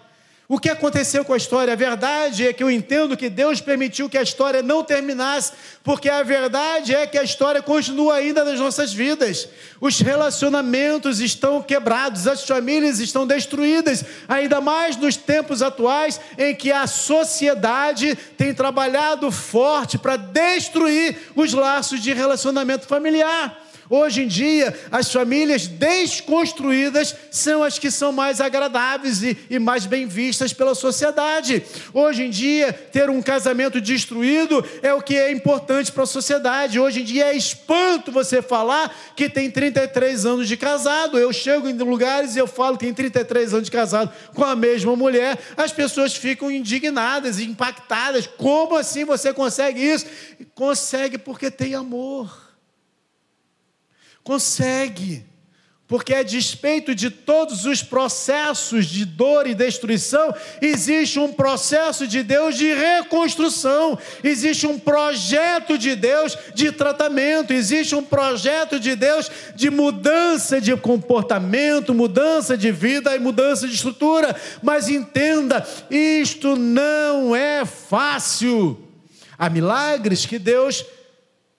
O 0.48 0.60
que 0.60 0.70
aconteceu 0.70 1.24
com 1.24 1.32
a 1.32 1.36
história? 1.36 1.72
A 1.72 1.76
verdade 1.76 2.46
é 2.46 2.52
que 2.52 2.62
eu 2.62 2.70
entendo 2.70 3.16
que 3.16 3.28
Deus 3.28 3.60
permitiu 3.60 4.08
que 4.08 4.16
a 4.16 4.22
história 4.22 4.62
não 4.62 4.84
terminasse, 4.84 5.52
porque 5.82 6.08
a 6.08 6.22
verdade 6.22 6.94
é 6.94 7.04
que 7.04 7.18
a 7.18 7.24
história 7.24 7.60
continua 7.60 8.14
ainda 8.14 8.44
nas 8.44 8.60
nossas 8.60 8.92
vidas. 8.92 9.48
Os 9.80 9.98
relacionamentos 9.98 11.18
estão 11.18 11.60
quebrados, 11.60 12.28
as 12.28 12.46
famílias 12.46 13.00
estão 13.00 13.26
destruídas, 13.26 14.04
ainda 14.28 14.60
mais 14.60 14.96
nos 14.96 15.16
tempos 15.16 15.62
atuais 15.62 16.20
em 16.38 16.54
que 16.54 16.70
a 16.70 16.86
sociedade 16.86 18.14
tem 18.38 18.54
trabalhado 18.54 19.32
forte 19.32 19.98
para 19.98 20.16
destruir 20.16 21.32
os 21.34 21.52
laços 21.52 22.00
de 22.00 22.12
relacionamento 22.12 22.86
familiar. 22.86 23.65
Hoje 23.88 24.22
em 24.22 24.26
dia, 24.26 24.78
as 24.90 25.12
famílias 25.12 25.66
desconstruídas 25.66 27.14
são 27.30 27.62
as 27.62 27.78
que 27.78 27.90
são 27.90 28.12
mais 28.12 28.40
agradáveis 28.40 29.22
e, 29.22 29.36
e, 29.48 29.58
mais 29.58 29.86
bem 29.86 30.06
vistas 30.06 30.52
pela 30.52 30.74
sociedade. 30.74 31.62
Hoje 31.94 32.24
em 32.24 32.30
dia, 32.30 32.72
ter 32.72 33.08
um 33.08 33.22
casamento 33.22 33.80
destruído 33.80 34.64
é 34.82 34.92
o 34.92 35.00
que 35.00 35.16
é 35.16 35.30
importante 35.30 35.92
para 35.92 36.02
a 36.02 36.06
sociedade. 36.06 36.80
Hoje 36.80 37.02
em 37.02 37.04
dia 37.04 37.26
é 37.26 37.36
espanto 37.36 38.10
você 38.10 38.42
falar 38.42 38.94
que 39.14 39.28
tem 39.28 39.50
33 39.50 40.26
anos 40.26 40.48
de 40.48 40.56
casado. 40.56 41.18
Eu 41.18 41.32
chego 41.32 41.68
em 41.68 41.76
lugares 41.76 42.34
e 42.34 42.38
eu 42.38 42.46
falo 42.46 42.76
que 42.76 42.84
tem 42.84 42.94
33 42.94 43.54
anos 43.54 43.66
de 43.66 43.70
casado 43.70 44.12
com 44.34 44.44
a 44.44 44.56
mesma 44.56 44.96
mulher, 44.96 45.38
as 45.56 45.72
pessoas 45.72 46.14
ficam 46.14 46.50
indignadas, 46.50 47.38
impactadas. 47.38 48.26
Como 48.26 48.76
assim 48.76 49.04
você 49.04 49.32
consegue 49.32 49.80
isso? 49.80 50.06
Consegue 50.54 51.18
porque 51.18 51.50
tem 51.50 51.74
amor. 51.74 52.45
Consegue. 54.26 55.24
Porque 55.86 56.12
a 56.12 56.24
despeito 56.24 56.96
de 56.96 57.10
todos 57.10 57.64
os 57.64 57.80
processos 57.80 58.86
de 58.86 59.04
dor 59.04 59.46
e 59.46 59.54
destruição, 59.54 60.34
existe 60.60 61.20
um 61.20 61.32
processo 61.32 62.08
de 62.08 62.24
Deus 62.24 62.56
de 62.56 62.74
reconstrução, 62.74 63.96
existe 64.24 64.66
um 64.66 64.80
projeto 64.80 65.78
de 65.78 65.94
Deus 65.94 66.36
de 66.56 66.72
tratamento, 66.72 67.52
existe 67.52 67.94
um 67.94 68.02
projeto 68.02 68.80
de 68.80 68.96
Deus 68.96 69.30
de 69.54 69.70
mudança 69.70 70.60
de 70.60 70.76
comportamento, 70.76 71.94
mudança 71.94 72.58
de 72.58 72.72
vida 72.72 73.14
e 73.14 73.20
mudança 73.20 73.68
de 73.68 73.76
estrutura. 73.76 74.34
Mas 74.60 74.88
entenda, 74.88 75.64
isto 75.88 76.56
não 76.56 77.36
é 77.36 77.64
fácil. 77.64 78.76
Há 79.38 79.48
milagres 79.48 80.26
que 80.26 80.36
Deus 80.36 80.84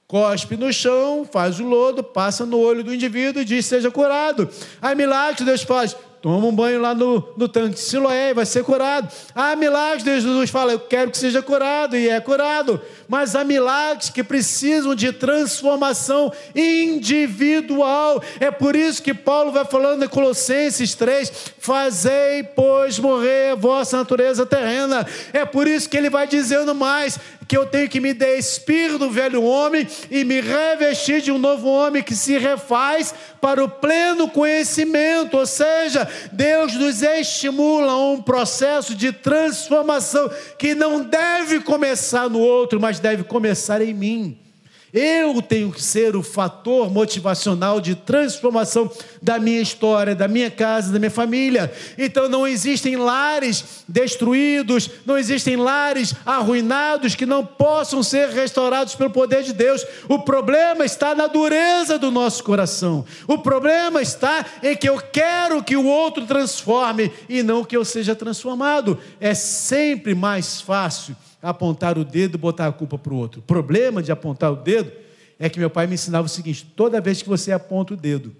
cospe 0.08 0.55
no 0.55 0.72
chão, 0.72 1.28
faz 1.30 1.60
o 1.60 1.66
lodo, 1.66 2.01
passa 2.01 2.45
no 2.45 2.58
olho 2.60 2.84
do 2.84 2.93
indivíduo 2.93 3.41
e 3.41 3.45
diz: 3.45 3.66
seja 3.66 3.91
curado. 3.91 4.49
Aí 4.82 4.95
milagre 4.95 5.43
Deus 5.43 5.64
faz. 5.64 5.95
Toma 6.20 6.47
um 6.47 6.51
banho 6.51 6.82
lá 6.82 6.95
no, 6.95 7.24
no 7.38 7.47
tanque 7.47 7.76
de 7.76 7.80
Siloé 7.80 8.32
e 8.32 8.34
vai 8.34 8.45
ser 8.45 8.64
curado. 8.64 9.08
Há 9.36 9.55
milagres, 9.55 10.24
Jesus 10.24 10.49
fala, 10.49 10.72
eu 10.72 10.80
quero 10.80 11.12
que 11.12 11.18
seja 11.18 11.43
curado, 11.43 11.95
e 11.95 12.10
é 12.10 12.20
curado. 12.20 12.82
Mas 13.08 13.36
há 13.36 13.43
milagres 13.43 14.10
que 14.10 14.24
precisam 14.24 14.95
de 14.95 15.14
transformação 15.14 16.34
individual. 16.55 18.22
É 18.39 18.49
por 18.49 18.76
isso 18.76 19.03
que 19.03 19.14
Paulo 19.14 19.51
vai 19.51 19.64
falando 19.64 20.03
em 20.03 20.10
Colossenses 20.10 20.95
3: 20.95 21.32
Fazei, 21.60 22.43
pois, 22.55 22.97
morrer 22.97 23.51
a 23.51 23.55
vossa 23.55 23.97
natureza 23.97 24.45
terrena. 24.45 25.05
É 25.32 25.45
por 25.45 25.68
isso 25.68 25.88
que 25.88 25.95
ele 25.95 26.10
vai 26.10 26.28
dizendo 26.28 26.74
mais: 26.74 27.20
que 27.48 27.58
eu 27.58 27.66
tenho 27.66 27.89
que 27.89 28.00
me 28.00 28.14
despir 28.14 28.98
do 28.98 29.10
velho 29.10 29.43
homem 29.43 29.88
e 30.12 30.24
me 30.24 30.41
revestir 30.41 31.22
de 31.22 31.32
um 31.32 31.38
novo 31.38 31.68
homem 31.68 32.04
que 32.04 32.16
se 32.16 32.38
refaz 32.38 33.14
para 33.39 33.64
o 33.64 33.70
pleno 33.70 34.30
conhecimento, 34.30 35.38
ou 35.38 35.45
seja, 35.45 36.08
Deus 36.32 36.74
nos 36.74 37.02
estimula 37.02 37.93
a 37.93 38.12
um 38.12 38.22
processo 38.22 38.93
de 38.93 39.12
transformação 39.12 40.30
que 40.58 40.76
não 40.76 41.04
deve 41.04 41.62
começar 41.62 42.30
no 42.30 42.39
outro, 42.39 42.80
mas 42.80 43.00
deve 43.00 43.24
começar 43.24 43.82
em 43.82 43.93
mim. 43.93 44.47
Eu 44.93 45.41
tenho 45.41 45.71
que 45.71 45.83
ser 45.83 46.15
o 46.15 46.23
fator 46.23 46.89
motivacional 46.89 47.81
de 47.81 47.93
transformação 47.93 48.89
da 49.21 49.38
minha 49.38 49.61
história, 49.61 50.15
da 50.15 50.27
minha 50.29 50.49
casa, 50.49 50.93
da 50.93 50.99
minha 50.99 51.11
família. 51.11 51.71
Então 51.97 52.29
não 52.29 52.47
existem 52.47 52.95
lares 52.95 53.83
destruídos, 53.88 54.89
não 55.05 55.17
existem 55.17 55.57
lares 55.57 56.15
arruinados 56.25 57.15
que 57.15 57.25
não 57.25 57.45
possam 57.45 58.01
ser 58.01 58.29
restaurados 58.29 58.95
pelo 58.95 59.09
poder 59.09 59.43
de 59.43 59.51
Deus. 59.51 59.85
O 60.07 60.19
problema 60.19 60.85
está 60.85 61.13
na 61.13 61.27
dureza 61.27 61.99
do 61.99 62.09
nosso 62.09 62.41
coração. 62.43 63.05
O 63.27 63.38
problema 63.38 64.01
está 64.01 64.45
em 64.63 64.75
que 64.75 64.88
eu 64.88 65.01
quero 65.01 65.61
que 65.61 65.75
o 65.75 65.85
outro 65.85 66.25
transforme 66.25 67.11
e 67.27 67.43
não 67.43 67.65
que 67.65 67.75
eu 67.75 67.83
seja 67.83 68.15
transformado. 68.15 68.97
É 69.19 69.33
sempre 69.33 70.15
mais 70.15 70.61
fácil 70.61 71.15
apontar 71.41 71.97
o 71.97 72.05
dedo 72.05 72.35
e 72.35 72.38
botar 72.38 72.67
a 72.67 72.71
culpa 72.71 72.97
para 72.97 73.13
o 73.13 73.17
outro. 73.17 73.39
O 73.39 73.43
problema 73.43 74.01
de 74.01 74.11
apontar 74.11 74.51
o 74.51 74.55
dedo 74.55 74.91
é 75.39 75.49
que 75.49 75.59
meu 75.59 75.69
pai 75.69 75.88
me 75.88 75.95
ensinava 75.95 76.25
o 76.25 76.29
seguinte: 76.29 76.65
toda 76.75 77.01
vez 77.01 77.21
que 77.21 77.29
você 77.29 77.51
aponta 77.51 77.93
o 77.93 77.97
dedo, 77.97 78.35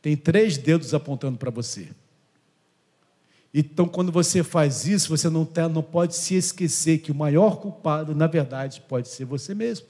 tem 0.00 0.16
três 0.16 0.56
dedos 0.56 0.94
apontando 0.94 1.38
para 1.38 1.50
você. 1.50 1.88
Então, 3.54 3.86
quando 3.86 4.10
você 4.10 4.42
faz 4.42 4.86
isso, 4.86 5.10
você 5.10 5.28
não, 5.28 5.44
tá, 5.44 5.68
não 5.68 5.82
pode 5.82 6.16
se 6.16 6.34
esquecer 6.34 6.98
que 6.98 7.12
o 7.12 7.14
maior 7.14 7.56
culpado, 7.56 8.14
na 8.14 8.26
verdade, 8.26 8.82
pode 8.88 9.08
ser 9.08 9.26
você 9.26 9.54
mesmo. 9.54 9.86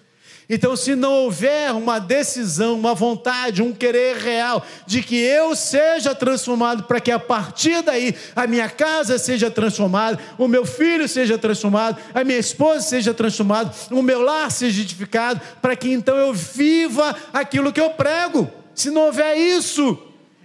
Então, 0.48 0.76
se 0.76 0.94
não 0.94 1.12
houver 1.12 1.72
uma 1.72 1.98
decisão, 1.98 2.74
uma 2.74 2.94
vontade, 2.94 3.62
um 3.62 3.72
querer 3.72 4.16
real 4.16 4.64
de 4.86 5.02
que 5.02 5.16
eu 5.16 5.56
seja 5.56 6.14
transformado, 6.14 6.82
para 6.82 7.00
que 7.00 7.10
a 7.10 7.18
partir 7.18 7.80
daí 7.82 8.14
a 8.34 8.46
minha 8.46 8.68
casa 8.68 9.18
seja 9.18 9.50
transformada, 9.50 10.18
o 10.36 10.46
meu 10.46 10.66
filho 10.66 11.08
seja 11.08 11.38
transformado, 11.38 11.98
a 12.12 12.22
minha 12.22 12.38
esposa 12.38 12.80
seja 12.80 13.14
transformada, 13.14 13.72
o 13.90 14.02
meu 14.02 14.20
lar 14.20 14.50
seja 14.50 14.82
edificado, 14.82 15.40
para 15.60 15.76
que 15.76 15.90
então 15.90 16.16
eu 16.16 16.34
viva 16.34 17.16
aquilo 17.32 17.72
que 17.72 17.80
eu 17.80 17.90
prego. 17.90 18.50
Se 18.74 18.90
não 18.90 19.06
houver 19.06 19.36
isso, 19.36 19.96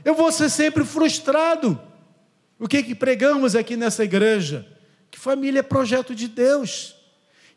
eu 0.06 0.16
vou 0.16 0.32
ser 0.32 0.50
sempre 0.50 0.86
frustrado. 0.86 1.80
O 2.60 2.68
que, 2.68 2.82
que 2.82 2.96
pregamos 2.96 3.56
aqui 3.56 3.76
nessa 3.76 4.04
igreja? 4.04 4.66
Que 5.12 5.20
família 5.20 5.60
é 5.60 5.64
projeto 5.64 6.16
de 6.16 6.28
Deus 6.28 6.97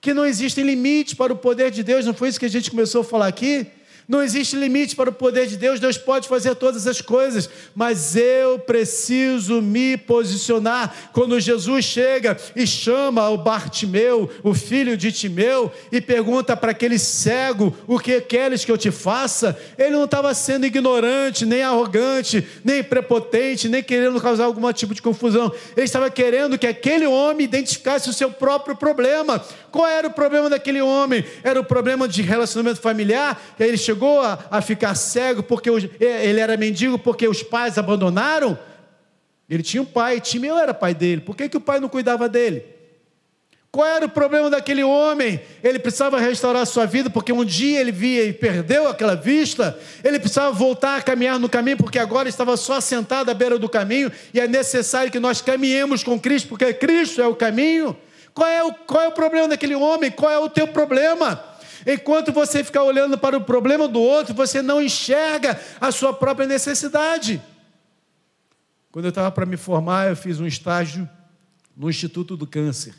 que 0.00 0.14
não 0.14 0.24
existem 0.24 0.64
limites 0.64 1.14
para 1.14 1.32
o 1.32 1.36
poder 1.36 1.70
de 1.70 1.82
Deus, 1.82 2.06
não 2.06 2.14
foi 2.14 2.28
isso 2.28 2.40
que 2.40 2.46
a 2.46 2.50
gente 2.50 2.70
começou 2.70 3.02
a 3.02 3.04
falar 3.04 3.26
aqui? 3.26 3.66
Não 4.10 4.20
existe 4.20 4.56
limite 4.56 4.96
para 4.96 5.08
o 5.08 5.12
poder 5.12 5.46
de 5.46 5.56
Deus, 5.56 5.78
Deus 5.78 5.96
pode 5.96 6.26
fazer 6.26 6.56
todas 6.56 6.84
as 6.88 7.00
coisas, 7.00 7.48
mas 7.76 8.16
eu 8.16 8.58
preciso 8.58 9.62
me 9.62 9.96
posicionar. 9.96 10.92
Quando 11.12 11.38
Jesus 11.38 11.84
chega 11.84 12.36
e 12.56 12.66
chama 12.66 13.30
o 13.30 13.38
Bartimeu, 13.38 14.28
o 14.42 14.52
filho 14.52 14.96
de 14.96 15.12
Timeu, 15.12 15.70
e 15.92 16.00
pergunta 16.00 16.56
para 16.56 16.72
aquele 16.72 16.98
cego: 16.98 17.72
O 17.86 18.00
que 18.00 18.20
queres 18.20 18.64
que 18.64 18.72
eu 18.72 18.76
te 18.76 18.90
faça? 18.90 19.56
Ele 19.78 19.90
não 19.90 20.06
estava 20.06 20.34
sendo 20.34 20.66
ignorante, 20.66 21.46
nem 21.46 21.62
arrogante, 21.62 22.44
nem 22.64 22.82
prepotente, 22.82 23.68
nem 23.68 23.80
querendo 23.80 24.20
causar 24.20 24.46
algum 24.46 24.72
tipo 24.72 24.92
de 24.92 25.00
confusão. 25.00 25.52
Ele 25.76 25.86
estava 25.86 26.10
querendo 26.10 26.58
que 26.58 26.66
aquele 26.66 27.06
homem 27.06 27.44
identificasse 27.44 28.10
o 28.10 28.12
seu 28.12 28.32
próprio 28.32 28.74
problema. 28.74 29.40
Qual 29.70 29.86
era 29.86 30.08
o 30.08 30.10
problema 30.10 30.50
daquele 30.50 30.82
homem? 30.82 31.24
Era 31.44 31.60
o 31.60 31.64
problema 31.64 32.08
de 32.08 32.22
relacionamento 32.22 32.80
familiar, 32.80 33.40
ele 33.58 33.76
chegou 33.76 34.00
chegou 34.00 34.22
a, 34.22 34.38
a 34.50 34.60
ficar 34.62 34.94
cego 34.94 35.42
porque 35.42 35.70
os, 35.70 35.84
ele 36.00 36.40
era 36.40 36.56
mendigo 36.56 36.98
porque 36.98 37.28
os 37.28 37.42
pais 37.42 37.76
abandonaram? 37.76 38.58
Ele 39.48 39.62
tinha 39.62 39.82
um 39.82 39.86
pai, 39.86 40.20
Timeu 40.20 40.56
era 40.56 40.72
pai 40.72 40.94
dele. 40.94 41.20
Por 41.20 41.36
que, 41.36 41.48
que 41.48 41.56
o 41.56 41.60
pai 41.60 41.80
não 41.80 41.88
cuidava 41.88 42.28
dele? 42.28 42.64
Qual 43.72 43.86
era 43.86 44.06
o 44.06 44.08
problema 44.08 44.48
daquele 44.50 44.82
homem? 44.82 45.40
Ele 45.62 45.78
precisava 45.78 46.18
restaurar 46.18 46.62
a 46.62 46.66
sua 46.66 46.86
vida, 46.86 47.10
porque 47.10 47.32
um 47.32 47.44
dia 47.44 47.80
ele 47.80 47.92
via 47.92 48.24
e 48.24 48.32
perdeu 48.32 48.88
aquela 48.88 49.14
vista. 49.14 49.78
Ele 50.02 50.18
precisava 50.18 50.50
voltar 50.50 50.96
a 50.96 51.02
caminhar 51.02 51.38
no 51.38 51.48
caminho, 51.48 51.76
porque 51.76 51.98
agora 51.98 52.28
estava 52.28 52.56
só 52.56 52.80
sentado 52.80 53.30
à 53.30 53.34
beira 53.34 53.58
do 53.58 53.68
caminho, 53.68 54.10
e 54.34 54.40
é 54.40 54.48
necessário 54.48 55.10
que 55.10 55.20
nós 55.20 55.40
caminhemos 55.40 56.02
com 56.02 56.18
Cristo, 56.18 56.48
porque 56.48 56.72
Cristo 56.72 57.20
é 57.20 57.26
o 57.26 57.34
caminho. 57.34 57.96
Qual 58.34 58.48
é 58.48 58.62
o, 58.62 58.72
qual 58.72 59.02
é 59.02 59.08
o 59.08 59.12
problema 59.12 59.48
daquele 59.48 59.74
homem? 59.74 60.10
Qual 60.10 60.30
é 60.30 60.38
o 60.38 60.48
teu 60.48 60.68
problema? 60.68 61.44
Enquanto 61.86 62.32
você 62.32 62.62
ficar 62.62 62.82
olhando 62.82 63.16
para 63.16 63.36
o 63.36 63.44
problema 63.44 63.88
do 63.88 64.00
outro, 64.00 64.34
você 64.34 64.60
não 64.60 64.80
enxerga 64.80 65.60
a 65.80 65.90
sua 65.90 66.12
própria 66.12 66.46
necessidade. 66.46 67.42
Quando 68.92 69.06
eu 69.06 69.10
estava 69.10 69.30
para 69.30 69.46
me 69.46 69.56
formar, 69.56 70.08
eu 70.08 70.16
fiz 70.16 70.40
um 70.40 70.46
estágio 70.46 71.08
no 71.76 71.88
Instituto 71.88 72.36
do 72.36 72.46
Câncer. 72.46 72.94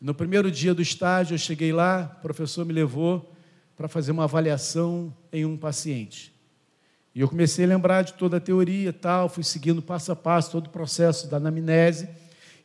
No 0.00 0.14
primeiro 0.14 0.50
dia 0.50 0.72
do 0.72 0.80
estágio, 0.80 1.34
eu 1.34 1.38
cheguei 1.38 1.72
lá, 1.72 2.16
o 2.18 2.22
professor 2.22 2.64
me 2.64 2.72
levou 2.72 3.34
para 3.76 3.88
fazer 3.88 4.12
uma 4.12 4.24
avaliação 4.24 5.14
em 5.32 5.44
um 5.44 5.56
paciente. 5.56 6.32
E 7.14 7.20
eu 7.20 7.28
comecei 7.28 7.64
a 7.64 7.68
lembrar 7.68 8.02
de 8.02 8.14
toda 8.14 8.36
a 8.36 8.40
teoria 8.40 8.92
tal, 8.92 9.28
fui 9.28 9.42
seguindo 9.42 9.82
passo 9.82 10.12
a 10.12 10.16
passo 10.16 10.52
todo 10.52 10.68
o 10.68 10.70
processo 10.70 11.28
da 11.28 11.36
anamnese 11.36 12.08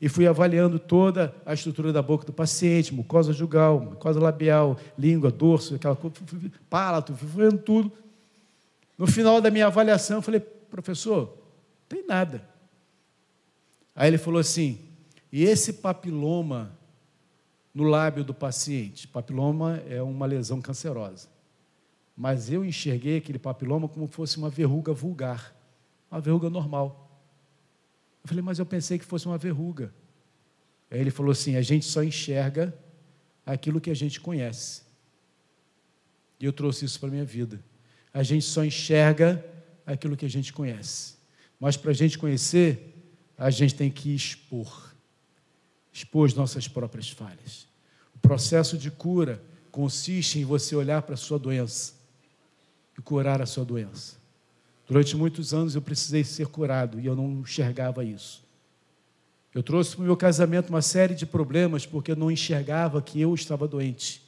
e 0.03 0.09
fui 0.09 0.27
avaliando 0.27 0.79
toda 0.79 1.33
a 1.45 1.53
estrutura 1.53 1.93
da 1.93 2.01
boca 2.01 2.25
do 2.25 2.33
paciente, 2.33 2.93
mucosa 2.93 3.31
jugal, 3.31 3.79
mucosa 3.79 4.19
labial, 4.19 4.77
língua, 4.99 5.31
dorso, 5.31 5.75
aquela 5.75 5.95
coisa, 5.95 6.17
palato, 6.69 7.15
fui 7.15 7.45
vendo 7.45 7.59
tudo. 7.59 7.89
No 8.97 9.07
final 9.07 9.39
da 9.39 9.49
minha 9.49 9.67
avaliação, 9.67 10.17
eu 10.17 10.21
falei, 10.21 10.41
professor, 10.41 11.37
tem 11.87 12.05
nada. 12.05 12.45
Aí 13.95 14.09
ele 14.09 14.17
falou 14.17 14.41
assim, 14.41 14.77
e 15.31 15.45
esse 15.45 15.71
papiloma 15.71 16.77
no 17.73 17.85
lábio 17.85 18.25
do 18.25 18.33
paciente? 18.33 19.07
Papiloma 19.07 19.81
é 19.87 20.01
uma 20.01 20.25
lesão 20.25 20.61
cancerosa. 20.61 21.29
Mas 22.13 22.51
eu 22.51 22.65
enxerguei 22.65 23.19
aquele 23.19 23.39
papiloma 23.39 23.87
como 23.87 24.07
fosse 24.07 24.37
uma 24.37 24.49
verruga 24.49 24.91
vulgar, 24.91 25.55
uma 26.11 26.19
verruga 26.19 26.49
normal. 26.49 27.02
Eu 28.23 28.29
falei, 28.29 28.41
mas 28.41 28.59
eu 28.59 28.65
pensei 28.65 28.97
que 28.97 29.05
fosse 29.05 29.25
uma 29.25 29.37
verruga. 29.37 29.93
Aí 30.89 30.99
ele 30.99 31.11
falou 31.11 31.31
assim: 31.31 31.55
a 31.55 31.61
gente 31.61 31.85
só 31.85 32.03
enxerga 32.03 32.73
aquilo 33.45 33.81
que 33.81 33.89
a 33.89 33.95
gente 33.95 34.19
conhece. 34.19 34.83
E 36.39 36.45
eu 36.45 36.53
trouxe 36.53 36.85
isso 36.85 36.99
para 36.99 37.09
a 37.09 37.11
minha 37.11 37.25
vida. 37.25 37.63
A 38.13 38.23
gente 38.23 38.45
só 38.45 38.63
enxerga 38.63 39.43
aquilo 39.85 40.15
que 40.15 40.25
a 40.25 40.29
gente 40.29 40.53
conhece. 40.53 41.15
Mas 41.59 41.77
para 41.77 41.91
a 41.91 41.93
gente 41.93 42.17
conhecer, 42.17 42.95
a 43.37 43.49
gente 43.49 43.75
tem 43.75 43.89
que 43.89 44.13
expor 44.13 44.93
expor 45.93 46.27
as 46.27 46.33
nossas 46.33 46.67
próprias 46.67 47.09
falhas. 47.09 47.67
O 48.15 48.19
processo 48.19 48.77
de 48.77 48.89
cura 48.89 49.41
consiste 49.71 50.39
em 50.39 50.43
você 50.43 50.75
olhar 50.75 51.03
para 51.03 51.13
a 51.13 51.17
sua 51.17 51.37
doença 51.37 51.93
e 52.97 53.01
curar 53.01 53.41
a 53.41 53.45
sua 53.45 53.63
doença. 53.63 54.17
Durante 54.87 55.15
muitos 55.15 55.53
anos 55.53 55.75
eu 55.75 55.81
precisei 55.81 56.23
ser 56.23 56.47
curado 56.47 56.99
e 56.99 57.05
eu 57.05 57.15
não 57.15 57.41
enxergava 57.41 58.03
isso. 58.03 58.43
Eu 59.53 59.61
trouxe 59.61 59.95
para 59.95 60.01
o 60.01 60.05
meu 60.05 60.17
casamento 60.17 60.69
uma 60.69 60.81
série 60.81 61.13
de 61.13 61.25
problemas 61.25 61.85
porque 61.85 62.11
eu 62.11 62.15
não 62.15 62.31
enxergava 62.31 63.01
que 63.01 63.21
eu 63.21 63.33
estava 63.33 63.67
doente, 63.67 64.23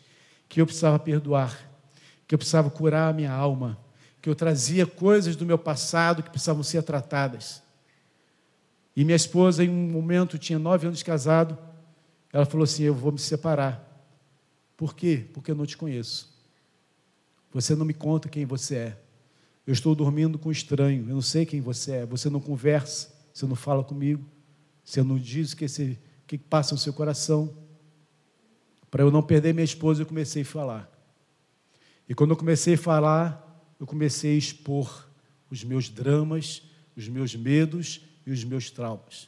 que 0.48 0.62
eu 0.62 0.66
precisava 0.66 1.00
perdoar, 1.00 1.58
que 2.28 2.36
eu 2.36 2.38
precisava 2.38 2.70
curar 2.70 3.10
a 3.10 3.14
minha 3.14 3.32
alma, 3.32 3.78
que 4.22 4.30
eu 4.30 4.36
trazia 4.36 4.86
coisas 4.86 5.36
do 5.36 5.46
meu 5.46 5.58
passado 5.58 6.24
que 6.24 6.30
precisavam 6.30 6.64
ser 6.64 6.84
tratadas. 6.84 7.62
E 8.96 9.04
minha 9.04 9.16
esposa, 9.16 9.64
em 9.64 9.70
um 9.70 9.92
momento, 9.92 10.38
tinha 10.38 10.58
nove 10.58 10.88
anos 10.88 11.00
de 11.00 11.06
casado, 11.06 11.58
ela 12.32 12.46
falou 12.46 12.64
assim: 12.64 12.84
Eu 12.84 12.94
vou 12.94 13.12
me 13.12 13.20
separar. 13.20 13.84
Por 14.78 14.96
quê? 14.96 15.26
Porque 15.34 15.52
eu 15.52 15.56
não 15.56 15.66
te 15.66 15.76
conheço. 15.76 16.34
Você 17.52 17.76
não 17.76 17.86
me 17.86 17.94
conta 17.94 18.30
quem 18.30 18.46
você 18.46 18.76
é. 18.76 18.98
Eu 19.66 19.74
estou 19.74 19.96
dormindo 19.96 20.38
com 20.38 20.50
um 20.50 20.52
estranho, 20.52 21.10
eu 21.10 21.16
não 21.16 21.22
sei 21.22 21.46
quem 21.46 21.60
você 21.60 21.92
é, 21.94 22.06
você 22.06 22.30
não 22.30 22.40
conversa, 22.40 23.12
você 23.34 23.46
não 23.46 23.56
fala 23.56 23.84
comigo, 23.84 24.24
você 24.84 25.02
não 25.02 25.18
diz 25.18 25.54
o 25.54 25.58
que, 25.58 25.66
esse, 25.66 25.98
que 26.28 26.38
passa 26.38 26.76
no 26.76 26.80
seu 26.80 26.94
coração. 26.94 27.52
Para 28.92 29.04
eu 29.04 29.12
não 29.12 29.24
perder 29.24 29.54
minha 29.54 29.66
esposa, 29.66 30.04
eu 30.04 30.06
comecei 30.06 30.44
a 30.44 30.46
falar. 30.46 30.92
E 32.08 32.14
quando 32.14 32.32
eu 32.32 32.38
comecei 32.38 32.76
a 32.76 32.78
falar, 32.78 33.74
eu 33.80 33.88
comecei 33.88 34.36
a 34.36 34.38
expor 34.38 35.10
os 35.50 35.64
meus 35.64 35.90
dramas, 35.90 36.62
os 36.96 37.08
meus 37.08 37.36
medos 37.36 38.02
e 38.26 38.32
os 38.32 38.44
meus 38.44 38.70
traumas. 38.70 39.28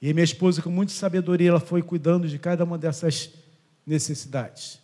E 0.00 0.12
minha 0.12 0.24
esposa, 0.24 0.62
com 0.62 0.70
muita 0.70 0.92
sabedoria, 0.92 1.50
ela 1.50 1.60
foi 1.60 1.82
cuidando 1.82 2.28
de 2.28 2.38
cada 2.38 2.64
uma 2.64 2.78
dessas 2.78 3.30
necessidades. 3.86 4.80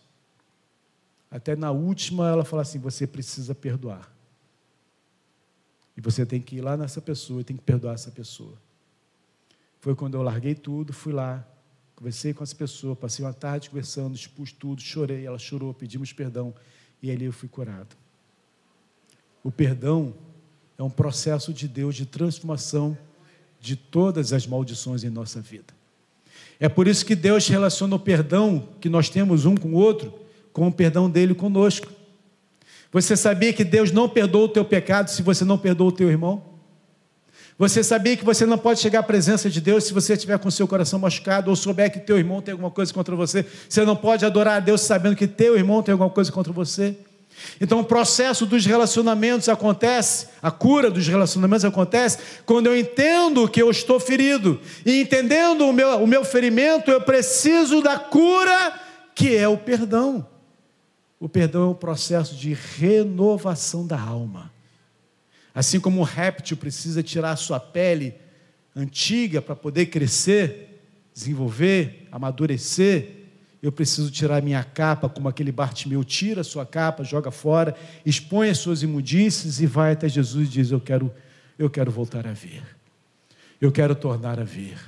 Até 1.31 1.57
na 1.57 1.71
última, 1.71 2.29
ela 2.29 2.45
falou 2.45 2.63
assim: 2.63 2.79
você 2.79 3.07
precisa 3.07 3.55
perdoar. 3.55 4.18
E 5.99 6.01
você 6.01 6.25
tem 6.25 6.41
que 6.41 6.55
ir 6.55 6.61
lá 6.61 6.77
nessa 6.77 7.01
pessoa 7.01 7.41
e 7.41 7.45
tem 7.45 7.57
que 7.57 7.63
perdoar 7.65 7.95
essa 7.95 8.13
pessoa. 8.13 8.55
Foi 9.81 9.97
quando 9.97 10.15
eu 10.15 10.23
larguei 10.23 10.55
tudo, 10.55 10.93
fui 10.93 11.13
lá, 11.13 11.45
conversei 11.97 12.33
com 12.33 12.45
essa 12.45 12.55
pessoa, 12.55 12.95
passei 12.95 13.25
uma 13.25 13.33
tarde 13.33 13.69
conversando, 13.69 14.15
expus 14.15 14.53
tudo, 14.53 14.81
chorei, 14.81 15.27
ela 15.27 15.41
chorou, 15.41 15.75
pedimos 15.75 16.13
perdão 16.13 16.55
e 17.03 17.11
ali 17.11 17.25
eu 17.25 17.33
fui 17.33 17.49
curado. 17.49 17.97
O 19.43 19.51
perdão 19.51 20.15
é 20.79 20.85
um 20.85 20.91
processo 20.91 21.53
de 21.53 21.67
Deus 21.67 21.97
de 21.97 22.07
transformação 22.07 22.97
de 23.61 23.75
todas 23.75 24.33
as 24.33 24.47
maldições 24.47 25.03
em 25.03 25.11
nossa 25.11 25.41
vida. 25.41 25.75
É 26.61 26.69
por 26.69 26.87
isso 26.87 27.05
que 27.05 27.17
Deus 27.17 27.49
relaciona 27.49 27.97
o 27.97 27.99
perdão 27.99 28.69
que 28.81 28.89
nós 28.89 29.11
temos 29.11 29.45
um 29.45 29.57
com 29.57 29.71
o 29.71 29.75
outro 29.75 30.15
com 30.53 30.69
o 30.69 30.73
perdão 30.73 31.11
dele 31.11 31.35
conosco. 31.35 31.98
Você 32.91 33.17
sabia 33.17 33.53
que 33.53 33.65
Deus 33.65 33.93
não 33.93 34.09
perdoa 34.09 34.45
o 34.45 34.49
teu 34.49 34.65
pecado 34.65 35.09
se 35.09 35.23
você 35.23 35.45
não 35.45 35.59
perdoa 35.59 35.89
o 35.89 35.93
teu 35.93 36.11
irmão? 36.11 36.43
Você 37.59 37.83
sabia 37.83 38.17
que 38.17 38.25
você 38.25 38.47
não 38.47 38.57
pode 38.57 38.79
chegar 38.79 39.01
à 39.01 39.03
presença 39.03 39.51
de 39.51 39.61
Deus 39.61 39.85
se 39.85 39.93
você 39.93 40.13
estiver 40.13 40.39
com 40.39 40.49
seu 40.49 40.69
coração 40.69 40.99
machucado 40.99 41.51
ou 41.51 41.57
souber 41.57 41.93
que 41.93 41.99
teu 41.99 42.17
irmão 42.17 42.41
tem 42.41 42.53
alguma 42.53 42.71
coisa 42.71 42.95
contra 42.95 43.17
você? 43.17 43.45
Você 43.69 43.85
não 43.85 43.97
pode 43.97 44.25
adorar 44.25 44.59
a 44.59 44.61
Deus 44.61 44.81
sabendo 44.83 45.17
que 45.17 45.27
teu 45.27 45.57
irmão 45.57 45.83
tem 45.83 45.93
alguma 45.93 46.09
coisa 46.09 46.31
contra 46.31 46.53
você? 46.53 46.97
Então, 47.61 47.81
o 47.81 47.85
processo 47.85 48.47
dos 48.47 48.65
relacionamentos 48.65 49.49
acontece, 49.49 50.29
a 50.43 50.51
cura 50.51 50.91
dos 50.91 51.07
relacionamentos 51.07 51.65
acontece 51.65 52.19
quando 52.45 52.67
eu 52.67 52.77
entendo 52.77 53.49
que 53.49 53.61
eu 53.61 53.71
estou 53.71 53.99
ferido. 53.99 54.61
E 54.85 55.01
entendendo 55.01 55.63
o 55.67 55.73
meu, 55.73 56.03
o 56.03 56.07
meu 56.07 56.25
ferimento, 56.25 56.91
eu 56.91 57.01
preciso 57.01 57.83
da 57.83 57.99
cura, 57.99 58.73
que 59.15 59.37
é 59.37 59.49
o 59.49 59.57
perdão. 59.57 60.27
O 61.21 61.29
perdão 61.29 61.63
é 61.63 61.71
um 61.71 61.75
processo 61.75 62.37
de 62.37 62.53
renovação 62.53 63.87
da 63.87 64.01
alma. 64.01 64.53
Assim 65.55 65.81
como 65.81 66.01
um 66.01 66.05
réptil 66.05 66.57
precisa 66.57 67.03
tirar 67.03 67.33
a 67.33 67.37
sua 67.37 67.59
pele 67.59 68.15
antiga 68.75 69.43
para 69.43 69.57
poder 69.57 69.87
crescer, 69.87 70.81
desenvolver, 71.13 72.07
amadurecer 72.13 73.19
eu 73.61 73.73
preciso 73.73 74.11
tirar 74.11 74.41
minha 74.41 74.63
capa, 74.63 75.09
como 75.09 75.29
aquele 75.29 75.51
Bartimeu 75.51 76.05
tira 76.05 76.43
a 76.43 76.45
sua 76.45 76.65
capa, 76.65 77.03
joga 77.03 77.31
fora, 77.31 77.75
expõe 78.07 78.51
as 78.51 78.59
suas 78.59 78.83
imundícies 78.83 79.61
e 79.61 79.67
vai 79.67 79.93
até 79.93 80.09
Jesus 80.09 80.47
e 80.47 80.51
diz: 80.51 80.71
Eu 80.71 80.81
quero, 80.81 81.13
eu 81.59 81.69
quero 81.69 81.91
voltar 81.91 82.27
a 82.27 82.33
ver. 82.33 82.63
Eu 83.61 83.73
quero 83.73 83.97
tornar 83.97 84.39
a 84.39 84.45
ver. 84.45 84.79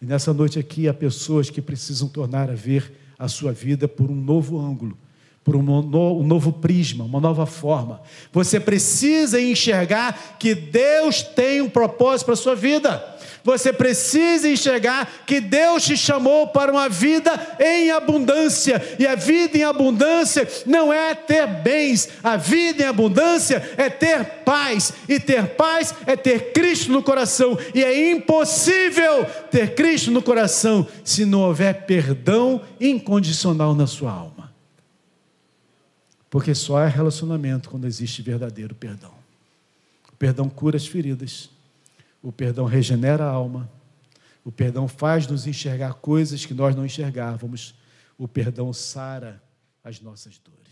E 0.00 0.06
nessa 0.06 0.32
noite 0.32 0.58
aqui 0.58 0.88
há 0.88 0.94
pessoas 0.94 1.50
que 1.50 1.60
precisam 1.60 2.08
tornar 2.08 2.48
a 2.48 2.54
ver 2.54 2.92
a 3.18 3.26
sua 3.26 3.52
vida 3.52 3.88
por 3.88 4.10
um 4.10 4.14
novo 4.14 4.60
ângulo, 4.60 4.96
por 5.44 5.54
um, 5.54 5.62
no, 5.62 6.22
novo 6.22 6.50
prisma, 6.50 7.04
uma 7.04 7.20
nova 7.20 7.44
forma. 7.44 8.00
Você 8.32 8.58
precisa 8.58 9.38
enxergar 9.38 10.36
que 10.38 10.54
Deus 10.54 11.22
tem 11.22 11.60
um 11.60 11.68
propósito 11.68 12.24
para 12.24 12.34
a 12.34 12.38
sua 12.38 12.56
vida. 12.56 13.14
Você 13.44 13.74
precisa 13.74 14.48
enxergar 14.48 15.06
que 15.26 15.38
Deus 15.38 15.84
te 15.84 15.98
chamou 15.98 16.46
para 16.46 16.72
uma 16.72 16.88
vida 16.88 17.30
em 17.60 17.90
abundância. 17.90 18.82
E 18.98 19.06
a 19.06 19.14
vida 19.14 19.58
em 19.58 19.64
abundância 19.64 20.48
não 20.64 20.90
é 20.90 21.14
ter 21.14 21.46
bens, 21.46 22.08
a 22.22 22.38
vida 22.38 22.82
em 22.82 22.86
abundância 22.86 23.62
é 23.76 23.90
ter 23.90 24.24
paz. 24.46 24.94
E 25.06 25.20
ter 25.20 25.48
paz 25.48 25.94
é 26.06 26.16
ter 26.16 26.54
Cristo 26.54 26.90
no 26.90 27.02
coração. 27.02 27.58
E 27.74 27.84
é 27.84 28.10
impossível 28.10 29.26
ter 29.50 29.74
Cristo 29.74 30.10
no 30.10 30.22
coração 30.22 30.86
se 31.04 31.26
não 31.26 31.42
houver 31.42 31.84
perdão 31.84 32.62
incondicional 32.80 33.74
na 33.74 33.86
sua 33.86 34.10
alma. 34.10 34.33
Porque 36.34 36.52
só 36.52 36.78
há 36.78 36.88
relacionamento 36.88 37.70
quando 37.70 37.86
existe 37.86 38.20
verdadeiro 38.20 38.74
perdão. 38.74 39.14
O 40.12 40.16
perdão 40.16 40.50
cura 40.50 40.76
as 40.76 40.84
feridas. 40.84 41.48
O 42.20 42.32
perdão 42.32 42.64
regenera 42.64 43.24
a 43.24 43.28
alma. 43.28 43.70
O 44.44 44.50
perdão 44.50 44.88
faz 44.88 45.28
nos 45.28 45.46
enxergar 45.46 45.94
coisas 45.94 46.44
que 46.44 46.52
nós 46.52 46.74
não 46.74 46.84
enxergávamos. 46.84 47.76
O 48.18 48.26
perdão 48.26 48.72
sara 48.72 49.40
as 49.84 50.00
nossas 50.00 50.36
dores. 50.38 50.63